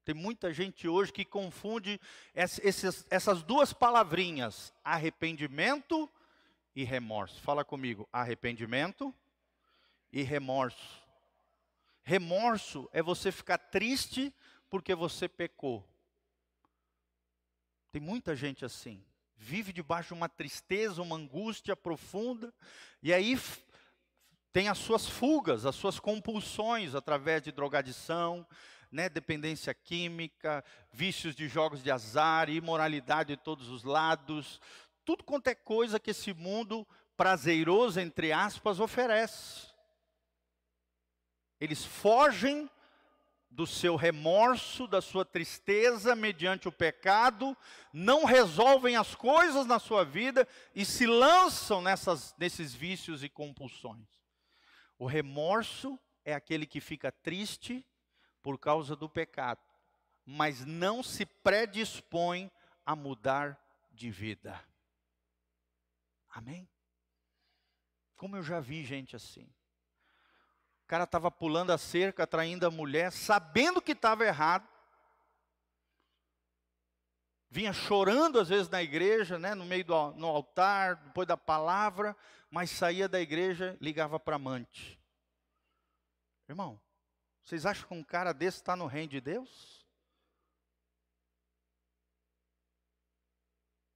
Tem 0.04 0.15
muita 0.15 0.52
gente 0.52 0.88
hoje 0.88 1.13
que 1.13 1.26
confunde 1.26 2.00
essas, 2.34 3.06
essas 3.12 3.43
duas 3.43 3.74
palavrinhas, 3.74 4.74
arrependimento 4.84 6.10
e 6.76 6.84
remorso. 6.84 7.39
Fala 7.41 7.63
comigo, 7.63 8.08
arrependimento 8.12 9.13
e 10.12 10.24
remorso. 10.24 11.07
Remorso 12.08 12.89
é 12.93 13.04
você 13.04 13.34
ficar 13.34 13.58
triste 13.58 14.34
porque 14.70 14.96
você 14.96 15.28
pecou. 15.28 15.86
Tem 17.91 18.02
muita 18.02 18.34
gente 18.34 18.63
assim, 18.63 19.04
vive 19.36 19.74
debaixo 19.74 20.08
de 20.08 20.13
uma 20.13 20.30
tristeza, 20.30 21.02
uma 21.02 21.17
angústia 21.17 21.76
profunda, 21.76 22.54
e 23.04 23.13
aí 23.13 23.38
tem 24.54 24.70
as 24.70 24.78
suas 24.78 25.06
fugas, 25.06 25.65
as 25.65 25.76
suas 25.76 26.00
compulsões 26.00 26.96
através 26.96 27.41
de 27.41 27.52
drogadição, 27.52 28.48
né, 28.89 29.10
dependência 29.10 29.74
química, 29.74 30.63
vícios 30.93 31.36
de 31.36 31.50
jogos 31.50 31.84
de 31.84 31.91
azar, 31.91 32.50
imoralidade 32.50 33.36
de 33.36 33.43
todos 33.43 33.67
os 33.67 33.84
lados, 33.84 34.62
tudo 35.04 35.26
quanto 35.26 35.50
é 35.50 35.56
coisa 35.56 36.00
que 36.00 36.12
esse 36.12 36.34
mundo 36.34 36.88
prazeroso, 37.17 38.00
entre 38.00 38.32
aspas, 38.32 38.80
oferece. 38.80 39.66
Eles 41.60 41.84
fogem 41.84 42.70
do 43.50 43.65
seu 43.65 43.96
remorso, 43.96 44.88
da 44.88 45.02
sua 45.02 45.26
tristeza 45.26 46.15
mediante 46.15 46.67
o 46.67 46.72
pecado, 46.72 47.58
não 47.91 48.24
resolvem 48.24 48.96
as 48.96 49.15
coisas 49.15 49.65
na 49.65 49.80
sua 49.80 50.06
vida 50.06 50.48
e 50.76 50.86
se 50.86 51.08
lançam 51.08 51.82
nessas, 51.82 52.36
nesses 52.38 52.74
vícios 52.74 53.24
e 53.24 53.30
compulsões. 53.30 54.08
O 55.00 55.06
remorso 55.06 56.00
é 56.24 56.34
aquele 56.34 56.67
que 56.67 56.80
fica 56.80 57.12
triste 57.12 57.86
por 58.43 58.60
causa 58.60 58.96
do 58.96 59.10
pecado, 59.10 59.62
mas 60.26 60.65
não 60.65 61.02
se 61.02 61.26
predispõe 61.26 62.52
a 62.86 62.96
mudar 62.96 63.60
de 63.91 64.12
vida. 64.12 64.63
Amém? 66.30 66.70
Como 68.15 68.36
eu 68.36 68.43
já 68.43 68.60
vi 68.60 68.84
gente 68.84 69.15
assim. 69.15 69.50
O 70.88 70.89
cara 70.89 71.04
estava 71.04 71.30
pulando 71.30 71.71
a 71.71 71.78
cerca, 71.78 72.23
atraindo 72.23 72.65
a 72.65 72.71
mulher, 72.71 73.12
sabendo 73.12 73.82
que 73.82 73.91
estava 73.91 74.26
errado. 74.26 74.65
Vinha 77.50 77.73
chorando 77.73 78.39
às 78.39 78.47
vezes 78.47 78.69
na 78.69 78.82
igreja, 78.82 79.38
né, 79.38 79.54
no 79.54 79.65
meio 79.65 79.84
do 79.84 80.12
no 80.12 80.28
altar, 80.28 80.95
depois 80.95 81.28
da 81.28 81.36
palavra, 81.36 82.15
mas 82.50 82.71
saía 82.71 83.10
da 83.10 83.19
igreja, 83.19 83.78
ligava 83.82 84.17
para 84.17 84.38
amante. 84.38 84.97
Irmão, 86.47 86.80
vocês 87.43 87.65
acham 87.65 87.86
que 87.86 87.93
um 87.93 88.02
cara 88.02 88.32
desse 88.32 88.60
está 88.60 88.73
no 88.73 88.86
reino 88.86 89.10
de 89.10 89.19
Deus? 89.19 89.86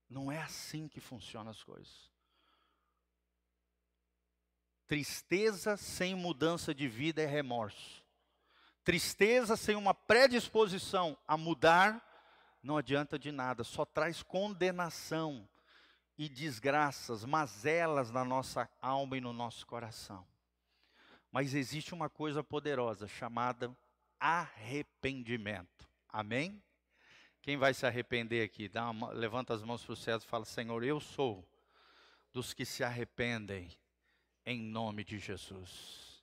Não 0.09 0.29
é 0.29 0.41
assim 0.41 0.89
que 0.89 0.99
funcionam 0.99 1.51
as 1.51 1.63
coisas. 1.63 2.10
Tristeza 4.91 5.77
sem 5.77 6.13
mudança 6.13 6.75
de 6.75 6.85
vida 6.85 7.21
é 7.21 7.25
remorso. 7.25 8.03
Tristeza 8.83 9.55
sem 9.55 9.77
uma 9.77 9.93
predisposição 9.93 11.17
a 11.25 11.37
mudar 11.37 12.05
não 12.61 12.75
adianta 12.75 13.17
de 13.17 13.31
nada, 13.31 13.63
só 13.63 13.85
traz 13.85 14.21
condenação 14.21 15.47
e 16.17 16.27
desgraças, 16.27 17.23
mazelas 17.23 18.11
na 18.11 18.25
nossa 18.25 18.69
alma 18.81 19.15
e 19.15 19.21
no 19.21 19.31
nosso 19.31 19.65
coração. 19.65 20.27
Mas 21.31 21.53
existe 21.53 21.93
uma 21.93 22.09
coisa 22.09 22.43
poderosa 22.43 23.07
chamada 23.07 23.73
arrependimento. 24.19 25.87
Amém? 26.09 26.61
Quem 27.41 27.55
vai 27.55 27.73
se 27.73 27.85
arrepender 27.85 28.43
aqui? 28.43 28.69
Uma, 28.75 29.11
levanta 29.11 29.53
as 29.53 29.63
mãos 29.63 29.85
para 29.85 29.93
o 29.93 29.95
céu 29.95 30.17
e 30.17 30.19
fala: 30.19 30.43
Senhor, 30.43 30.83
eu 30.83 30.99
sou 30.99 31.47
dos 32.33 32.53
que 32.53 32.65
se 32.65 32.83
arrependem 32.83 33.71
em 34.45 34.59
nome 34.59 35.03
de 35.03 35.19
Jesus. 35.19 36.21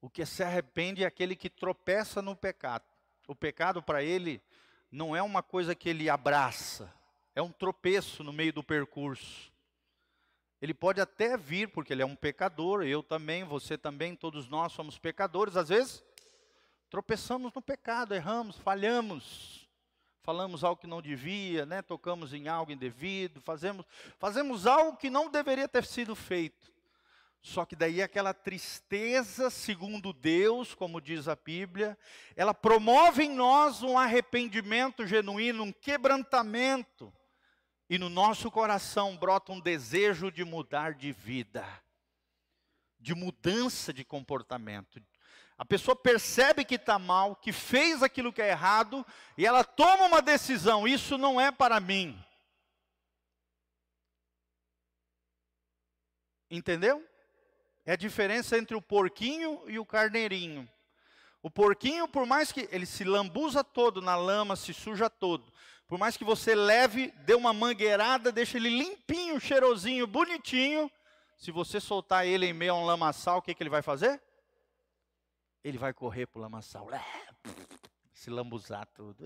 O 0.00 0.08
que 0.08 0.24
se 0.24 0.42
arrepende 0.42 1.04
é 1.04 1.06
aquele 1.06 1.36
que 1.36 1.50
tropeça 1.50 2.22
no 2.22 2.34
pecado. 2.34 2.84
O 3.28 3.34
pecado 3.34 3.82
para 3.82 4.02
ele 4.02 4.42
não 4.90 5.14
é 5.14 5.22
uma 5.22 5.42
coisa 5.42 5.74
que 5.74 5.88
ele 5.88 6.08
abraça, 6.08 6.92
é 7.34 7.40
um 7.40 7.52
tropeço 7.52 8.24
no 8.24 8.32
meio 8.32 8.52
do 8.52 8.62
percurso. 8.62 9.50
Ele 10.60 10.74
pode 10.74 11.00
até 11.00 11.36
vir, 11.36 11.68
porque 11.68 11.92
ele 11.92 12.02
é 12.02 12.06
um 12.06 12.16
pecador, 12.16 12.82
eu 12.82 13.02
também, 13.02 13.44
você 13.44 13.78
também, 13.78 14.14
todos 14.14 14.46
nós 14.48 14.72
somos 14.72 14.98
pecadores. 14.98 15.56
Às 15.56 15.70
vezes, 15.70 16.04
tropeçamos 16.90 17.52
no 17.54 17.62
pecado, 17.62 18.14
erramos, 18.14 18.58
falhamos, 18.58 19.66
falamos 20.22 20.62
algo 20.62 20.80
que 20.80 20.86
não 20.86 21.00
devia, 21.00 21.64
né? 21.64 21.80
tocamos 21.80 22.34
em 22.34 22.46
algo 22.48 22.72
indevido, 22.72 23.40
fazemos, 23.40 23.86
fazemos 24.18 24.66
algo 24.66 24.98
que 24.98 25.08
não 25.08 25.30
deveria 25.30 25.68
ter 25.68 25.84
sido 25.86 26.14
feito. 26.14 26.70
Só 27.42 27.64
que 27.64 27.74
daí 27.74 28.02
aquela 28.02 28.34
tristeza, 28.34 29.48
segundo 29.48 30.12
Deus, 30.12 30.74
como 30.74 31.00
diz 31.00 31.26
a 31.26 31.34
Bíblia, 31.34 31.98
ela 32.36 32.52
promove 32.52 33.24
em 33.24 33.30
nós 33.30 33.82
um 33.82 33.98
arrependimento 33.98 35.06
genuíno, 35.06 35.64
um 35.64 35.72
quebrantamento. 35.72 37.12
E 37.88 37.98
no 37.98 38.10
nosso 38.10 38.50
coração 38.50 39.16
brota 39.16 39.52
um 39.52 39.60
desejo 39.60 40.30
de 40.30 40.44
mudar 40.44 40.94
de 40.94 41.12
vida, 41.12 41.66
de 42.98 43.14
mudança 43.14 43.92
de 43.92 44.04
comportamento. 44.04 45.02
A 45.56 45.64
pessoa 45.64 45.96
percebe 45.96 46.64
que 46.64 46.76
está 46.76 46.98
mal, 46.98 47.34
que 47.36 47.52
fez 47.52 48.02
aquilo 48.02 48.32
que 48.32 48.40
é 48.40 48.50
errado, 48.50 49.04
e 49.36 49.46
ela 49.46 49.64
toma 49.64 50.04
uma 50.04 50.22
decisão: 50.22 50.86
isso 50.86 51.18
não 51.18 51.40
é 51.40 51.50
para 51.50 51.80
mim. 51.80 52.22
Entendeu? 56.50 57.09
É 57.84 57.92
a 57.92 57.96
diferença 57.96 58.58
entre 58.58 58.76
o 58.76 58.82
porquinho 58.82 59.62
e 59.68 59.78
o 59.78 59.86
carneirinho. 59.86 60.68
O 61.42 61.50
porquinho, 61.50 62.06
por 62.06 62.26
mais 62.26 62.52
que 62.52 62.68
ele 62.70 62.84
se 62.84 63.02
lambuza 63.04 63.64
todo 63.64 64.02
na 64.02 64.14
lama, 64.14 64.56
se 64.56 64.74
suja 64.74 65.08
todo, 65.08 65.50
por 65.86 65.98
mais 65.98 66.16
que 66.16 66.24
você 66.24 66.54
leve, 66.54 67.10
dê 67.24 67.34
uma 67.34 67.52
mangueirada, 67.52 68.30
deixe 68.30 68.58
ele 68.58 68.68
limpinho, 68.68 69.40
cheirosinho, 69.40 70.06
bonitinho, 70.06 70.90
se 71.38 71.50
você 71.50 71.80
soltar 71.80 72.26
ele 72.26 72.46
em 72.46 72.52
meio 72.52 72.74
a 72.74 72.76
um 72.76 72.84
lamaçal, 72.84 73.38
o 73.38 73.42
que, 73.42 73.54
que 73.54 73.62
ele 73.62 73.70
vai 73.70 73.80
fazer? 73.80 74.22
Ele 75.64 75.78
vai 75.78 75.94
correr 75.94 76.26
para 76.26 76.38
o 76.38 76.42
lamaçal, 76.42 76.86
se 78.12 78.28
lambuzar 78.28 78.86
tudo. 78.88 79.24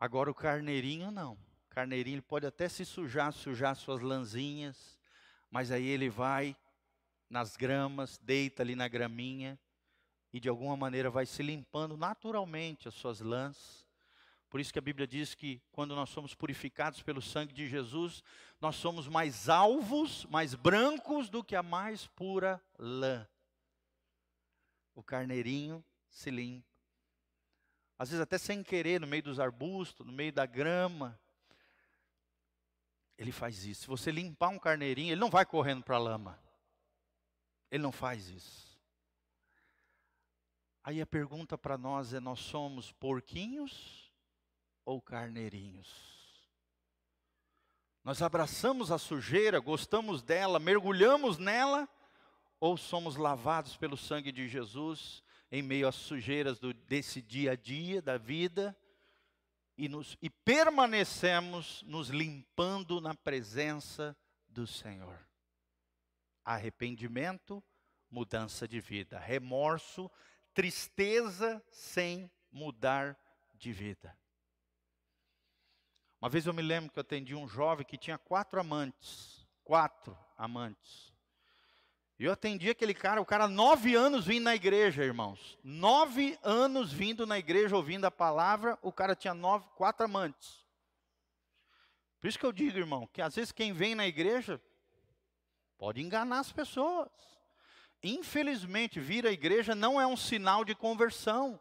Agora 0.00 0.30
o 0.30 0.34
carneirinho 0.34 1.10
não 1.10 1.47
carneirinho, 1.78 2.16
ele 2.16 2.22
pode 2.22 2.44
até 2.44 2.68
se 2.68 2.84
sujar, 2.84 3.32
sujar 3.32 3.76
suas 3.76 4.00
lãzinhas, 4.00 4.98
mas 5.48 5.70
aí 5.70 5.86
ele 5.86 6.10
vai 6.10 6.56
nas 7.30 7.56
gramas, 7.56 8.18
deita 8.18 8.64
ali 8.64 8.74
na 8.74 8.88
graminha 8.88 9.56
e 10.32 10.40
de 10.40 10.48
alguma 10.48 10.76
maneira 10.76 11.08
vai 11.08 11.24
se 11.24 11.40
limpando 11.40 11.96
naturalmente 11.96 12.88
as 12.88 12.94
suas 12.94 13.20
lãs. 13.20 13.86
Por 14.50 14.58
isso 14.58 14.72
que 14.72 14.78
a 14.80 14.82
Bíblia 14.82 15.06
diz 15.06 15.36
que 15.36 15.62
quando 15.70 15.94
nós 15.94 16.10
somos 16.10 16.34
purificados 16.34 17.00
pelo 17.00 17.22
sangue 17.22 17.54
de 17.54 17.68
Jesus, 17.68 18.24
nós 18.60 18.74
somos 18.74 19.06
mais 19.06 19.48
alvos, 19.48 20.24
mais 20.24 20.56
brancos 20.56 21.30
do 21.30 21.44
que 21.44 21.54
a 21.54 21.62
mais 21.62 22.08
pura 22.08 22.60
lã. 22.76 23.24
O 24.96 25.02
carneirinho 25.04 25.84
se 26.08 26.28
limpa. 26.28 26.66
Às 27.96 28.08
vezes 28.08 28.20
até 28.20 28.36
sem 28.36 28.64
querer, 28.64 29.00
no 29.00 29.06
meio 29.06 29.22
dos 29.22 29.38
arbustos, 29.38 30.04
no 30.04 30.12
meio 30.12 30.32
da 30.32 30.44
grama, 30.44 31.16
ele 33.18 33.32
faz 33.32 33.64
isso. 33.64 33.82
Se 33.82 33.86
você 33.88 34.12
limpar 34.12 34.48
um 34.48 34.58
carneirinho, 34.58 35.12
ele 35.12 35.20
não 35.20 35.28
vai 35.28 35.44
correndo 35.44 35.82
para 35.82 35.96
a 35.96 36.00
lama. 36.00 36.38
Ele 37.68 37.82
não 37.82 37.90
faz 37.90 38.30
isso. 38.30 38.78
Aí 40.84 41.02
a 41.02 41.06
pergunta 41.06 41.58
para 41.58 41.76
nós 41.76 42.14
é: 42.14 42.20
nós 42.20 42.38
somos 42.38 42.92
porquinhos 42.92 44.10
ou 44.84 45.02
carneirinhos? 45.02 46.16
Nós 48.04 48.22
abraçamos 48.22 48.92
a 48.92 48.96
sujeira, 48.96 49.58
gostamos 49.58 50.22
dela, 50.22 50.58
mergulhamos 50.60 51.36
nela, 51.36 51.88
ou 52.60 52.76
somos 52.76 53.16
lavados 53.16 53.76
pelo 53.76 53.96
sangue 53.96 54.30
de 54.30 54.48
Jesus 54.48 55.22
em 55.50 55.60
meio 55.60 55.88
às 55.88 55.96
sujeiras 55.96 56.58
do, 56.58 56.72
desse 56.72 57.20
dia 57.20 57.52
a 57.52 57.56
dia 57.56 58.00
da 58.00 58.16
vida 58.16 58.76
e, 59.78 59.88
nos, 59.88 60.18
e 60.20 60.28
permanecemos 60.28 61.82
nos 61.84 62.08
limpando 62.08 63.00
na 63.00 63.14
presença 63.14 64.16
do 64.48 64.66
Senhor? 64.66 65.24
Arrependimento, 66.44 67.62
mudança 68.10 68.66
de 68.66 68.80
vida. 68.80 69.18
Remorso, 69.20 70.10
tristeza 70.52 71.64
sem 71.70 72.28
mudar 72.50 73.16
de 73.54 73.72
vida. 73.72 74.18
Uma 76.20 76.28
vez 76.28 76.46
eu 76.46 76.52
me 76.52 76.62
lembro 76.62 76.90
que 76.90 76.98
eu 76.98 77.02
atendi 77.02 77.36
um 77.36 77.46
jovem 77.46 77.86
que 77.86 77.96
tinha 77.96 78.18
quatro 78.18 78.58
amantes. 78.58 79.46
Quatro 79.62 80.18
amantes. 80.36 81.12
Eu 82.18 82.32
atendi 82.32 82.68
aquele 82.68 82.94
cara, 82.94 83.20
o 83.20 83.26
cara 83.26 83.46
nove 83.46 83.94
anos 83.94 84.26
vindo 84.26 84.42
na 84.42 84.54
igreja, 84.54 85.04
irmãos. 85.04 85.56
Nove 85.62 86.36
anos 86.42 86.92
vindo 86.92 87.24
na 87.24 87.38
igreja, 87.38 87.76
ouvindo 87.76 88.06
a 88.06 88.10
palavra, 88.10 88.76
o 88.82 88.90
cara 88.90 89.14
tinha 89.14 89.32
nove, 89.32 89.68
quatro 89.76 90.04
amantes. 90.04 90.66
Por 92.20 92.26
isso 92.26 92.38
que 92.38 92.44
eu 92.44 92.52
digo, 92.52 92.76
irmão, 92.76 93.06
que 93.12 93.22
às 93.22 93.36
vezes 93.36 93.52
quem 93.52 93.72
vem 93.72 93.94
na 93.94 94.04
igreja 94.04 94.60
pode 95.78 96.00
enganar 96.00 96.40
as 96.40 96.50
pessoas. 96.50 97.08
Infelizmente, 98.02 98.98
vir 98.98 99.24
à 99.24 99.30
igreja 99.30 99.74
não 99.76 100.00
é 100.00 100.06
um 100.06 100.16
sinal 100.16 100.64
de 100.64 100.74
conversão. 100.74 101.60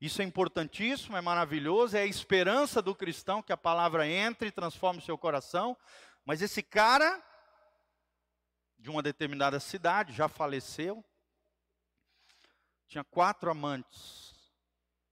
Isso 0.00 0.22
é 0.22 0.24
importantíssimo, 0.24 1.16
é 1.16 1.20
maravilhoso, 1.20 1.96
é 1.96 2.02
a 2.02 2.06
esperança 2.06 2.80
do 2.80 2.94
cristão 2.94 3.42
que 3.42 3.52
a 3.52 3.56
palavra 3.56 4.06
entre 4.06 4.48
e 4.48 4.52
transforme 4.52 5.00
o 5.00 5.04
seu 5.04 5.18
coração. 5.18 5.76
Mas 6.24 6.40
esse 6.40 6.62
cara, 6.62 7.20
de 8.82 8.90
uma 8.90 9.00
determinada 9.00 9.60
cidade, 9.60 10.12
já 10.12 10.28
faleceu, 10.28 11.04
tinha 12.88 13.04
quatro 13.04 13.48
amantes, 13.48 14.34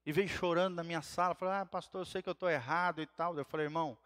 e 0.05 0.11
veio 0.13 0.29
chorando 0.29 0.75
na 0.75 0.83
minha 0.83 1.01
sala, 1.03 1.37
falou, 1.37 1.55
ah, 1.55 1.65
pastor, 1.65 2.01
eu 2.01 2.05
sei 2.05 2.21
que 2.21 2.29
eu 2.29 2.33
estou 2.33 2.51
errado 2.51 3.01
e 3.01 3.07
tal. 3.07 3.39
Eu 3.39 3.45
falei, 3.45 3.67
irmão, 3.67 3.97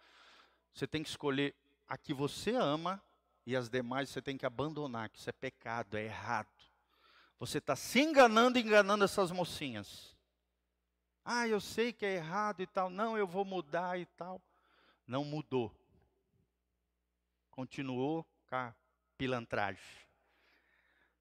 você 0.75 0.87
tem 0.87 1.03
que 1.03 1.09
escolher 1.09 1.55
a 1.89 1.97
que 1.97 2.13
você 2.13 2.55
ama 2.55 3.03
e 3.47 3.57
as 3.57 3.71
demais 3.71 4.11
você 4.11 4.21
tem 4.21 4.37
que 4.37 4.45
abandonar, 4.45 5.09
que 5.09 5.19
isso 5.19 5.31
é 5.31 5.33
pecado, 5.33 5.97
é 5.97 6.05
errado. 6.05 6.49
Você 7.39 7.57
está 7.57 7.75
se 7.75 8.01
enganando 8.01 8.59
e 8.59 8.63
enganando 8.63 9.03
essas 9.03 9.31
mocinhas. 9.31 10.15
Ah, 11.25 11.49
eu 11.49 11.59
sei 11.59 11.91
que 11.91 12.05
é 12.05 12.17
errado 12.17 12.61
e 12.61 12.67
tal. 12.67 12.91
Não, 12.91 13.17
eu 13.17 13.27
vou 13.27 13.47
mudar 13.47 13.99
e 13.99 14.05
tal. 14.05 14.43
Não 15.07 15.25
mudou. 15.25 15.75
Continuou 17.51 18.27
a 18.51 18.75
pilantragem. 19.25 19.83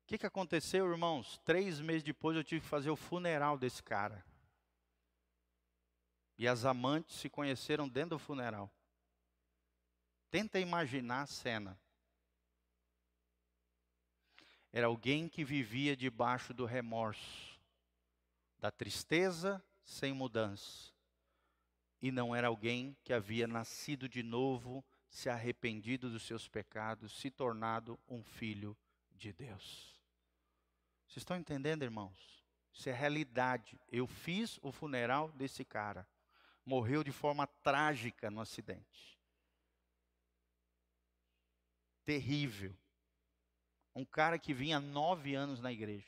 O 0.03 0.07
que, 0.07 0.17
que 0.17 0.25
aconteceu, 0.25 0.91
irmãos? 0.91 1.39
Três 1.45 1.79
meses 1.79 2.03
depois 2.03 2.35
eu 2.35 2.43
tive 2.43 2.59
que 2.59 2.67
fazer 2.67 2.89
o 2.89 2.97
funeral 2.97 3.57
desse 3.57 3.81
cara. 3.81 4.25
E 6.37 6.45
as 6.45 6.65
amantes 6.65 7.15
se 7.15 7.29
conheceram 7.29 7.87
dentro 7.87 8.17
do 8.17 8.19
funeral. 8.19 8.69
Tenta 10.29 10.59
imaginar 10.59 11.21
a 11.21 11.27
cena. 11.27 11.79
Era 14.73 14.87
alguém 14.87 15.29
que 15.29 15.45
vivia 15.45 15.95
debaixo 15.95 16.53
do 16.53 16.65
remorso, 16.65 17.57
da 18.59 18.69
tristeza 18.69 19.63
sem 19.81 20.11
mudança. 20.11 20.91
E 22.01 22.11
não 22.11 22.35
era 22.35 22.49
alguém 22.49 22.97
que 23.01 23.13
havia 23.13 23.47
nascido 23.47 24.09
de 24.09 24.21
novo, 24.21 24.83
se 25.13 25.29
arrependido 25.29 26.09
dos 26.09 26.23
seus 26.23 26.47
pecados, 26.47 27.15
se 27.19 27.29
tornado 27.29 27.99
um 28.09 28.23
filho 28.23 28.75
de 29.11 29.31
Deus. 29.31 29.95
Vocês 31.07 31.17
estão 31.17 31.37
entendendo, 31.37 31.83
irmãos? 31.83 32.43
Isso 32.73 32.89
é 32.89 32.91
realidade. 32.91 33.79
Eu 33.91 34.07
fiz 34.07 34.59
o 34.63 34.71
funeral 34.71 35.31
desse 35.33 35.63
cara. 35.63 36.09
Morreu 36.65 37.03
de 37.03 37.11
forma 37.11 37.45
trágica 37.45 38.31
no 38.31 38.41
acidente. 38.41 39.19
Terrível. 42.03 42.75
Um 43.93 44.03
cara 44.03 44.39
que 44.39 44.51
vinha 44.51 44.79
nove 44.79 45.35
anos 45.35 45.61
na 45.61 45.71
igreja. 45.71 46.07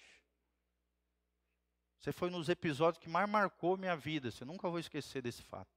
Você 2.00 2.12
foi 2.12 2.32
nos 2.32 2.50
episódios 2.50 3.04
que 3.04 3.10
mais 3.10 3.30
marcou 3.30 3.78
minha 3.78 3.96
vida. 3.96 4.32
Você 4.32 4.44
nunca 4.44 4.68
vou 4.68 4.80
esquecer 4.80 5.22
desse 5.22 5.44
fato. 5.44 5.75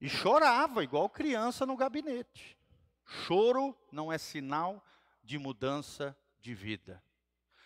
E 0.00 0.08
chorava, 0.08 0.84
igual 0.84 1.08
criança 1.08 1.66
no 1.66 1.76
gabinete. 1.76 2.56
Choro 3.04 3.76
não 3.90 4.12
é 4.12 4.18
sinal 4.18 4.84
de 5.22 5.38
mudança 5.38 6.16
de 6.40 6.54
vida. 6.54 7.02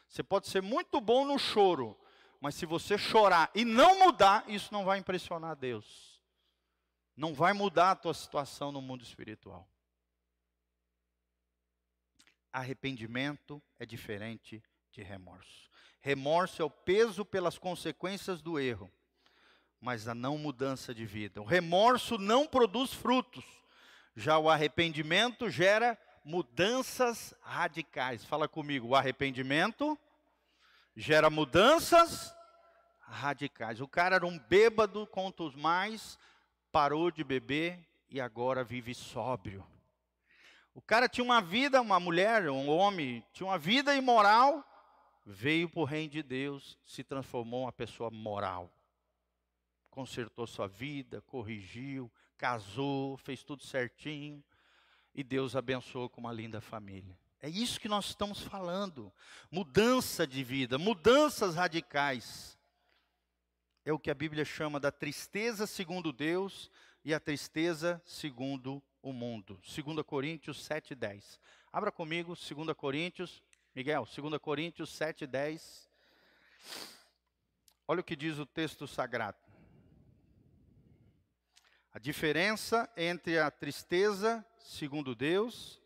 Você 0.08 0.22
pode 0.22 0.48
ser 0.48 0.62
muito 0.62 1.00
bom 1.00 1.24
no 1.24 1.38
choro, 1.38 1.98
mas 2.40 2.54
se 2.54 2.66
você 2.66 2.96
chorar 2.98 3.50
e 3.54 3.64
não 3.64 3.98
mudar, 3.98 4.44
isso 4.48 4.72
não 4.72 4.84
vai 4.84 4.98
impressionar 4.98 5.56
Deus. 5.56 6.20
Não 7.16 7.34
vai 7.34 7.52
mudar 7.52 7.92
a 7.92 7.96
tua 7.96 8.14
situação 8.14 8.72
no 8.72 8.80
mundo 8.80 9.02
espiritual. 9.02 9.68
Arrependimento 12.52 13.62
é 13.78 13.86
diferente 13.86 14.62
de 14.90 15.02
remorso. 15.02 15.70
Remorso 16.00 16.60
é 16.60 16.64
o 16.64 16.70
peso 16.70 17.24
pelas 17.24 17.58
consequências 17.58 18.42
do 18.42 18.58
erro, 18.58 18.92
mas 19.82 20.06
a 20.06 20.14
não 20.14 20.38
mudança 20.38 20.94
de 20.94 21.04
vida. 21.04 21.42
O 21.42 21.44
remorso 21.44 22.16
não 22.16 22.46
produz 22.46 22.94
frutos, 22.94 23.44
já 24.14 24.38
o 24.38 24.48
arrependimento 24.48 25.50
gera 25.50 25.98
mudanças 26.24 27.34
radicais. 27.42 28.24
Fala 28.24 28.46
comigo, 28.46 28.88
o 28.88 28.94
arrependimento 28.94 29.98
gera 30.94 31.28
mudanças 31.28 32.32
radicais. 33.00 33.80
O 33.80 33.88
cara 33.88 34.16
era 34.16 34.26
um 34.26 34.38
bêbado 34.38 35.04
contra 35.08 35.42
os 35.42 35.56
mais, 35.56 36.16
parou 36.70 37.10
de 37.10 37.24
beber 37.24 37.84
e 38.08 38.20
agora 38.20 38.62
vive 38.62 38.94
sóbrio. 38.94 39.66
O 40.74 40.80
cara 40.80 41.08
tinha 41.08 41.24
uma 41.24 41.40
vida, 41.40 41.82
uma 41.82 41.98
mulher, 41.98 42.48
um 42.48 42.70
homem, 42.70 43.24
tinha 43.32 43.48
uma 43.48 43.58
vida 43.58 43.96
imoral, 43.96 44.64
veio 45.26 45.68
para 45.68 45.80
o 45.80 45.84
reino 45.84 46.10
de 46.10 46.22
Deus, 46.22 46.78
se 46.86 47.02
transformou 47.02 47.62
uma 47.62 47.72
pessoa 47.72 48.10
moral. 48.10 48.70
Consertou 49.92 50.46
sua 50.46 50.66
vida, 50.66 51.20
corrigiu, 51.20 52.10
casou, 52.36 53.16
fez 53.18 53.44
tudo 53.44 53.62
certinho. 53.62 54.42
E 55.14 55.22
Deus 55.22 55.54
abençoou 55.54 56.08
com 56.08 56.22
uma 56.22 56.32
linda 56.32 56.60
família. 56.60 57.16
É 57.40 57.48
isso 57.48 57.78
que 57.78 57.88
nós 57.88 58.06
estamos 58.06 58.40
falando. 58.40 59.12
Mudança 59.50 60.26
de 60.26 60.42
vida, 60.42 60.78
mudanças 60.78 61.54
radicais. 61.54 62.58
É 63.84 63.92
o 63.92 63.98
que 63.98 64.10
a 64.10 64.14
Bíblia 64.14 64.44
chama 64.44 64.80
da 64.80 64.90
tristeza 64.90 65.66
segundo 65.66 66.10
Deus 66.10 66.70
e 67.04 67.12
a 67.12 67.20
tristeza 67.20 68.00
segundo 68.06 68.82
o 69.02 69.12
mundo. 69.12 69.60
2 69.62 70.02
Coríntios 70.06 70.66
7,10. 70.66 71.38
Abra 71.70 71.92
comigo, 71.92 72.34
2 72.34 72.74
Coríntios 72.74 73.42
Miguel, 73.74 74.06
2 74.06 74.38
Coríntios 74.38 74.90
7, 74.90 75.26
10. 75.26 75.88
Olha 77.86 78.00
o 78.00 78.04
que 78.04 78.16
diz 78.16 78.38
o 78.38 78.46
texto 78.46 78.86
sagrado. 78.86 79.51
A 81.92 81.98
diferença 81.98 82.90
entre 82.96 83.38
a 83.38 83.50
tristeza 83.50 84.44
segundo 84.58 85.14
Deus 85.14 85.80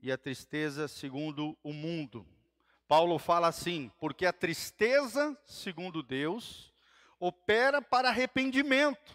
e 0.00 0.10
a 0.10 0.16
tristeza 0.16 0.88
segundo 0.88 1.56
o 1.62 1.72
mundo. 1.72 2.26
Paulo 2.88 3.18
fala 3.18 3.48
assim: 3.48 3.90
porque 3.98 4.24
a 4.24 4.32
tristeza 4.32 5.36
segundo 5.44 6.02
Deus 6.02 6.72
opera 7.18 7.82
para 7.82 8.08
arrependimento, 8.08 9.14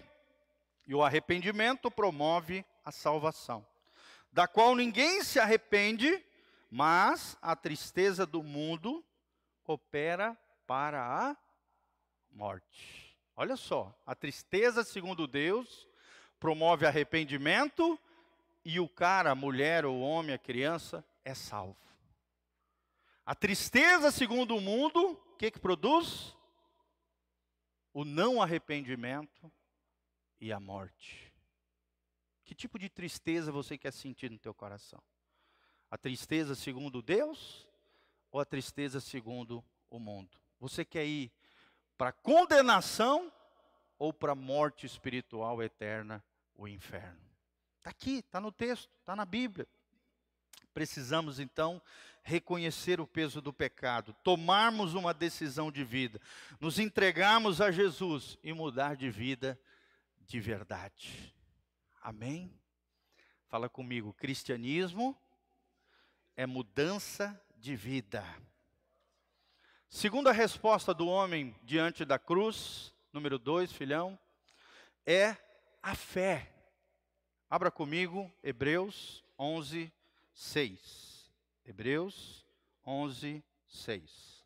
e 0.85 0.93
o 0.93 1.03
arrependimento 1.03 1.89
promove 1.89 2.63
a 2.83 2.91
salvação, 2.91 3.65
da 4.31 4.47
qual 4.47 4.75
ninguém 4.75 5.23
se 5.23 5.39
arrepende 5.39 6.23
mas 6.69 7.37
a 7.41 7.55
tristeza 7.55 8.25
do 8.25 8.43
mundo 8.43 9.01
opera 9.65 10.37
para 10.67 11.01
a 11.01 11.37
morte. 12.29 13.17
Olha 13.33 13.55
só, 13.55 13.97
a 14.05 14.13
tristeza, 14.13 14.83
segundo 14.83 15.25
Deus, 15.25 15.87
promove 16.45 16.85
arrependimento 16.85 17.99
e 18.63 18.79
o 18.79 18.87
cara, 18.87 19.31
a 19.31 19.35
mulher, 19.35 19.83
o 19.83 19.99
homem, 19.99 20.35
a 20.35 20.37
criança 20.37 21.03
é 21.23 21.33
salvo. 21.33 21.75
A 23.25 23.33
tristeza, 23.33 24.11
segundo 24.11 24.55
o 24.55 24.61
mundo, 24.61 25.13
o 25.13 25.35
que, 25.37 25.49
que 25.49 25.59
produz? 25.59 26.37
O 27.91 28.05
não 28.05 28.43
arrependimento 28.43 29.51
e 30.39 30.53
a 30.53 30.59
morte. 30.59 31.33
Que 32.43 32.53
tipo 32.53 32.77
de 32.77 32.89
tristeza 32.89 33.51
você 33.51 33.75
quer 33.75 33.91
sentir 33.91 34.29
no 34.29 34.37
teu 34.37 34.53
coração? 34.53 35.01
A 35.89 35.97
tristeza 35.97 36.53
segundo 36.53 37.01
Deus 37.01 37.67
ou 38.31 38.39
a 38.39 38.45
tristeza 38.45 38.99
segundo 38.99 39.65
o 39.89 39.97
mundo? 39.97 40.39
Você 40.59 40.85
quer 40.85 41.07
ir 41.07 41.31
para 41.97 42.11
condenação 42.11 43.33
ou 43.97 44.13
para 44.13 44.35
morte 44.35 44.85
espiritual 44.85 45.63
eterna, 45.63 46.23
o 46.55 46.67
inferno? 46.67 47.19
Está 47.77 47.89
aqui, 47.89 48.17
está 48.17 48.41
no 48.41 48.51
texto, 48.51 48.89
está 48.99 49.15
na 49.15 49.25
Bíblia. 49.25 49.67
Precisamos 50.73 51.39
então 51.39 51.81
reconhecer 52.23 52.99
o 52.99 53.07
peso 53.07 53.39
do 53.39 53.53
pecado, 53.53 54.15
tomarmos 54.23 54.93
uma 54.93 55.13
decisão 55.13 55.71
de 55.71 55.83
vida, 55.83 56.19
nos 56.59 56.79
entregarmos 56.79 57.61
a 57.61 57.71
Jesus 57.71 58.37
e 58.43 58.51
mudar 58.51 58.95
de 58.95 59.09
vida 59.09 59.59
de 60.21 60.39
verdade. 60.39 61.33
Amém? 62.01 62.51
Fala 63.47 63.69
comigo, 63.69 64.13
cristianismo 64.13 65.15
é 66.35 66.45
mudança 66.45 67.39
de 67.55 67.75
vida. 67.75 68.23
Segunda 69.87 70.31
resposta 70.31 70.93
do 70.93 71.07
homem 71.07 71.55
diante 71.63 72.03
da 72.03 72.19
cruz, 72.19 72.93
número 73.13 73.39
dois, 73.39 73.71
filhão, 73.71 74.19
é 75.05 75.37
a 75.85 75.93
fé. 75.93 76.51
Abra 77.47 77.69
comigo 77.69 78.33
Hebreus 78.41 79.23
11, 79.37 79.93
6. 80.33 81.31
Hebreus 81.63 82.43
11, 82.83 83.43
6. 83.67 84.43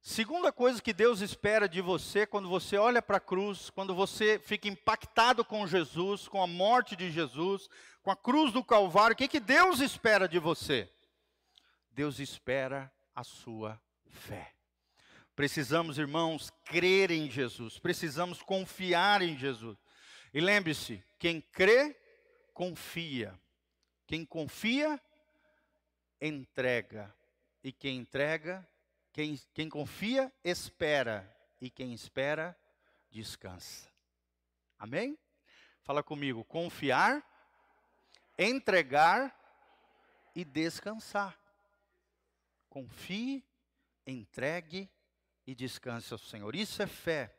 Segunda 0.00 0.52
coisa 0.52 0.82
que 0.82 0.92
Deus 0.92 1.20
espera 1.20 1.68
de 1.68 1.80
você 1.80 2.26
quando 2.26 2.48
você 2.48 2.76
olha 2.76 3.00
para 3.00 3.18
a 3.18 3.20
cruz, 3.20 3.70
quando 3.70 3.94
você 3.94 4.36
fica 4.36 4.66
impactado 4.66 5.44
com 5.44 5.64
Jesus, 5.64 6.26
com 6.26 6.42
a 6.42 6.46
morte 6.48 6.96
de 6.96 7.08
Jesus, 7.12 7.68
com 8.02 8.10
a 8.10 8.16
cruz 8.16 8.52
do 8.52 8.64
Calvário, 8.64 9.14
o 9.14 9.16
que, 9.16 9.28
que 9.28 9.38
Deus 9.38 9.78
espera 9.78 10.26
de 10.26 10.40
você? 10.40 10.92
Deus 11.92 12.18
espera 12.18 12.92
a 13.14 13.22
sua 13.22 13.80
fé. 14.10 14.56
Precisamos, 15.34 15.96
irmãos, 15.96 16.50
crer 16.66 17.10
em 17.10 17.30
Jesus, 17.30 17.78
precisamos 17.78 18.42
confiar 18.42 19.22
em 19.22 19.36
Jesus. 19.36 19.78
E 20.32 20.40
lembre-se: 20.40 21.02
quem 21.18 21.40
crê, 21.40 21.96
confia. 22.52 23.38
Quem 24.06 24.26
confia, 24.26 25.00
entrega. 26.20 27.14
E 27.64 27.72
quem 27.72 27.98
entrega, 27.98 28.66
quem, 29.12 29.40
quem 29.54 29.68
confia, 29.68 30.30
espera. 30.44 31.34
E 31.60 31.70
quem 31.70 31.94
espera, 31.94 32.58
descansa. 33.10 33.88
Amém? 34.78 35.16
Fala 35.82 36.02
comigo: 36.02 36.44
confiar, 36.44 37.24
entregar 38.38 39.34
e 40.34 40.44
descansar. 40.44 41.38
Confie, 42.68 43.42
entregue 44.06 44.90
e 45.46 45.54
descanse 45.54 46.12
ao 46.12 46.18
Senhor. 46.18 46.54
Isso 46.54 46.82
é 46.82 46.86
fé. 46.86 47.34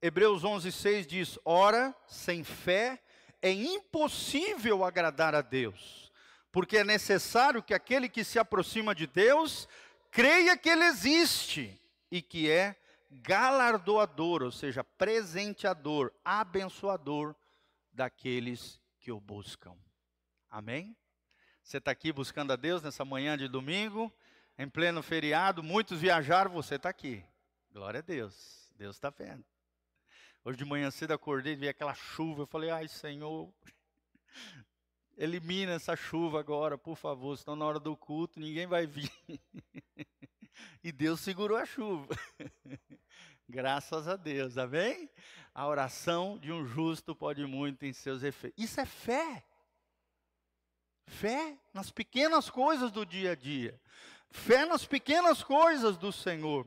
Hebreus 0.00 0.42
11:6 0.42 1.06
diz: 1.06 1.38
Ora, 1.44 1.94
sem 2.06 2.44
fé 2.44 3.02
é 3.40 3.52
impossível 3.52 4.84
agradar 4.84 5.34
a 5.34 5.42
Deus, 5.42 6.12
porque 6.50 6.78
é 6.78 6.84
necessário 6.84 7.62
que 7.62 7.74
aquele 7.74 8.08
que 8.08 8.24
se 8.24 8.38
aproxima 8.38 8.94
de 8.94 9.06
Deus 9.06 9.68
creia 10.10 10.56
que 10.56 10.68
Ele 10.68 10.84
existe 10.84 11.80
e 12.10 12.22
que 12.22 12.50
é 12.50 12.76
galardoador, 13.10 14.42
ou 14.42 14.50
seja, 14.50 14.82
presenteador, 14.82 16.12
abençoador 16.24 17.34
daqueles 17.92 18.80
que 18.98 19.12
o 19.12 19.20
buscam. 19.20 19.76
Amém? 20.50 20.96
Você 21.62 21.78
está 21.78 21.90
aqui 21.90 22.12
buscando 22.12 22.52
a 22.52 22.56
Deus 22.56 22.82
nessa 22.82 23.04
manhã 23.04 23.36
de 23.36 23.48
domingo, 23.48 24.12
em 24.58 24.68
pleno 24.68 25.02
feriado, 25.02 25.62
muitos 25.62 26.00
viajaram, 26.00 26.50
você 26.50 26.76
está 26.76 26.88
aqui. 26.88 27.24
Glória 27.72 27.98
a 27.98 28.02
Deus, 28.02 28.70
Deus 28.76 28.96
está 28.96 29.10
vendo. 29.10 29.44
Hoje 30.44 30.58
de 30.58 30.64
manhã 30.64 30.90
cedo 30.90 31.12
acordei, 31.12 31.56
vi 31.56 31.68
aquela 31.68 31.94
chuva, 31.94 32.42
eu 32.42 32.46
falei, 32.46 32.70
ai 32.70 32.86
Senhor, 32.86 33.52
elimina 35.16 35.72
essa 35.72 35.96
chuva 35.96 36.38
agora, 36.38 36.76
por 36.78 36.96
favor, 36.96 37.36
senão 37.36 37.56
na 37.56 37.64
hora 37.64 37.80
do 37.80 37.96
culto 37.96 38.38
ninguém 38.38 38.66
vai 38.66 38.86
vir. 38.86 39.10
e 40.84 40.92
Deus 40.92 41.20
segurou 41.20 41.56
a 41.56 41.66
chuva. 41.66 42.14
Graças 43.48 44.08
a 44.08 44.16
Deus, 44.16 44.56
amém? 44.56 45.10
A 45.54 45.66
oração 45.66 46.38
de 46.38 46.52
um 46.52 46.64
justo 46.64 47.14
pode 47.14 47.44
muito 47.44 47.84
em 47.84 47.92
seus 47.92 48.22
efeitos. 48.22 48.62
Isso 48.62 48.80
é 48.80 48.86
fé. 48.86 49.44
Fé 51.06 51.58
nas 51.72 51.90
pequenas 51.90 52.48
coisas 52.48 52.90
do 52.90 53.04
dia 53.04 53.32
a 53.32 53.34
dia. 53.34 53.78
Fé 54.34 54.66
nas 54.66 54.84
pequenas 54.84 55.42
coisas 55.42 55.96
do 55.96 56.12
Senhor. 56.12 56.66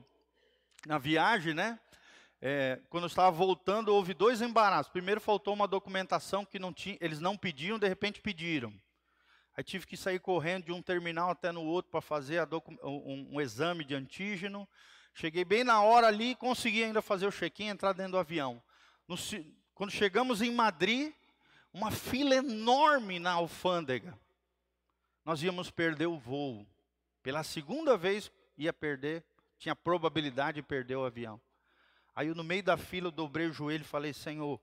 Na 0.86 0.98
viagem, 0.98 1.54
né? 1.54 1.78
é, 2.40 2.80
quando 2.88 3.04
eu 3.04 3.08
estava 3.08 3.30
voltando, 3.30 3.88
houve 3.88 4.14
dois 4.14 4.40
embaraços. 4.40 4.92
Primeiro, 4.92 5.20
faltou 5.20 5.54
uma 5.54 5.66
documentação 5.66 6.44
que 6.44 6.58
não 6.58 6.72
tinha, 6.72 6.96
eles 7.00 7.20
não 7.20 7.36
pediam, 7.36 7.78
de 7.78 7.88
repente 7.88 8.20
pediram. 8.20 8.72
Aí 9.56 9.64
tive 9.64 9.86
que 9.86 9.96
sair 9.96 10.20
correndo 10.20 10.66
de 10.66 10.72
um 10.72 10.80
terminal 10.80 11.30
até 11.30 11.50
no 11.50 11.64
outro 11.64 11.90
para 11.90 12.00
fazer 12.00 12.46
um, 12.82 13.28
um, 13.32 13.40
exame 13.40 13.84
de 13.84 13.94
antígeno. 13.94 14.68
Cheguei 15.12 15.44
bem 15.44 15.64
na 15.64 15.82
hora 15.82 16.06
ali, 16.06 16.36
consegui 16.36 16.84
ainda 16.84 17.02
fazer 17.02 17.26
o 17.26 17.32
check-in 17.32 17.64
e 17.64 17.68
entrar 17.68 17.92
dentro 17.92 18.12
do 18.12 18.18
avião. 18.18 18.62
No, 19.08 19.16
quando 19.74 19.90
chegamos 19.90 20.40
em 20.40 20.52
Madrid, 20.52 21.12
uma 21.72 21.90
fila 21.90 22.36
enorme 22.36 23.18
na 23.18 23.32
alfândega. 23.32 24.16
Nós 25.24 25.42
íamos 25.42 25.70
perder 25.70 26.06
o 26.06 26.18
voo. 26.18 26.64
Pela 27.28 27.44
segunda 27.44 27.94
vez 27.94 28.32
ia 28.56 28.72
perder, 28.72 29.22
tinha 29.58 29.76
probabilidade 29.76 30.62
de 30.62 30.66
perder 30.66 30.96
o 30.96 31.04
avião. 31.04 31.38
Aí 32.14 32.28
eu, 32.28 32.34
no 32.34 32.42
meio 32.42 32.62
da 32.62 32.78
fila, 32.78 33.08
eu 33.08 33.12
dobrei 33.12 33.46
o 33.46 33.52
joelho 33.52 33.82
e 33.82 33.86
falei: 33.86 34.14
Senhor, 34.14 34.58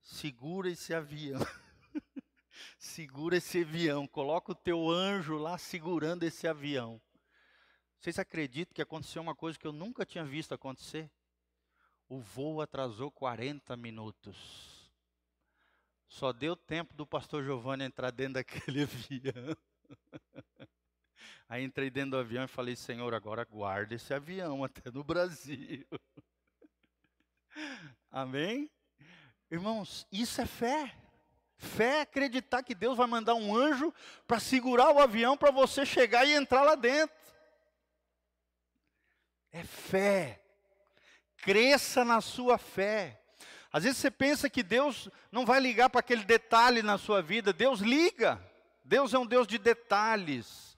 segura 0.00 0.70
esse 0.70 0.94
avião. 0.94 1.40
segura 2.78 3.38
esse 3.38 3.62
avião. 3.62 4.06
Coloca 4.06 4.52
o 4.52 4.54
teu 4.54 4.88
anjo 4.88 5.36
lá 5.36 5.58
segurando 5.58 6.22
esse 6.22 6.46
avião. 6.46 7.02
Vocês 7.98 8.20
acreditam 8.20 8.72
que 8.72 8.82
aconteceu 8.82 9.20
uma 9.20 9.34
coisa 9.34 9.58
que 9.58 9.66
eu 9.66 9.72
nunca 9.72 10.06
tinha 10.06 10.24
visto 10.24 10.54
acontecer? 10.54 11.10
O 12.08 12.20
voo 12.20 12.60
atrasou 12.60 13.10
40 13.10 13.76
minutos. 13.76 14.92
Só 16.06 16.32
deu 16.32 16.54
tempo 16.54 16.94
do 16.94 17.04
pastor 17.04 17.42
Giovanni 17.42 17.82
entrar 17.82 18.12
dentro 18.12 18.34
daquele 18.38 18.84
avião. 18.84 19.56
Aí 21.48 21.64
entrei 21.64 21.90
dentro 21.90 22.12
do 22.12 22.16
avião 22.18 22.44
e 22.44 22.48
falei: 22.48 22.76
Senhor, 22.76 23.14
agora 23.14 23.44
guarda 23.44 23.94
esse 23.94 24.12
avião 24.14 24.62
até 24.64 24.90
no 24.90 25.02
Brasil. 25.04 25.86
Amém? 28.10 28.70
Irmãos, 29.50 30.06
isso 30.12 30.40
é 30.40 30.46
fé. 30.46 30.94
Fé 31.56 31.98
é 31.98 32.00
acreditar 32.02 32.62
que 32.62 32.74
Deus 32.74 32.96
vai 32.96 33.06
mandar 33.06 33.34
um 33.34 33.54
anjo 33.54 33.92
para 34.26 34.40
segurar 34.40 34.92
o 34.92 34.98
avião 34.98 35.36
para 35.36 35.50
você 35.50 35.84
chegar 35.84 36.24
e 36.24 36.32
entrar 36.32 36.62
lá 36.62 36.74
dentro. 36.74 37.14
É 39.52 39.62
fé. 39.62 40.40
Cresça 41.36 42.04
na 42.04 42.20
sua 42.20 42.56
fé. 42.56 43.20
Às 43.72 43.84
vezes 43.84 43.98
você 43.98 44.10
pensa 44.10 44.48
que 44.48 44.62
Deus 44.62 45.08
não 45.30 45.44
vai 45.44 45.60
ligar 45.60 45.90
para 45.90 46.00
aquele 46.00 46.24
detalhe 46.24 46.82
na 46.82 46.96
sua 46.96 47.20
vida. 47.20 47.52
Deus 47.52 47.80
liga. 47.80 48.40
Deus 48.84 49.14
é 49.14 49.18
um 49.18 49.26
Deus 49.26 49.46
de 49.46 49.58
detalhes. 49.58 50.69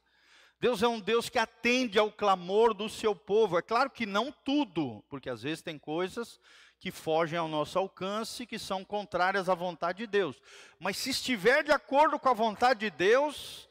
Deus 0.63 0.81
é 0.81 0.87
um 0.87 1.01
Deus 1.01 1.29
que 1.29 1.41
atende 1.41 1.99
ao 1.99 2.13
clamor 2.13 2.73
do 2.73 2.89
seu 2.89 3.17
povo. 3.17 3.59
É 3.59 3.63
claro 3.63 3.91
que 3.91 4.07
não 4.07 4.31
tudo, 4.31 5.05
porque 5.09 5.29
às 5.29 5.43
vezes 5.43 5.61
tem 5.61 5.77
coisas 5.77 6.39
que 6.79 6.93
fogem 6.93 7.37
ao 7.37 7.49
nosso 7.49 7.81
alcance, 7.81 8.47
que 8.47 8.61
são 8.61 8.85
contrárias 8.85 9.49
à 9.49 9.57
vontade 9.57 9.99
de 9.99 10.07
Deus. 10.07 10.41
Mas 10.79 10.99
se 10.99 11.11
estiver 11.11 11.65
de 11.65 11.73
acordo 11.73 12.17
com 12.17 12.29
a 12.29 12.33
vontade 12.33 12.79
de 12.79 12.91
Deus, 12.91 13.69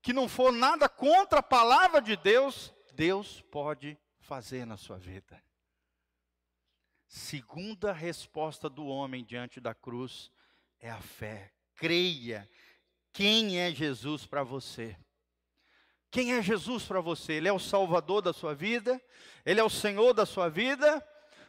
que 0.00 0.12
não 0.12 0.28
for 0.28 0.52
nada 0.52 0.88
contra 0.88 1.40
a 1.40 1.42
palavra 1.42 2.00
de 2.00 2.14
Deus, 2.14 2.72
Deus 2.92 3.40
pode 3.50 3.98
fazer 4.20 4.64
na 4.64 4.76
sua 4.76 4.98
vida. 4.98 5.42
Segunda 7.08 7.92
resposta 7.92 8.70
do 8.70 8.86
homem 8.86 9.24
diante 9.24 9.58
da 9.58 9.74
cruz 9.74 10.30
é 10.78 10.88
a 10.88 11.00
fé. 11.00 11.52
Creia 11.74 12.48
quem 13.12 13.58
é 13.58 13.72
Jesus 13.72 14.24
para 14.24 14.44
você. 14.44 14.96
Quem 16.14 16.32
é 16.32 16.40
Jesus 16.40 16.84
para 16.84 17.00
você? 17.00 17.32
Ele 17.32 17.48
é 17.48 17.52
o 17.52 17.58
Salvador 17.58 18.22
da 18.22 18.32
sua 18.32 18.54
vida? 18.54 19.02
Ele 19.44 19.58
é 19.58 19.64
o 19.64 19.68
Senhor 19.68 20.14
da 20.14 20.24
sua 20.24 20.48
vida? 20.48 21.04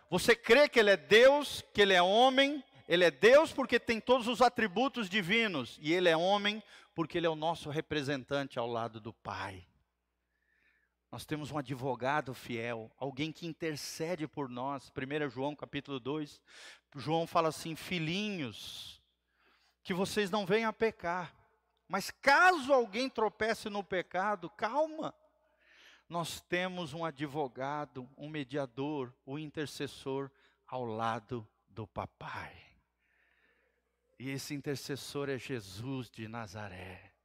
Você 0.10 0.36
crê 0.36 0.68
que 0.68 0.80
Ele 0.80 0.90
é 0.90 0.98
Deus, 0.98 1.64
que 1.72 1.84
Ele 1.84 1.94
é 1.94 2.02
homem? 2.02 2.64
Ele 2.88 3.04
é 3.04 3.12
Deus 3.12 3.54
porque 3.54 3.80
tem 3.80 4.00
todos 4.00 4.28
os 4.28 4.42
atributos 4.42 5.08
divinos, 5.08 5.78
e 5.80 5.94
Ele 5.94 6.10
é 6.10 6.18
homem 6.18 6.64
porque 6.96 7.20
Ele 7.20 7.28
é 7.28 7.30
o 7.30 7.36
nosso 7.36 7.70
representante 7.70 8.58
ao 8.58 8.66
lado 8.66 9.00
do 9.00 9.14
Pai. 9.14 9.68
Nós 11.12 11.26
temos 11.28 11.52
um 11.52 11.60
advogado 11.60 12.34
fiel, 12.34 12.92
alguém 12.98 13.32
que 13.32 13.46
intercede 13.46 14.28
por 14.28 14.50
nós. 14.50 14.92
1 14.98 15.30
João 15.30 15.56
capítulo 15.56 16.00
2, 16.00 16.42
João 16.96 17.28
fala 17.28 17.50
assim: 17.50 17.76
Filhinhos, 17.76 19.00
que 19.84 19.94
vocês 19.94 20.32
não 20.32 20.44
venham 20.44 20.72
a 20.72 20.74
pecar. 20.74 21.45
Mas 21.88 22.10
caso 22.10 22.74
alguém 22.74 23.10
tropece 23.10 23.70
no 23.70 23.84
pecado, 23.84 24.50
calma. 24.50 25.14
nós 26.08 26.40
temos 26.42 26.94
um 26.94 27.04
advogado, 27.04 28.08
um 28.16 28.30
mediador, 28.30 29.12
o 29.26 29.34
um 29.34 29.40
intercessor 29.40 30.30
ao 30.68 30.86
lado 30.86 31.48
do 31.68 31.88
papai. 31.88 32.56
E 34.20 34.30
esse 34.30 34.54
intercessor 34.54 35.30
é 35.30 35.38
Jesus 35.38 36.10
de 36.10 36.28
Nazaré. 36.28 37.16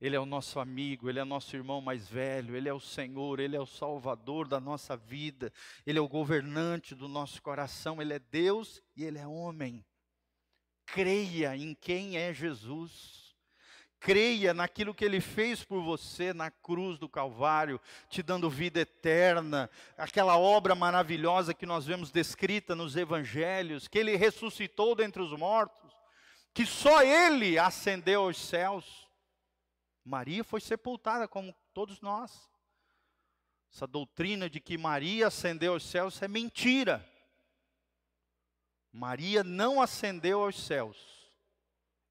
Ele 0.00 0.16
é 0.16 0.20
o 0.20 0.24
nosso 0.24 0.58
amigo, 0.58 1.10
Ele 1.10 1.18
é 1.18 1.24
nosso 1.24 1.54
irmão 1.54 1.80
mais 1.82 2.08
velho, 2.08 2.56
Ele 2.56 2.68
é 2.68 2.72
o 2.72 2.80
Senhor, 2.80 3.38
Ele 3.38 3.54
é 3.54 3.60
o 3.60 3.66
Salvador 3.66 4.48
da 4.48 4.58
nossa 4.58 4.96
vida, 4.96 5.52
Ele 5.86 5.98
é 5.98 6.02
o 6.02 6.08
governante 6.08 6.94
do 6.94 7.06
nosso 7.06 7.42
coração, 7.42 8.00
Ele 8.00 8.14
é 8.14 8.18
Deus 8.18 8.82
e 8.96 9.04
Ele 9.04 9.18
é 9.18 9.26
homem. 9.26 9.84
Creia 10.86 11.54
em 11.54 11.74
quem 11.74 12.16
é 12.16 12.32
Jesus. 12.32 13.19
Creia 14.00 14.52
naquilo 14.54 14.94
que 14.94 15.04
Ele 15.04 15.20
fez 15.20 15.62
por 15.62 15.82
você 15.82 16.32
na 16.32 16.50
cruz 16.50 16.98
do 16.98 17.08
Calvário, 17.08 17.80
te 18.08 18.22
dando 18.22 18.50
vida 18.50 18.80
eterna, 18.80 19.70
aquela 19.96 20.36
obra 20.38 20.74
maravilhosa 20.74 21.54
que 21.54 21.66
nós 21.66 21.86
vemos 21.86 22.10
descrita 22.10 22.74
nos 22.74 22.96
Evangelhos, 22.96 23.86
que 23.86 23.98
Ele 23.98 24.16
ressuscitou 24.16 24.94
dentre 24.94 25.22
os 25.22 25.32
mortos, 25.38 25.92
que 26.52 26.64
só 26.64 27.02
Ele 27.02 27.58
ascendeu 27.58 28.22
aos 28.22 28.38
céus 28.38 29.10
Maria 30.04 30.42
foi 30.42 30.60
sepultada 30.60 31.28
como 31.28 31.54
todos 31.72 32.00
nós. 32.00 32.50
Essa 33.72 33.86
doutrina 33.86 34.50
de 34.50 34.58
que 34.58 34.76
Maria 34.76 35.28
ascendeu 35.28 35.74
aos 35.74 35.84
céus 35.84 36.20
é 36.20 36.26
mentira. 36.26 37.06
Maria 38.92 39.44
não 39.44 39.80
ascendeu 39.80 40.42
aos 40.42 40.58
céus. 40.58 41.19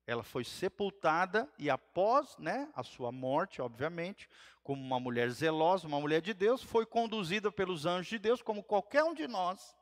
Ela 0.10 0.24
foi 0.24 0.44
sepultada 0.44 1.48
e 1.58 1.70
após, 1.70 2.38
né, 2.38 2.70
a 2.76 2.84
sua 2.84 3.12
morte, 3.12 3.62
obviamente, 3.62 4.30
como 4.64 4.82
uma 4.82 5.00
mulher 5.00 5.30
zelosa, 5.30 5.88
uma 5.88 6.00
mulher 6.00 6.22
de 6.22 6.34
Deus, 6.34 6.64
foi 6.64 6.86
conduzida 6.86 7.52
pelos 7.52 7.86
anjos 7.86 8.08
de 8.08 8.20
Deus, 8.20 8.42
como 8.42 8.64
qualquer 8.64 9.04
um 9.04 9.14
de 9.14 9.28
nós, 9.28 9.76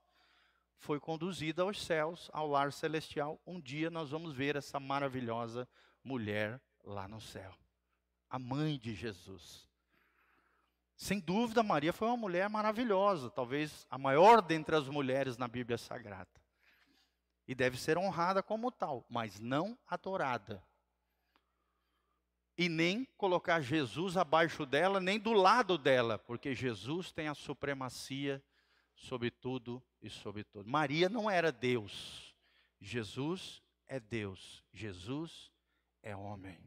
foi 0.77 0.99
conduzida 0.99 1.63
aos 1.63 1.83
céus, 1.83 2.29
ao 2.33 2.47
lar 2.47 2.71
celestial. 2.71 3.39
Um 3.45 3.59
dia 3.59 3.89
nós 3.89 4.09
vamos 4.09 4.33
ver 4.33 4.55
essa 4.55 4.79
maravilhosa 4.79 5.67
mulher 6.03 6.59
lá 6.83 7.07
no 7.07 7.21
céu 7.21 7.53
a 8.29 8.37
mãe 8.37 8.77
de 8.77 8.93
Jesus. 8.93 9.67
Sem 10.95 11.19
dúvida, 11.19 11.61
Maria 11.61 11.93
foi 11.93 12.07
uma 12.07 12.17
mulher 12.17 12.49
maravilhosa, 12.49 13.29
talvez 13.29 13.85
a 13.89 13.97
maior 13.97 14.41
dentre 14.41 14.75
as 14.75 14.87
mulheres 14.87 15.37
na 15.37 15.47
Bíblia 15.47 15.77
Sagrada. 15.77 16.27
E 17.47 17.55
deve 17.55 17.77
ser 17.79 17.97
honrada 17.97 18.43
como 18.43 18.71
tal, 18.71 19.05
mas 19.09 19.39
não 19.39 19.77
adorada. 19.87 20.63
E 22.57 22.67
nem 22.67 23.05
colocar 23.17 23.61
Jesus 23.61 24.17
abaixo 24.17 24.65
dela, 24.65 24.99
nem 24.99 25.19
do 25.19 25.31
lado 25.31 25.77
dela, 25.77 26.17
porque 26.17 26.53
Jesus 26.53 27.11
tem 27.11 27.27
a 27.27 27.35
supremacia 27.35 28.43
sobre 28.95 29.29
tudo 29.29 29.81
e 30.01 30.09
sobre 30.09 30.43
tudo. 30.43 30.69
Maria 30.69 31.07
não 31.07 31.29
era 31.29 31.51
Deus, 31.51 32.35
Jesus 32.79 33.61
é 33.87 33.99
Deus, 33.99 34.63
Jesus 34.73 35.51
é 36.01 36.15
homem. 36.15 36.59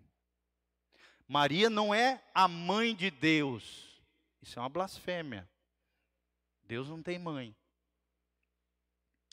Maria 1.26 1.70
não 1.70 1.95
é 1.95 2.20
a 2.35 2.49
mãe 2.49 2.95
de 2.95 3.09
Deus. 3.09 4.03
Isso 4.43 4.59
é 4.59 4.62
uma 4.62 4.68
blasfêmia. 4.68 5.49
Deus 6.64 6.89
não 6.89 7.03
tem 7.03 7.18
mãe. 7.18 7.55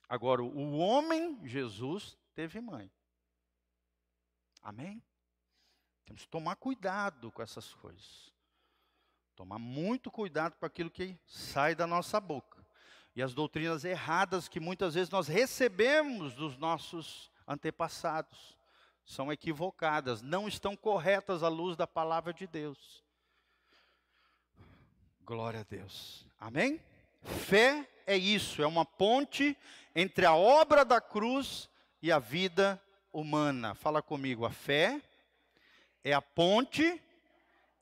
Agora, 0.09 0.41
o 0.41 0.77
homem, 0.77 1.39
Jesus, 1.45 2.17
teve 2.33 2.61
mãe. 2.61 2.91
Amém? 4.61 5.03
Temos 6.05 6.23
que 6.23 6.29
tomar 6.29 6.55
cuidado 6.55 7.31
com 7.31 7.41
essas 7.41 7.73
coisas. 7.73 8.31
Tomar 9.35 9.59
muito 9.59 10.09
cuidado 10.09 10.55
com 10.57 10.65
aquilo 10.65 10.89
que 10.89 11.19
sai 11.25 11.75
da 11.75 11.85
nossa 11.85 12.19
boca. 12.19 12.65
E 13.15 13.21
as 13.21 13.33
doutrinas 13.33 13.83
erradas 13.83 14.47
que 14.47 14.59
muitas 14.59 14.93
vezes 14.93 15.09
nós 15.09 15.27
recebemos 15.27 16.35
dos 16.35 16.57
nossos 16.57 17.31
antepassados 17.47 18.57
são 19.03 19.31
equivocadas, 19.31 20.21
não 20.21 20.47
estão 20.47 20.75
corretas 20.75 21.41
à 21.41 21.47
luz 21.47 21.75
da 21.77 21.87
palavra 21.87 22.33
de 22.33 22.45
Deus. 22.45 23.03
Glória 25.21 25.61
a 25.61 25.63
Deus. 25.63 26.25
Amém? 26.39 26.81
Fé 27.23 27.89
é 28.07 28.15
isso, 28.15 28.61
é 28.61 28.65
uma 28.65 28.85
ponte 28.85 29.55
entre 29.93 30.25
a 30.25 30.33
obra 30.33 30.85
da 30.85 31.01
cruz 31.01 31.69
e 32.01 32.09
a 32.09 32.17
vida 32.17 32.81
humana. 33.11 33.75
Fala 33.75 34.01
comigo, 34.01 34.45
a 34.45 34.49
fé 34.49 35.01
é 36.05 36.13
a 36.13 36.21
ponte 36.21 37.01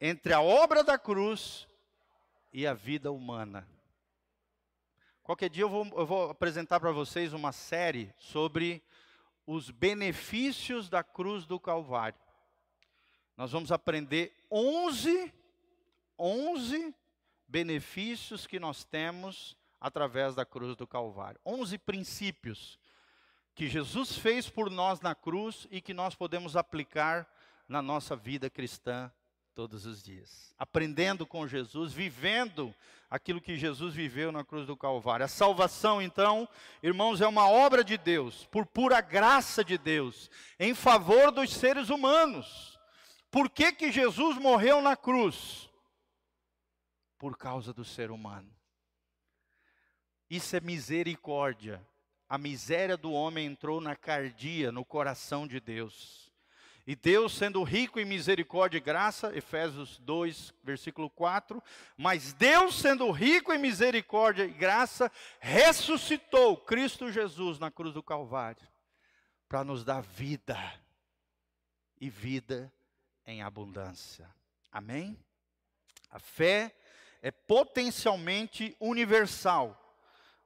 entre 0.02 0.34
a 0.34 0.42
obra 0.42 0.84
da 0.84 0.98
cruz 0.98 1.68
e 2.52 2.66
a 2.66 2.74
vida 2.74 3.12
humana. 3.12 3.68
Qualquer 5.22 5.50
dia 5.50 5.64
eu 5.64 5.70
vou, 5.70 5.86
eu 5.96 6.06
vou 6.08 6.30
apresentar 6.32 6.80
para 6.80 6.92
vocês 6.92 7.32
uma 7.32 7.52
série 7.52 8.12
sobre 8.18 8.84
os 9.46 9.70
benefícios 9.70 10.90
da 10.90 11.04
cruz 11.04 11.46
do 11.46 11.60
Calvário. 11.60 12.20
Nós 13.38 13.52
vamos 13.52 13.72
aprender 13.72 14.36
11, 14.52 15.32
11 16.18 16.96
benefícios 17.48 18.48
que 18.48 18.60
nós 18.60 18.84
temos 18.84 19.56
através 19.86 20.34
da 20.34 20.44
cruz 20.44 20.76
do 20.76 20.88
Calvário. 20.88 21.40
11 21.46 21.78
princípios 21.78 22.80
que 23.54 23.68
Jesus 23.68 24.18
fez 24.18 24.50
por 24.50 24.72
nós 24.72 25.00
na 25.00 25.14
cruz 25.14 25.68
e 25.70 25.80
que 25.80 25.94
nós 25.94 26.16
podemos 26.16 26.58
aplicar 26.58 27.32
na 27.70 27.84
nossa 27.84 28.16
vida 28.16 28.50
cristã 28.50 29.12
todos 29.54 29.86
os 29.86 30.02
dias. 30.02 30.56
Aprendendo 30.58 31.24
com 31.24 31.48
Jesus, 31.48 31.94
vivendo 31.94 32.74
aquilo 33.12 33.40
que 33.40 33.56
Jesus 33.56 33.94
viveu 33.94 34.32
na 34.32 34.44
cruz 34.44 34.66
do 34.66 34.76
Calvário. 34.76 35.24
A 35.24 35.30
salvação, 35.30 36.02
então, 36.02 36.50
irmãos, 36.82 37.22
é 37.22 37.28
uma 37.28 37.48
obra 37.48 37.84
de 37.84 37.96
Deus, 37.96 38.44
por 38.48 38.66
pura 38.66 39.00
graça 39.02 39.64
de 39.64 39.78
Deus, 39.78 40.32
em 40.60 40.74
favor 40.74 41.32
dos 41.32 41.54
seres 41.54 41.92
humanos. 41.92 42.80
Por 43.30 43.52
que, 43.52 43.72
que 43.72 43.92
Jesus 43.92 44.36
morreu 44.40 44.82
na 44.82 44.96
cruz? 44.96 45.70
Por 47.20 47.38
causa 47.38 47.72
do 47.72 47.86
ser 47.86 48.10
humano. 48.10 48.55
Isso 50.30 50.56
é 50.56 50.60
misericórdia. 50.60 51.86
A 52.28 52.38
miséria 52.38 52.98
do 52.98 53.12
homem 53.12 53.46
entrou 53.46 53.80
na 53.80 53.96
cardia, 53.96 54.72
no 54.72 54.84
coração 54.84 55.48
de 55.48 55.60
Deus. 55.60 56.32
E 56.88 56.96
Deus, 56.96 57.34
sendo 57.36 57.64
rico 57.64 58.00
em 58.00 58.06
misericórdia 58.06 58.78
e 58.78 58.82
graça, 58.82 59.36
Efésios 59.36 59.98
2, 60.00 60.54
versículo 60.64 61.10
4, 61.10 61.62
mas 61.98 62.32
Deus, 62.34 62.76
sendo 62.80 63.10
rico 63.10 63.52
em 63.52 63.58
misericórdia 63.58 64.44
e 64.44 64.52
graça, 64.52 65.12
ressuscitou 65.40 66.58
Cristo 66.58 67.12
Jesus 67.12 67.58
na 67.58 67.72
cruz 67.72 67.94
do 67.94 68.04
Calvário, 68.04 68.68
para 69.50 69.64
nos 69.64 69.84
dar 69.84 70.02
vida, 70.02 70.60
e 72.00 72.10
vida 72.10 72.72
em 73.26 73.42
abundância. 73.42 74.30
Amém? 74.72 75.18
A 76.12 76.20
fé 76.20 76.76
é 77.22 77.32
potencialmente 77.32 78.76
universal, 78.80 79.85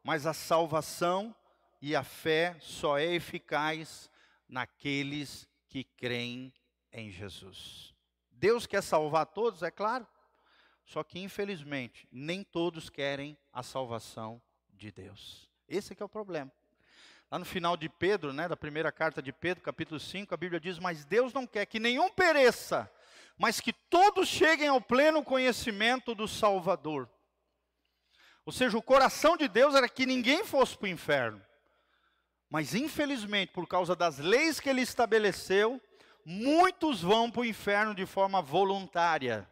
mas 0.09 0.25
a 0.25 0.33
salvação 0.33 1.35
e 1.79 1.95
a 1.95 2.03
fé 2.03 2.57
só 2.61 2.97
é 2.97 3.13
eficaz 3.13 4.09
naqueles 4.47 5.47
que 5.67 5.83
creem 5.83 6.51
em 6.91 7.11
Jesus. 7.11 7.93
Deus 8.31 8.65
quer 8.65 8.81
salvar 8.81 9.27
todos, 9.27 9.61
é 9.61 9.69
claro, 9.69 10.07
só 10.83 11.03
que 11.03 11.19
infelizmente 11.19 12.07
nem 12.11 12.43
todos 12.43 12.89
querem 12.89 13.37
a 13.53 13.61
salvação 13.61 14.41
de 14.73 14.91
Deus. 14.91 15.47
Esse 15.67 15.93
é 15.93 15.95
que 15.95 16.01
é 16.01 16.05
o 16.07 16.09
problema. 16.09 16.51
Lá 17.29 17.37
no 17.37 17.45
final 17.45 17.77
de 17.77 17.87
Pedro, 17.87 18.33
né, 18.33 18.47
da 18.47 18.57
primeira 18.57 18.91
carta 18.91 19.21
de 19.21 19.31
Pedro, 19.31 19.63
capítulo 19.63 19.99
5, 19.99 20.33
a 20.33 20.37
Bíblia 20.37 20.59
diz: 20.59 20.79
Mas 20.79 21.05
Deus 21.05 21.31
não 21.33 21.45
quer 21.45 21.67
que 21.67 21.79
nenhum 21.79 22.09
pereça, 22.09 22.91
mas 23.37 23.61
que 23.61 23.71
todos 23.71 24.27
cheguem 24.27 24.69
ao 24.69 24.81
pleno 24.81 25.23
conhecimento 25.23 26.15
do 26.15 26.27
Salvador. 26.27 27.07
Ou 28.49 28.51
seja, 28.51 28.75
o 28.75 28.81
coração 28.81 29.37
de 29.37 29.47
Deus 29.47 29.75
era 29.75 29.87
que 29.87 30.07
ninguém 30.07 30.43
fosse 30.43 30.75
para 30.75 30.85
o 30.85 30.89
inferno. 30.89 31.39
Mas 32.49 32.73
infelizmente, 32.73 33.51
por 33.51 33.67
causa 33.67 33.95
das 33.95 34.17
leis 34.17 34.59
que 34.59 34.67
ele 34.67 34.81
estabeleceu, 34.81 35.79
muitos 36.25 37.03
vão 37.03 37.29
para 37.29 37.41
o 37.41 37.45
inferno 37.45 37.93
de 37.93 38.07
forma 38.07 38.41
voluntária, 38.41 39.47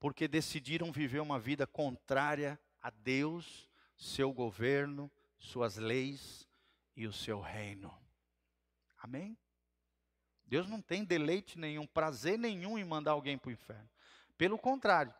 porque 0.00 0.26
decidiram 0.26 0.90
viver 0.90 1.20
uma 1.20 1.38
vida 1.38 1.68
contrária 1.68 2.58
a 2.82 2.90
Deus, 2.90 3.68
seu 3.96 4.32
governo, 4.32 5.08
suas 5.38 5.76
leis 5.76 6.48
e 6.96 7.06
o 7.06 7.12
seu 7.12 7.40
reino. 7.40 7.96
Amém? 9.00 9.38
Deus 10.44 10.68
não 10.68 10.82
tem 10.82 11.04
deleite 11.04 11.56
nenhum, 11.56 11.86
prazer 11.86 12.36
nenhum 12.36 12.76
em 12.76 12.84
mandar 12.84 13.12
alguém 13.12 13.38
para 13.38 13.50
o 13.50 13.52
inferno. 13.52 13.88
Pelo 14.36 14.58
contrário, 14.58 15.14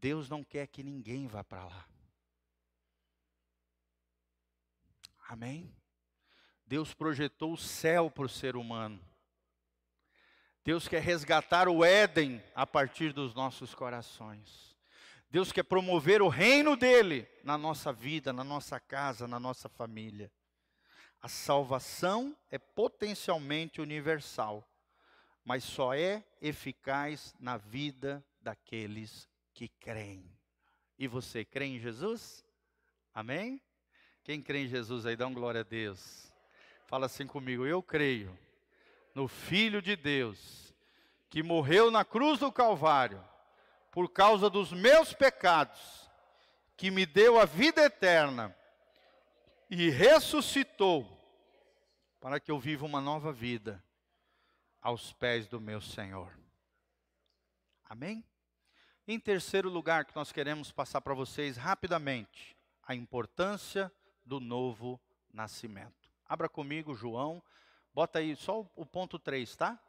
Deus 0.00 0.28
não 0.28 0.44
quer 0.44 0.66
que 0.66 0.82
ninguém 0.82 1.26
vá 1.26 1.42
para 1.42 1.64
lá. 1.64 1.86
Amém? 5.28 5.74
Deus 6.66 6.94
projetou 6.94 7.52
o 7.52 7.58
céu 7.58 8.10
para 8.10 8.26
o 8.26 8.28
ser 8.28 8.56
humano. 8.56 9.00
Deus 10.64 10.88
quer 10.88 11.00
resgatar 11.00 11.68
o 11.68 11.84
Éden 11.84 12.42
a 12.54 12.66
partir 12.66 13.12
dos 13.12 13.34
nossos 13.34 13.74
corações. 13.74 14.76
Deus 15.30 15.52
quer 15.52 15.62
promover 15.62 16.22
o 16.22 16.28
reino 16.28 16.76
dele 16.76 17.28
na 17.44 17.56
nossa 17.56 17.92
vida, 17.92 18.32
na 18.32 18.42
nossa 18.42 18.80
casa, 18.80 19.28
na 19.28 19.38
nossa 19.38 19.68
família. 19.68 20.30
A 21.20 21.28
salvação 21.28 22.36
é 22.50 22.58
potencialmente 22.58 23.80
universal, 23.80 24.68
mas 25.44 25.64
só 25.64 25.94
é 25.94 26.24
eficaz 26.40 27.34
na 27.38 27.56
vida 27.56 28.24
daqueles 28.40 29.28
que 29.56 29.68
creem. 29.68 30.30
E 30.98 31.08
você 31.08 31.42
crê 31.42 31.64
em 31.64 31.78
Jesus? 31.78 32.44
Amém? 33.14 33.58
Quem 34.22 34.42
crê 34.42 34.64
em 34.64 34.68
Jesus 34.68 35.06
aí, 35.06 35.16
dá 35.16 35.26
um 35.26 35.32
glória 35.32 35.62
a 35.62 35.64
Deus. 35.64 36.30
Fala 36.84 37.06
assim 37.06 37.26
comigo, 37.26 37.64
eu 37.64 37.82
creio 37.82 38.38
no 39.14 39.26
Filho 39.26 39.80
de 39.80 39.96
Deus, 39.96 40.74
que 41.30 41.42
morreu 41.42 41.90
na 41.90 42.04
cruz 42.04 42.38
do 42.38 42.52
Calvário, 42.52 43.24
por 43.90 44.10
causa 44.10 44.50
dos 44.50 44.74
meus 44.74 45.14
pecados, 45.14 46.10
que 46.76 46.90
me 46.90 47.06
deu 47.06 47.40
a 47.40 47.46
vida 47.46 47.82
eterna 47.82 48.54
e 49.70 49.88
ressuscitou, 49.88 51.10
para 52.20 52.38
que 52.38 52.50
eu 52.50 52.60
viva 52.60 52.84
uma 52.84 53.00
nova 53.00 53.32
vida 53.32 53.82
aos 54.82 55.14
pés 55.14 55.48
do 55.48 55.58
meu 55.58 55.80
Senhor. 55.80 56.30
Amém? 57.86 58.22
Em 59.08 59.20
terceiro 59.20 59.70
lugar, 59.70 60.04
que 60.04 60.16
nós 60.16 60.32
queremos 60.32 60.72
passar 60.72 61.00
para 61.00 61.14
vocês 61.14 61.56
rapidamente, 61.56 62.56
a 62.82 62.92
importância 62.92 63.92
do 64.24 64.40
novo 64.40 65.00
nascimento. 65.32 66.10
Abra 66.24 66.48
comigo 66.48 66.92
João, 66.92 67.40
bota 67.94 68.18
aí 68.18 68.34
só 68.34 68.68
o 68.74 68.84
ponto 68.84 69.16
3, 69.16 69.54
tá? 69.54 69.80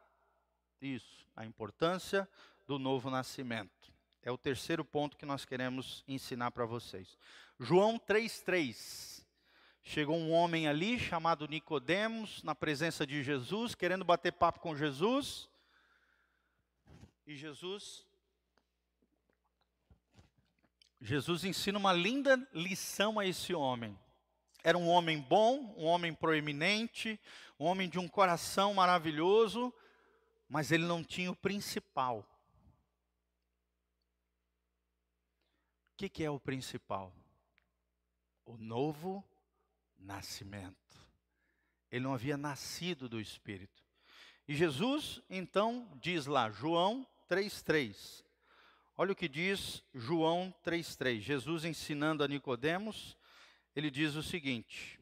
Isso, 0.80 1.26
a 1.34 1.44
importância 1.44 2.28
do 2.64 2.78
novo 2.78 3.10
nascimento. 3.10 3.92
É 4.22 4.30
o 4.30 4.38
terceiro 4.38 4.84
ponto 4.84 5.16
que 5.16 5.26
nós 5.26 5.44
queremos 5.44 6.04
ensinar 6.06 6.52
para 6.52 6.64
vocês. 6.64 7.18
João 7.58 7.98
3:3. 7.98 9.26
Chegou 9.82 10.16
um 10.16 10.30
homem 10.30 10.68
ali 10.68 10.96
chamado 10.96 11.48
Nicodemos 11.48 12.40
na 12.44 12.54
presença 12.54 13.04
de 13.04 13.24
Jesus, 13.24 13.74
querendo 13.74 14.04
bater 14.04 14.32
papo 14.32 14.60
com 14.60 14.76
Jesus. 14.76 15.48
E 17.26 17.34
Jesus 17.34 18.07
Jesus 21.00 21.44
ensina 21.44 21.78
uma 21.78 21.92
linda 21.92 22.36
lição 22.52 23.18
a 23.18 23.26
esse 23.26 23.54
homem. 23.54 23.98
Era 24.64 24.76
um 24.76 24.88
homem 24.88 25.20
bom, 25.20 25.74
um 25.76 25.84
homem 25.84 26.12
proeminente, 26.12 27.18
um 27.58 27.64
homem 27.64 27.88
de 27.88 27.98
um 27.98 28.08
coração 28.08 28.74
maravilhoso, 28.74 29.72
mas 30.48 30.72
ele 30.72 30.84
não 30.84 31.04
tinha 31.04 31.30
o 31.30 31.36
principal. 31.36 32.26
O 35.92 35.96
que, 35.96 36.08
que 36.08 36.24
é 36.24 36.30
o 36.30 36.40
principal? 36.40 37.12
O 38.44 38.56
novo 38.56 39.24
nascimento. 39.98 40.76
Ele 41.90 42.04
não 42.04 42.14
havia 42.14 42.36
nascido 42.36 43.08
do 43.08 43.20
Espírito. 43.20 43.82
E 44.46 44.54
Jesus, 44.54 45.20
então, 45.28 45.88
diz 46.00 46.26
lá, 46.26 46.50
João 46.50 47.06
3,3. 47.28 48.24
Olha 49.00 49.12
o 49.12 49.14
que 49.14 49.28
diz 49.28 49.84
João 49.94 50.52
3,3. 50.66 51.20
Jesus 51.20 51.64
ensinando 51.64 52.24
a 52.24 52.26
Nicodemos, 52.26 53.16
ele 53.76 53.92
diz 53.92 54.16
o 54.16 54.24
seguinte: 54.24 54.98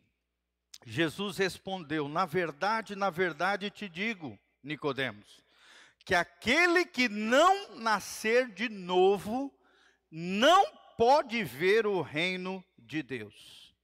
Jesus 0.84 1.38
respondeu: 1.38 2.06
Na 2.06 2.26
verdade, 2.26 2.94
na 2.94 3.08
verdade 3.08 3.70
te 3.70 3.88
digo, 3.88 4.38
Nicodemos, 4.62 5.42
que 6.04 6.14
aquele 6.14 6.84
que 6.84 7.08
não 7.08 7.74
nascer 7.76 8.52
de 8.52 8.68
novo 8.68 9.50
não 10.10 10.66
pode 10.98 11.42
ver 11.42 11.86
o 11.86 12.02
reino 12.02 12.62
de 12.78 13.02
Deus. 13.02 13.74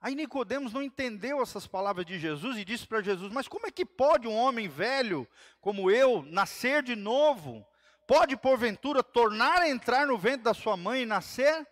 Aí 0.00 0.14
Nicodemos 0.14 0.72
não 0.72 0.80
entendeu 0.80 1.42
essas 1.42 1.66
palavras 1.66 2.06
de 2.06 2.16
Jesus 2.16 2.56
e 2.58 2.64
disse 2.64 2.86
para 2.86 3.02
Jesus: 3.02 3.32
Mas 3.32 3.48
como 3.48 3.66
é 3.66 3.72
que 3.72 3.84
pode 3.84 4.28
um 4.28 4.36
homem 4.36 4.68
velho 4.68 5.28
como 5.60 5.90
eu 5.90 6.22
nascer 6.22 6.80
de 6.80 6.94
novo? 6.94 7.66
Pode 8.08 8.38
porventura 8.38 9.02
tornar 9.02 9.60
a 9.60 9.68
entrar 9.68 10.06
no 10.06 10.16
ventre 10.16 10.42
da 10.42 10.54
sua 10.54 10.78
mãe 10.78 11.02
e 11.02 11.06
nascer? 11.06 11.68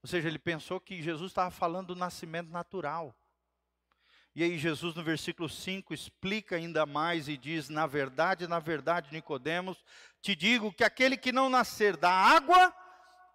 Ou 0.00 0.08
seja, 0.08 0.28
ele 0.28 0.38
pensou 0.38 0.80
que 0.80 1.02
Jesus 1.02 1.32
estava 1.32 1.50
falando 1.50 1.88
do 1.88 1.96
nascimento 1.96 2.48
natural. 2.48 3.14
E 4.32 4.44
aí 4.44 4.56
Jesus 4.56 4.94
no 4.94 5.02
versículo 5.02 5.48
5 5.48 5.92
explica 5.92 6.54
ainda 6.54 6.86
mais 6.86 7.28
e 7.28 7.36
diz: 7.36 7.68
"Na 7.68 7.84
verdade, 7.84 8.46
na 8.46 8.60
verdade, 8.60 9.12
Nicodemos, 9.12 9.84
te 10.22 10.36
digo 10.36 10.72
que 10.72 10.84
aquele 10.84 11.16
que 11.16 11.32
não 11.32 11.50
nascer 11.50 11.96
da 11.96 12.12
água 12.12 12.72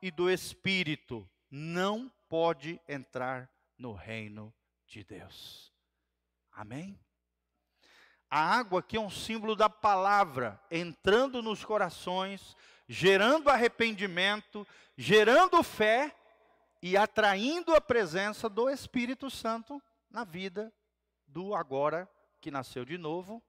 e 0.01 0.09
do 0.09 0.29
espírito 0.31 1.29
não 1.51 2.09
pode 2.29 2.79
entrar 2.87 3.51
no 3.77 3.91
reino 3.91 4.53
de 4.87 5.03
Deus." 5.03 5.73
Amém? 6.53 6.97
A 8.29 8.39
água 8.57 8.79
aqui 8.79 8.97
é 8.97 8.99
um 8.99 9.09
símbolo 9.09 9.55
da 9.55 9.69
palavra 9.69 10.59
entrando 10.69 11.41
nos 11.41 11.63
corações, 11.63 12.55
gerando 12.87 13.49
arrependimento, 13.49 14.67
gerando 14.97 15.61
fé 15.63 16.15
e 16.81 16.97
atraindo 16.97 17.75
a 17.75 17.81
presença 17.81 18.49
do 18.49 18.69
Espírito 18.69 19.29
Santo 19.29 19.81
na 20.09 20.23
vida 20.23 20.73
do 21.27 21.55
agora 21.55 22.09
que 22.41 22.51
nasceu 22.51 22.85
de 22.85 22.97
novo 22.97 23.41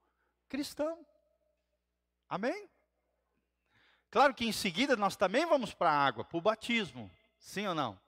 cristão. 0.49 1.05
Amém? 2.29 2.69
Claro 4.09 4.33
que 4.33 4.45
em 4.45 4.51
seguida 4.51 4.95
nós 4.95 5.15
também 5.15 5.45
vamos 5.45 5.73
para 5.73 5.91
a 5.91 6.05
água, 6.05 6.23
para 6.23 6.37
o 6.37 6.41
batismo. 6.41 7.11
Sim 7.37 7.67
ou 7.67 7.75
não? 7.75 7.99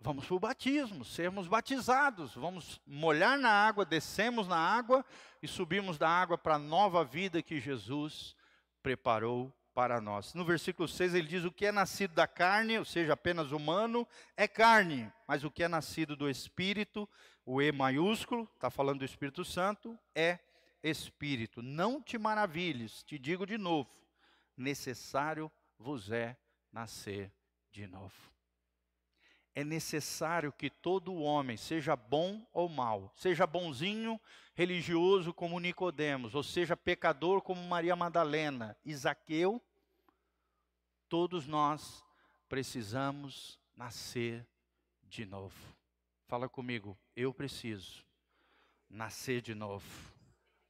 Vamos 0.00 0.26
para 0.26 0.36
o 0.36 0.40
batismo, 0.40 1.04
sermos 1.04 1.48
batizados, 1.48 2.32
vamos 2.34 2.80
molhar 2.86 3.36
na 3.36 3.50
água, 3.50 3.84
descemos 3.84 4.46
na 4.46 4.56
água 4.56 5.04
e 5.42 5.48
subimos 5.48 5.98
da 5.98 6.08
água 6.08 6.38
para 6.38 6.54
a 6.54 6.58
nova 6.58 7.04
vida 7.04 7.42
que 7.42 7.58
Jesus 7.58 8.36
preparou 8.80 9.52
para 9.74 10.00
nós. 10.00 10.34
No 10.34 10.44
versículo 10.44 10.86
6 10.86 11.14
ele 11.14 11.26
diz: 11.26 11.44
O 11.44 11.50
que 11.50 11.66
é 11.66 11.72
nascido 11.72 12.14
da 12.14 12.28
carne, 12.28 12.78
ou 12.78 12.84
seja, 12.84 13.14
apenas 13.14 13.50
humano, 13.50 14.06
é 14.36 14.46
carne, 14.46 15.12
mas 15.26 15.42
o 15.42 15.50
que 15.50 15.64
é 15.64 15.68
nascido 15.68 16.14
do 16.14 16.30
Espírito, 16.30 17.08
o 17.44 17.60
E 17.60 17.72
maiúsculo, 17.72 18.48
está 18.54 18.70
falando 18.70 19.00
do 19.00 19.04
Espírito 19.04 19.44
Santo, 19.44 19.98
é 20.14 20.38
Espírito. 20.80 21.60
Não 21.60 22.00
te 22.00 22.16
maravilhes, 22.16 23.02
te 23.02 23.18
digo 23.18 23.44
de 23.44 23.58
novo, 23.58 23.90
necessário 24.56 25.50
vos 25.76 26.12
é 26.12 26.36
nascer 26.72 27.32
de 27.72 27.84
novo 27.88 28.37
é 29.58 29.64
necessário 29.64 30.52
que 30.52 30.70
todo 30.70 31.16
homem, 31.16 31.56
seja 31.56 31.96
bom 31.96 32.46
ou 32.52 32.68
mal, 32.68 33.12
seja 33.16 33.44
bonzinho, 33.44 34.20
religioso 34.54 35.34
como 35.34 35.58
Nicodemos, 35.58 36.36
ou 36.36 36.44
seja 36.44 36.76
pecador 36.76 37.42
como 37.42 37.60
Maria 37.66 37.96
Madalena, 37.96 38.76
Isaqueu, 38.84 39.60
todos 41.08 41.48
nós 41.48 42.04
precisamos 42.48 43.58
nascer 43.76 44.46
de 45.02 45.26
novo. 45.26 45.58
Fala 46.28 46.48
comigo, 46.48 46.96
eu 47.16 47.34
preciso 47.34 48.06
nascer 48.88 49.42
de 49.42 49.56
novo 49.56 49.84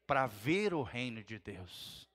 para 0.06 0.26
ver 0.26 0.72
o 0.72 0.80
reino 0.80 1.22
de 1.22 1.38
Deus. 1.38 2.08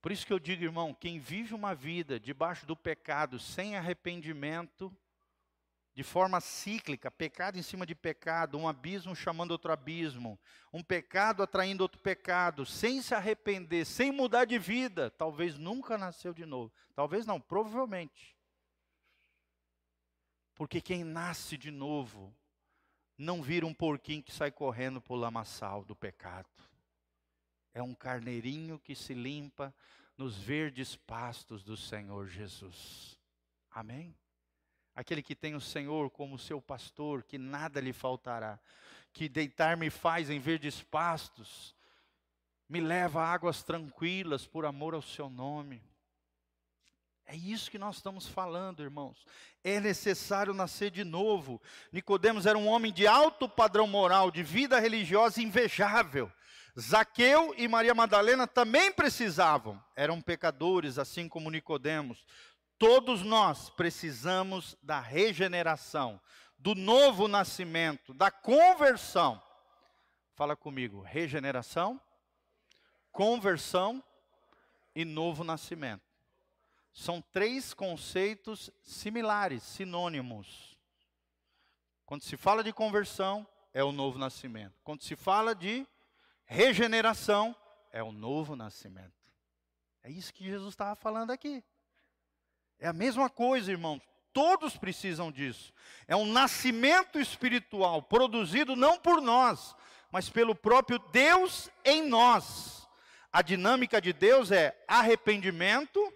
Por 0.00 0.10
isso 0.12 0.26
que 0.26 0.32
eu 0.32 0.38
digo, 0.38 0.64
irmão, 0.64 0.94
quem 0.94 1.18
vive 1.18 1.52
uma 1.52 1.74
vida 1.74 2.18
debaixo 2.18 2.64
do 2.64 2.74
pecado 2.74 3.38
sem 3.38 3.76
arrependimento, 3.76 4.90
de 5.96 6.02
forma 6.02 6.42
cíclica, 6.42 7.10
pecado 7.10 7.58
em 7.58 7.62
cima 7.62 7.86
de 7.86 7.94
pecado, 7.94 8.58
um 8.58 8.68
abismo 8.68 9.16
chamando 9.16 9.52
outro 9.52 9.72
abismo, 9.72 10.38
um 10.70 10.82
pecado 10.82 11.42
atraindo 11.42 11.82
outro 11.82 11.98
pecado, 11.98 12.66
sem 12.66 13.00
se 13.00 13.14
arrepender, 13.14 13.86
sem 13.86 14.12
mudar 14.12 14.44
de 14.44 14.58
vida, 14.58 15.10
talvez 15.10 15.56
nunca 15.56 15.96
nasceu 15.96 16.34
de 16.34 16.44
novo. 16.44 16.70
Talvez 16.94 17.24
não, 17.24 17.40
provavelmente. 17.40 18.36
Porque 20.54 20.82
quem 20.82 21.02
nasce 21.02 21.56
de 21.56 21.70
novo 21.70 22.36
não 23.16 23.42
vira 23.42 23.64
um 23.64 23.72
porquinho 23.72 24.22
que 24.22 24.34
sai 24.34 24.50
correndo 24.50 25.02
o 25.08 25.14
lamaçal 25.14 25.82
do 25.82 25.96
pecado. 25.96 26.62
É 27.72 27.82
um 27.82 27.94
carneirinho 27.94 28.78
que 28.78 28.94
se 28.94 29.14
limpa 29.14 29.74
nos 30.14 30.36
verdes 30.36 30.94
pastos 30.94 31.64
do 31.64 31.74
Senhor 31.74 32.26
Jesus. 32.28 33.18
Amém? 33.70 34.14
Aquele 34.96 35.22
que 35.22 35.36
tem 35.36 35.54
o 35.54 35.60
Senhor 35.60 36.10
como 36.10 36.38
seu 36.38 36.60
pastor, 36.60 37.22
que 37.22 37.36
nada 37.36 37.80
lhe 37.80 37.92
faltará, 37.92 38.58
que 39.12 39.28
deitar-me 39.28 39.90
faz 39.90 40.30
em 40.30 40.40
verdes 40.40 40.82
pastos, 40.82 41.76
me 42.66 42.80
leva 42.80 43.22
a 43.22 43.30
águas 43.30 43.62
tranquilas 43.62 44.46
por 44.46 44.64
amor 44.64 44.94
ao 44.94 45.02
seu 45.02 45.28
nome. 45.28 45.82
É 47.26 47.36
isso 47.36 47.70
que 47.70 47.78
nós 47.78 47.96
estamos 47.96 48.26
falando, 48.26 48.82
irmãos. 48.82 49.26
É 49.62 49.80
necessário 49.80 50.54
nascer 50.54 50.90
de 50.90 51.04
novo. 51.04 51.60
Nicodemos 51.92 52.46
era 52.46 52.56
um 52.56 52.68
homem 52.68 52.92
de 52.92 53.06
alto 53.06 53.48
padrão 53.48 53.86
moral, 53.86 54.30
de 54.30 54.42
vida 54.42 54.78
religiosa 54.78 55.42
invejável. 55.42 56.32
Zaqueu 56.78 57.54
e 57.56 57.66
Maria 57.66 57.94
Madalena 57.94 58.46
também 58.46 58.92
precisavam, 58.92 59.82
eram 59.96 60.20
pecadores, 60.20 60.98
assim 60.98 61.28
como 61.28 61.50
Nicodemos. 61.50 62.24
Todos 62.78 63.22
nós 63.22 63.70
precisamos 63.70 64.76
da 64.82 65.00
regeneração, 65.00 66.20
do 66.58 66.74
novo 66.74 67.26
nascimento, 67.26 68.12
da 68.12 68.30
conversão. 68.30 69.42
Fala 70.34 70.54
comigo, 70.54 71.00
regeneração, 71.00 72.00
conversão 73.10 74.04
e 74.94 75.04
novo 75.04 75.42
nascimento. 75.42 76.02
São 76.92 77.20
três 77.20 77.72
conceitos 77.72 78.70
similares, 78.82 79.62
sinônimos. 79.62 80.78
Quando 82.04 82.22
se 82.22 82.36
fala 82.36 82.62
de 82.62 82.72
conversão, 82.72 83.46
é 83.72 83.82
o 83.82 83.92
novo 83.92 84.18
nascimento. 84.18 84.80
Quando 84.84 85.02
se 85.02 85.16
fala 85.16 85.54
de 85.54 85.86
regeneração, 86.44 87.56
é 87.90 88.02
o 88.02 88.12
novo 88.12 88.54
nascimento. 88.54 89.12
É 90.02 90.10
isso 90.10 90.32
que 90.32 90.44
Jesus 90.44 90.74
estava 90.74 90.94
falando 90.94 91.30
aqui. 91.30 91.64
É 92.78 92.88
a 92.88 92.92
mesma 92.92 93.28
coisa, 93.30 93.70
irmãos. 93.70 94.00
Todos 94.32 94.76
precisam 94.76 95.32
disso. 95.32 95.72
É 96.06 96.14
um 96.14 96.26
nascimento 96.26 97.18
espiritual 97.18 98.02
produzido 98.02 98.76
não 98.76 98.98
por 98.98 99.22
nós, 99.22 99.74
mas 100.10 100.28
pelo 100.28 100.54
próprio 100.54 100.98
Deus 101.10 101.70
em 101.84 102.06
nós. 102.06 102.86
A 103.32 103.42
dinâmica 103.42 104.00
de 104.00 104.12
Deus 104.12 104.50
é 104.52 104.76
arrependimento, 104.86 106.12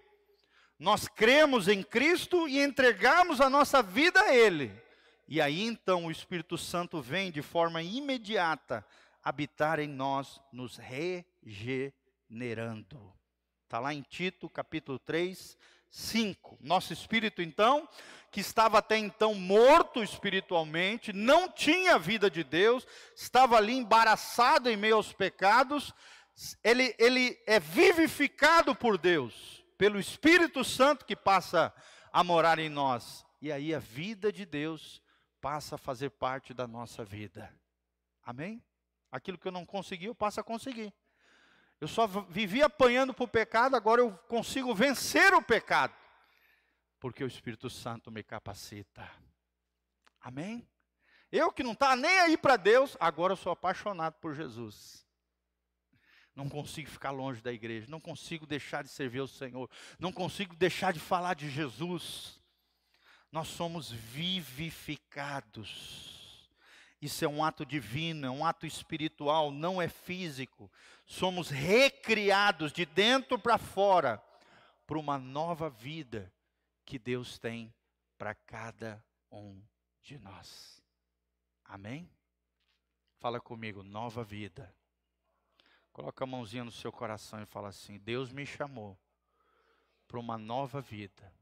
nós 0.78 1.06
cremos 1.06 1.68
em 1.68 1.82
Cristo 1.82 2.48
e 2.48 2.58
entregamos 2.58 3.40
a 3.40 3.50
nossa 3.50 3.82
vida 3.82 4.20
a 4.20 4.34
Ele. 4.34 4.72
E 5.28 5.38
aí 5.40 5.62
então 5.62 6.06
o 6.06 6.11
Espírito 6.11 6.56
Santo 6.56 7.02
vem 7.02 7.30
de 7.30 7.42
forma 7.42 7.82
imediata 7.82 8.82
habitar 9.22 9.78
em 9.78 9.86
nós, 9.86 10.40
nos 10.50 10.78
regenerando. 10.78 11.94
Está 13.64 13.78
lá 13.78 13.92
em 13.92 14.00
Tito, 14.00 14.48
capítulo 14.48 14.98
3, 14.98 15.56
5. 15.91 16.59
Nosso 16.61 16.93
espírito, 16.93 17.43
então, 17.43 17.88
que 18.30 18.41
estava 18.41 18.78
até 18.78 18.97
então 18.97 19.34
morto 19.34 20.03
espiritualmente, 20.03 21.12
não 21.12 21.51
tinha 21.51 21.97
a 21.97 21.99
vida 21.99 22.30
de 22.30 22.45
Deus, 22.45 22.86
estava 23.14 23.57
ali 23.57 23.74
embaraçado 23.74 24.70
em 24.70 24.76
meio 24.76 24.97
aos 24.97 25.12
pecados, 25.12 25.93
ele, 26.62 26.95
ele 26.99 27.38
é 27.47 27.59
vivificado 27.59 28.74
por 28.74 28.97
Deus 28.97 29.64
pelo 29.76 29.99
Espírito 29.99 30.62
Santo 30.62 31.05
que 31.05 31.16
passa 31.16 31.74
a 32.12 32.22
morar 32.22 32.59
em 32.59 32.68
nós. 32.68 33.24
E 33.41 33.51
aí 33.51 33.74
a 33.74 33.78
vida 33.78 34.32
de 34.32 34.45
Deus 34.45 35.03
passa 35.41 35.74
a 35.74 35.78
fazer 35.78 36.11
parte 36.11 36.53
da 36.53 36.66
nossa 36.66 37.05
vida. 37.05 37.51
Amém? 38.22 38.62
Aquilo 39.11 39.38
que 39.38 39.49
eu 39.49 39.53
não 39.53 39.64
consegui, 39.64 40.07
eu 40.07 40.14
passo 40.14 40.38
a 40.38 40.45
conseguir. 40.45 40.93
Eu 41.80 41.88
só 41.88 42.06
vivi 42.06 42.62
apanhando 42.62 43.14
para 43.14 43.24
o 43.24 43.28
pecado, 43.28 43.74
agora 43.74 44.02
eu 44.02 44.12
consigo 44.28 44.74
vencer 44.74 45.32
o 45.32 45.40
pecado. 45.40 45.94
Porque 46.98 47.24
o 47.24 47.26
Espírito 47.26 47.70
Santo 47.70 48.10
me 48.10 48.22
capacita. 48.22 49.10
Amém? 50.20 50.68
Eu 51.32 51.50
que 51.50 51.62
não 51.62 51.72
está 51.72 51.96
nem 51.96 52.20
aí 52.20 52.36
para 52.36 52.56
Deus, 52.56 52.98
agora 53.00 53.32
eu 53.32 53.36
sou 53.36 53.52
apaixonado 53.52 54.12
por 54.20 54.34
Jesus. 54.34 55.06
Não 56.34 56.50
consigo 56.50 56.90
ficar 56.90 57.12
longe 57.12 57.40
da 57.40 57.52
igreja, 57.52 57.86
não 57.88 58.00
consigo 58.00 58.44
deixar 58.46 58.84
de 58.84 58.90
servir 58.90 59.20
ao 59.20 59.28
Senhor, 59.28 59.70
não 59.98 60.12
consigo 60.12 60.54
deixar 60.54 60.92
de 60.92 61.00
falar 61.00 61.32
de 61.34 61.48
Jesus. 61.48 62.38
Nós 63.32 63.48
somos 63.48 63.90
vivificados. 63.90 66.19
Isso 67.01 67.24
é 67.24 67.28
um 67.28 67.42
ato 67.42 67.64
divino, 67.64 68.26
é 68.26 68.30
um 68.30 68.44
ato 68.44 68.66
espiritual, 68.66 69.51
não 69.51 69.80
é 69.80 69.88
físico. 69.88 70.70
Somos 71.07 71.48
recriados 71.48 72.72
de 72.72 72.84
dentro 72.84 73.38
para 73.38 73.57
fora 73.57 74.22
para 74.86 74.98
uma 74.98 75.18
nova 75.18 75.70
vida 75.70 76.32
que 76.84 76.98
Deus 76.98 77.38
tem 77.38 77.72
para 78.18 78.34
cada 78.34 79.03
um 79.30 79.62
de 80.03 80.18
nós. 80.18 80.82
Amém? 81.64 82.11
Fala 83.18 83.40
comigo, 83.40 83.82
nova 83.82 84.24
vida. 84.24 84.74
Coloca 85.92 86.24
a 86.24 86.26
mãozinha 86.26 86.64
no 86.64 86.72
seu 86.72 86.90
coração 86.92 87.42
e 87.42 87.46
fala 87.46 87.68
assim: 87.68 87.98
Deus 87.98 88.32
me 88.32 88.44
chamou 88.44 88.98
para 90.07 90.18
uma 90.18 90.36
nova 90.36 90.80
vida. 90.80 91.32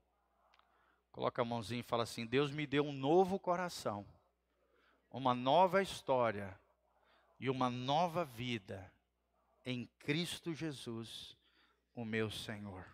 Coloca 1.11 1.43
a 1.43 1.45
mãozinha 1.45 1.81
e 1.81 1.85
fala 1.85 2.03
assim: 2.03 2.27
Deus 2.27 2.51
me 2.51 2.67
deu 2.67 2.85
um 2.85 2.93
novo 2.93 3.39
coração, 3.39 4.07
uma 5.11 5.35
nova 5.35 5.83
história 5.83 6.59
e 7.41 7.49
uma 7.49 7.71
nova 7.71 8.25
vida 8.25 8.93
em 9.65 9.87
Cristo 9.99 10.55
Jesus, 10.55 11.37
o 11.95 12.05
meu 12.05 12.31
Senhor. 12.31 12.87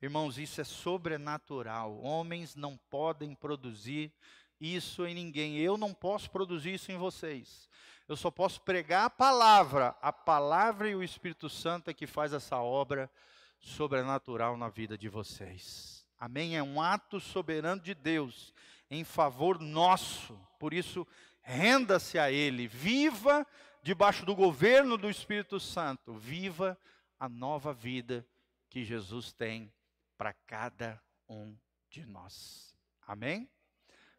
Irmãos, 0.00 0.38
isso 0.38 0.60
é 0.60 0.64
sobrenatural. 0.64 1.98
Homens 2.00 2.54
não 2.54 2.76
podem 2.88 3.34
produzir 3.34 4.12
isso 4.60 5.06
em 5.06 5.14
ninguém. 5.14 5.56
Eu 5.58 5.76
não 5.76 5.92
posso 5.92 6.30
produzir 6.30 6.74
isso 6.74 6.92
em 6.92 6.96
vocês. 6.96 7.68
Eu 8.06 8.16
só 8.16 8.30
posso 8.30 8.60
pregar 8.60 9.06
a 9.06 9.10
palavra. 9.10 9.96
A 10.00 10.12
palavra 10.12 10.88
e 10.88 10.94
o 10.94 11.02
Espírito 11.02 11.48
Santo 11.48 11.90
é 11.90 11.94
que 11.94 12.06
faz 12.06 12.32
essa 12.32 12.58
obra 12.58 13.10
sobrenatural 13.58 14.56
na 14.56 14.68
vida 14.68 14.96
de 14.96 15.08
vocês. 15.08 16.06
Amém? 16.18 16.56
É 16.56 16.62
um 16.62 16.80
ato 16.80 17.20
soberano 17.20 17.80
de 17.80 17.94
Deus 17.94 18.52
em 18.90 19.04
favor 19.04 19.60
nosso. 19.60 20.38
Por 20.58 20.72
isso, 20.72 21.06
renda-se 21.40 22.18
a 22.18 22.30
Ele. 22.30 22.66
Viva 22.66 23.46
debaixo 23.82 24.26
do 24.26 24.34
governo 24.34 24.96
do 24.96 25.08
Espírito 25.08 25.60
Santo. 25.60 26.14
Viva 26.14 26.78
a 27.18 27.28
nova 27.28 27.72
vida 27.72 28.26
que 28.68 28.84
Jesus 28.84 29.32
tem 29.32 29.72
para 30.16 30.32
cada 30.46 31.00
um 31.28 31.56
de 31.90 32.04
nós. 32.04 32.76
Amém? 33.06 33.48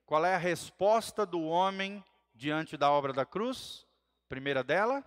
Qual 0.05 0.25
é 0.25 0.33
a 0.33 0.39
resposta 0.39 1.25
do 1.25 1.43
homem 1.43 2.03
diante 2.33 2.75
da 2.75 2.89
obra 2.89 3.13
da 3.13 3.25
cruz? 3.25 3.85
Primeira 4.27 4.63
dela, 4.63 5.03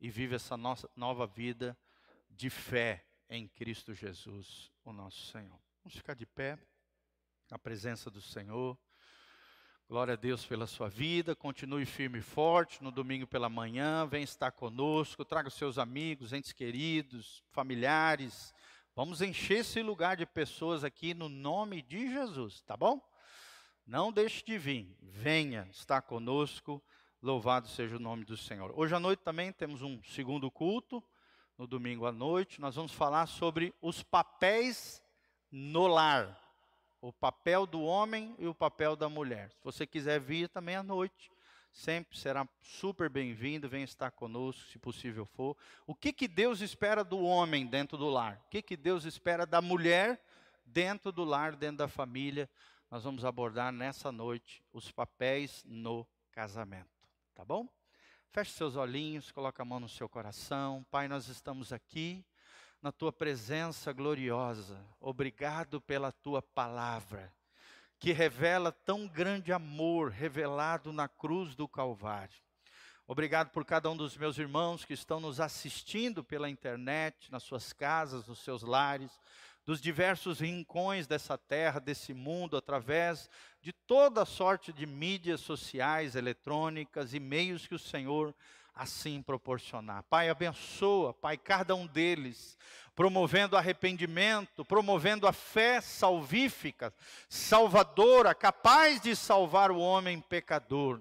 e 0.00 0.10
viva 0.10 0.34
essa 0.36 0.56
nossa 0.56 0.88
nova 0.96 1.26
vida 1.26 1.76
de 2.28 2.50
fé 2.50 3.06
em 3.28 3.48
Cristo 3.48 3.94
Jesus, 3.94 4.70
o 4.84 4.92
nosso 4.92 5.26
Senhor. 5.26 5.58
Vamos 5.82 5.96
ficar 5.96 6.14
de 6.14 6.26
pé. 6.26 6.58
na 7.50 7.58
presença 7.58 8.10
do 8.10 8.20
Senhor. 8.20 8.76
Glória 9.86 10.14
a 10.14 10.16
Deus 10.16 10.46
pela 10.46 10.66
sua 10.66 10.88
vida. 10.88 11.36
Continue 11.36 11.84
firme 11.84 12.18
e 12.18 12.22
forte 12.22 12.82
no 12.82 12.90
domingo 12.90 13.26
pela 13.26 13.50
manhã. 13.50 14.06
Vem 14.06 14.22
estar 14.22 14.50
conosco. 14.50 15.26
Traga 15.26 15.48
os 15.48 15.54
seus 15.54 15.78
amigos, 15.78 16.32
entes 16.32 16.52
queridos, 16.52 17.44
familiares. 17.50 18.54
Vamos 18.96 19.20
encher 19.20 19.58
esse 19.58 19.82
lugar 19.82 20.16
de 20.16 20.24
pessoas 20.24 20.84
aqui 20.84 21.12
no 21.12 21.28
nome 21.28 21.82
de 21.82 22.10
Jesus, 22.10 22.62
tá 22.62 22.76
bom? 22.76 23.00
Não 23.86 24.10
deixe 24.10 24.42
de 24.42 24.56
vir. 24.56 24.96
Venha 25.02 25.68
estar 25.70 26.00
conosco. 26.00 26.82
Louvado 27.24 27.66
seja 27.68 27.96
o 27.96 27.98
nome 27.98 28.22
do 28.22 28.36
Senhor. 28.36 28.70
Hoje 28.78 28.94
à 28.94 29.00
noite 29.00 29.20
também 29.20 29.50
temos 29.50 29.80
um 29.80 29.98
segundo 30.02 30.50
culto. 30.50 31.02
No 31.56 31.66
domingo 31.66 32.04
à 32.04 32.12
noite, 32.12 32.60
nós 32.60 32.76
vamos 32.76 32.92
falar 32.92 33.26
sobre 33.26 33.74
os 33.80 34.02
papéis 34.02 35.02
no 35.50 35.86
lar 35.86 36.38
o 37.00 37.10
papel 37.10 37.66
do 37.66 37.82
homem 37.82 38.36
e 38.38 38.46
o 38.46 38.54
papel 38.54 38.94
da 38.94 39.08
mulher. 39.08 39.50
Se 39.52 39.64
você 39.64 39.86
quiser 39.86 40.20
vir 40.20 40.50
também 40.50 40.76
à 40.76 40.82
noite, 40.82 41.32
sempre 41.72 42.18
será 42.18 42.46
super 42.60 43.08
bem-vindo, 43.08 43.70
venha 43.70 43.84
estar 43.84 44.10
conosco, 44.10 44.70
se 44.70 44.78
possível 44.78 45.24
for. 45.24 45.56
O 45.86 45.94
que, 45.94 46.12
que 46.12 46.28
Deus 46.28 46.60
espera 46.60 47.02
do 47.02 47.22
homem 47.22 47.66
dentro 47.66 47.96
do 47.96 48.10
lar? 48.10 48.38
O 48.44 48.50
que, 48.50 48.60
que 48.60 48.76
Deus 48.76 49.06
espera 49.06 49.46
da 49.46 49.62
mulher 49.62 50.22
dentro 50.62 51.10
do 51.10 51.24
lar, 51.24 51.56
dentro 51.56 51.78
da 51.78 51.88
família? 51.88 52.50
Nós 52.90 53.02
vamos 53.02 53.24
abordar 53.24 53.72
nessa 53.72 54.12
noite 54.12 54.62
os 54.74 54.92
papéis 54.92 55.64
no 55.66 56.06
casamento, 56.34 56.90
tá 57.34 57.44
bom? 57.44 57.68
Feche 58.30 58.52
seus 58.52 58.76
olhinhos, 58.76 59.32
coloque 59.32 59.60
a 59.60 59.64
mão 59.64 59.80
no 59.80 59.88
seu 59.88 60.08
coração. 60.08 60.86
Pai, 60.88 61.08
nós 61.08 61.26
estamos 61.26 61.72
aqui 61.72 62.24
na 62.80 62.92
tua 62.92 63.12
presença 63.12 63.92
gloriosa. 63.92 64.80
Obrigado 65.00 65.80
pela 65.80 66.12
tua 66.12 66.40
palavra, 66.40 67.32
que 67.98 68.12
revela 68.12 68.70
tão 68.70 69.08
grande 69.08 69.52
amor 69.52 70.10
revelado 70.10 70.92
na 70.92 71.08
cruz 71.08 71.56
do 71.56 71.66
Calvário. 71.66 72.36
Obrigado 73.06 73.50
por 73.50 73.64
cada 73.64 73.90
um 73.90 73.96
dos 73.96 74.16
meus 74.16 74.38
irmãos 74.38 74.84
que 74.84 74.94
estão 74.94 75.18
nos 75.18 75.40
assistindo 75.40 76.22
pela 76.22 76.48
internet, 76.48 77.32
nas 77.32 77.42
suas 77.42 77.72
casas, 77.72 78.28
nos 78.28 78.38
seus 78.38 78.62
lares, 78.62 79.18
dos 79.64 79.80
diversos 79.80 80.40
rincões 80.40 81.06
dessa 81.06 81.38
terra, 81.38 81.80
desse 81.80 82.12
mundo, 82.12 82.56
através 82.56 83.30
de 83.60 83.72
toda 83.72 84.24
sorte 84.24 84.72
de 84.72 84.86
mídias 84.86 85.40
sociais, 85.40 86.14
eletrônicas 86.14 87.14
e 87.14 87.20
meios 87.20 87.66
que 87.66 87.74
o 87.74 87.78
Senhor 87.78 88.34
assim 88.74 89.22
proporcionar. 89.22 90.02
Pai, 90.04 90.28
abençoa, 90.28 91.14
Pai, 91.14 91.38
cada 91.38 91.74
um 91.74 91.86
deles, 91.86 92.58
promovendo 92.94 93.56
arrependimento, 93.56 94.64
promovendo 94.64 95.26
a 95.26 95.32
fé 95.32 95.80
salvífica, 95.80 96.92
salvadora, 97.28 98.34
capaz 98.34 99.00
de 99.00 99.14
salvar 99.14 99.70
o 99.70 99.78
homem 99.78 100.20
pecador. 100.20 101.00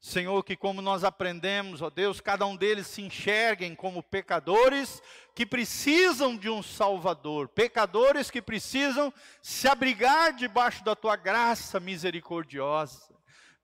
Senhor, 0.00 0.42
que 0.44 0.56
como 0.56 0.80
nós 0.80 1.02
aprendemos, 1.04 1.82
ó 1.82 1.90
Deus, 1.90 2.20
cada 2.20 2.46
um 2.46 2.54
deles 2.54 2.86
se 2.86 3.02
enxerguem 3.02 3.74
como 3.74 4.02
pecadores 4.02 5.02
que 5.34 5.44
precisam 5.44 6.36
de 6.36 6.48
um 6.48 6.62
Salvador, 6.62 7.48
pecadores 7.48 8.30
que 8.30 8.40
precisam 8.40 9.12
se 9.42 9.66
abrigar 9.66 10.32
debaixo 10.34 10.84
da 10.84 10.94
tua 10.94 11.16
graça 11.16 11.80
misericordiosa. 11.80 13.14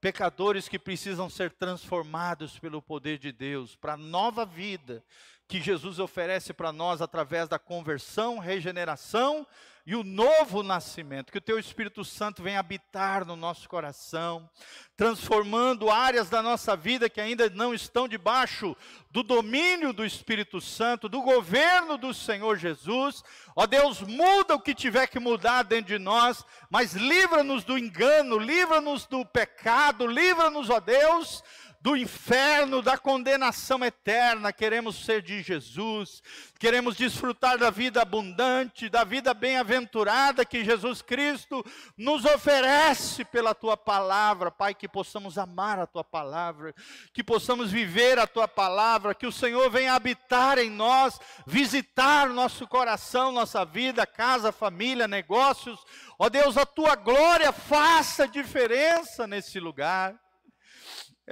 Pecadores 0.01 0.69
que 0.69 0.81
precisam 0.81 1.31
ser 1.31 1.53
transformados 1.53 2.59
pelo 2.59 2.83
poder 2.83 3.19
de 3.19 3.31
Deus 3.31 3.77
para 3.77 3.93
a 3.93 3.97
nova 3.97 4.45
vida 4.45 5.05
que 5.47 5.61
Jesus 5.61 6.01
oferece 6.01 6.53
para 6.53 6.73
nós 6.73 7.01
através 7.01 7.49
da 7.49 7.59
conversão, 7.59 8.39
regeneração 8.39 9.47
e 9.85 9.97
o 9.97 10.05
novo 10.05 10.63
nascimento. 10.63 11.33
Que 11.33 11.39
o 11.39 11.43
teu 11.43 11.59
Espírito 11.59 12.05
Santo 12.05 12.43
venha 12.43 12.61
habitar 12.61 13.25
no 13.25 13.37
nosso 13.37 13.69
coração, 13.69 14.49
transformando 14.97 15.91
áreas 15.91 16.29
da 16.29 16.43
nossa 16.43 16.77
vida 16.77 17.11
que 17.11 17.21
ainda 17.21 17.51
não 17.51 17.75
estão 17.75 18.07
debaixo 18.07 18.77
do 19.11 19.23
domínio 19.23 19.93
do 19.93 20.05
Espírito 20.05 20.61
Santo, 20.61 21.09
do 21.09 21.21
governo 21.21 21.99
do 21.99 22.15
Senhor 22.15 22.57
Jesus. 22.57 23.23
Ó 23.57 23.67
Deus, 23.67 24.01
muda 24.01 24.55
o 24.55 24.61
que 24.61 24.75
tiver 24.75 25.07
que 25.07 25.19
mudar 25.19 25.65
dentro 25.65 25.93
de 25.93 25.99
nós, 25.99 26.45
mas 26.71 26.95
livra-nos 26.95 27.65
do 27.65 27.77
engano, 27.77 28.39
livra-nos 28.39 29.07
do 29.07 29.25
pecado, 29.27 30.07
livra-nos, 30.07 30.71
ó 30.71 30.81
Deus, 30.81 31.43
do 31.83 31.97
inferno, 31.97 32.81
da 32.81 32.97
condenação 32.97 33.85
eterna, 33.85 34.53
queremos 34.53 35.05
ser 35.05 35.21
de 35.21 35.43
Jesus, 35.43 36.23
queremos 36.57 36.95
desfrutar 36.95 37.59
da 37.59 37.71
vida 37.71 38.01
abundante, 38.01 38.89
da 38.89 39.03
vida 39.03 39.35
bem-aventurada 39.35 40.45
que 40.45 40.65
Jesus 40.65 41.03
Cristo 41.03 41.65
nos 41.99 42.25
oferece 42.25 43.25
pela 43.25 43.53
tua 43.53 43.77
palavra, 43.77 44.49
Pai, 44.49 44.77
que 44.77 44.87
possamos 44.87 45.37
amar 45.37 45.81
a 45.81 45.87
tua 45.87 46.05
palavra, 46.05 46.73
que 47.13 47.25
possamos 47.25 47.73
viver 47.73 48.17
a 48.17 48.29
tua 48.29 48.47
palavra, 48.47 49.13
que 49.13 49.27
o 49.27 49.33
Senhor 49.33 49.69
venha 49.69 49.95
habitar 49.95 50.59
em 50.59 50.71
nós, 50.71 51.19
visitar 51.45 52.29
nosso 52.29 52.65
coração, 52.69 53.33
nossa 53.33 53.65
vida, 53.65 54.07
casa, 54.07 54.53
família, 54.53 55.09
negócios. 55.09 55.85
Ó 56.17 56.29
Deus, 56.29 56.57
a 56.57 56.65
tua 56.65 56.95
glória 56.95 57.51
faça 57.51 58.29
diferença 58.29 59.27
nesse 59.27 59.59
lugar. 59.59 60.17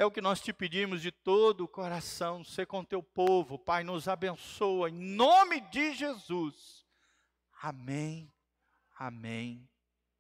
É 0.01 0.05
o 0.07 0.11
que 0.11 0.23
nós 0.23 0.41
te 0.41 0.51
pedimos 0.51 1.03
de 1.03 1.13
todo 1.13 1.65
o 1.65 1.69
coração, 1.69 2.43
ser 2.43 2.65
com 2.65 2.83
teu 2.83 3.03
povo, 3.03 3.59
Pai, 3.59 3.85
nos 3.85 4.09
abençoa, 4.09 4.89
em 4.89 4.95
nome 4.95 5.61
de 5.61 5.93
Jesus. 5.93 6.87
Amém, 7.61 8.33
amém 8.97 9.69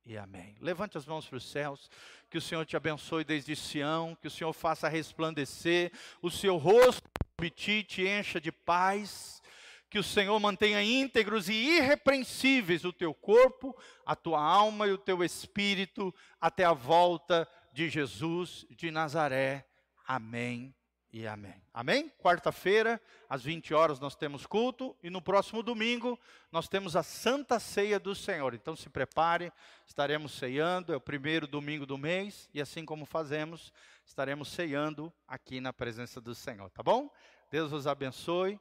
e 0.05 0.19
amém. 0.19 0.55
Levante 0.61 0.99
as 0.99 1.07
mãos 1.07 1.27
para 1.27 1.39
os 1.39 1.51
céus, 1.51 1.89
que 2.29 2.37
o 2.37 2.43
Senhor 2.43 2.67
te 2.67 2.77
abençoe 2.77 3.25
desde 3.25 3.57
Sião, 3.57 4.15
que 4.15 4.29
o 4.29 4.31
Senhor 4.31 4.53
faça 4.53 4.87
resplandecer 4.87 5.91
o 6.21 6.31
seu 6.31 6.59
rosto 6.59 7.09
sobre 7.31 7.49
ti, 7.49 7.83
te 7.83 8.07
encha 8.07 8.39
de 8.39 8.53
paz, 8.53 9.41
que 9.89 9.99
o 9.99 10.05
Senhor 10.05 10.39
mantenha 10.39 10.83
íntegros 10.83 11.49
e 11.49 11.55
irrepreensíveis 11.55 12.85
o 12.85 12.93
teu 12.93 13.15
corpo, 13.15 13.75
a 14.05 14.15
tua 14.15 14.45
alma 14.45 14.87
e 14.87 14.93
o 14.93 14.99
teu 14.99 15.25
espírito, 15.25 16.15
até 16.39 16.67
a 16.67 16.75
volta 16.75 17.49
de 17.73 17.89
Jesus 17.89 18.67
de 18.69 18.91
Nazaré. 18.91 19.70
Amém 20.13 20.75
e 21.13 21.25
amém. 21.25 21.55
Amém? 21.73 22.09
Quarta-feira, 22.19 23.01
às 23.29 23.45
20 23.45 23.73
horas, 23.73 24.01
nós 24.01 24.17
temos 24.17 24.45
culto 24.45 24.97
e 25.05 25.09
no 25.09 25.23
próximo 25.23 25.63
domingo 25.63 26.19
nós 26.51 26.69
temos 26.69 26.97
a 26.97 27.03
Santa 27.05 27.61
Ceia 27.61 27.97
do 27.97 28.13
Senhor. 28.13 28.53
Então 28.53 28.75
se 28.75 28.91
prepare, 28.91 29.53
estaremos 29.87 30.33
ceando, 30.33 30.93
é 30.93 30.97
o 30.97 31.01
primeiro 31.01 31.47
domingo 31.47 31.87
do 31.87 31.97
mês 31.97 32.51
e 32.53 32.61
assim 32.61 32.85
como 32.85 33.07
fazemos, 33.07 33.73
estaremos 34.05 34.49
ceando 34.49 35.13
aqui 35.29 35.61
na 35.61 35.73
presença 35.73 36.21
do 36.21 36.35
Senhor, 36.35 36.69
tá 36.71 36.83
bom? 36.83 37.09
Deus 37.49 37.73
os 37.73 37.87
abençoe. 37.87 38.59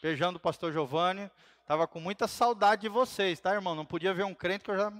Beijando 0.00 0.36
o 0.36 0.40
pastor 0.40 0.72
Giovanni. 0.72 1.28
Estava 1.60 1.88
com 1.88 1.98
muita 1.98 2.28
saudade 2.28 2.82
de 2.82 2.88
vocês, 2.88 3.40
tá, 3.40 3.52
irmão? 3.52 3.74
Não 3.74 3.84
podia 3.84 4.14
ver 4.14 4.26
um 4.26 4.34
crente 4.34 4.62
que 4.62 4.70
eu 4.70 4.76
já 4.76 4.92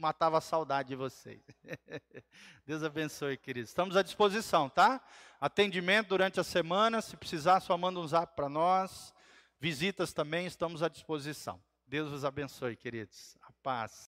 matava 0.00 0.38
a 0.38 0.40
saudade 0.40 0.88
de 0.88 0.96
vocês. 0.96 1.40
Deus 2.66 2.82
abençoe, 2.82 3.36
queridos. 3.36 3.70
Estamos 3.70 3.96
à 3.96 4.02
disposição, 4.02 4.68
tá? 4.68 5.00
Atendimento 5.40 6.08
durante 6.08 6.40
a 6.40 6.44
semana, 6.44 7.00
se 7.00 7.16
precisar, 7.16 7.60
só 7.60 7.76
manda 7.76 8.00
um 8.00 8.08
zap 8.08 8.34
para 8.34 8.48
nós. 8.48 9.14
Visitas 9.60 10.12
também, 10.12 10.46
estamos 10.46 10.82
à 10.82 10.88
disposição. 10.88 11.62
Deus 11.86 12.12
os 12.12 12.24
abençoe, 12.24 12.76
queridos. 12.76 13.36
A 13.42 13.52
paz. 13.62 14.10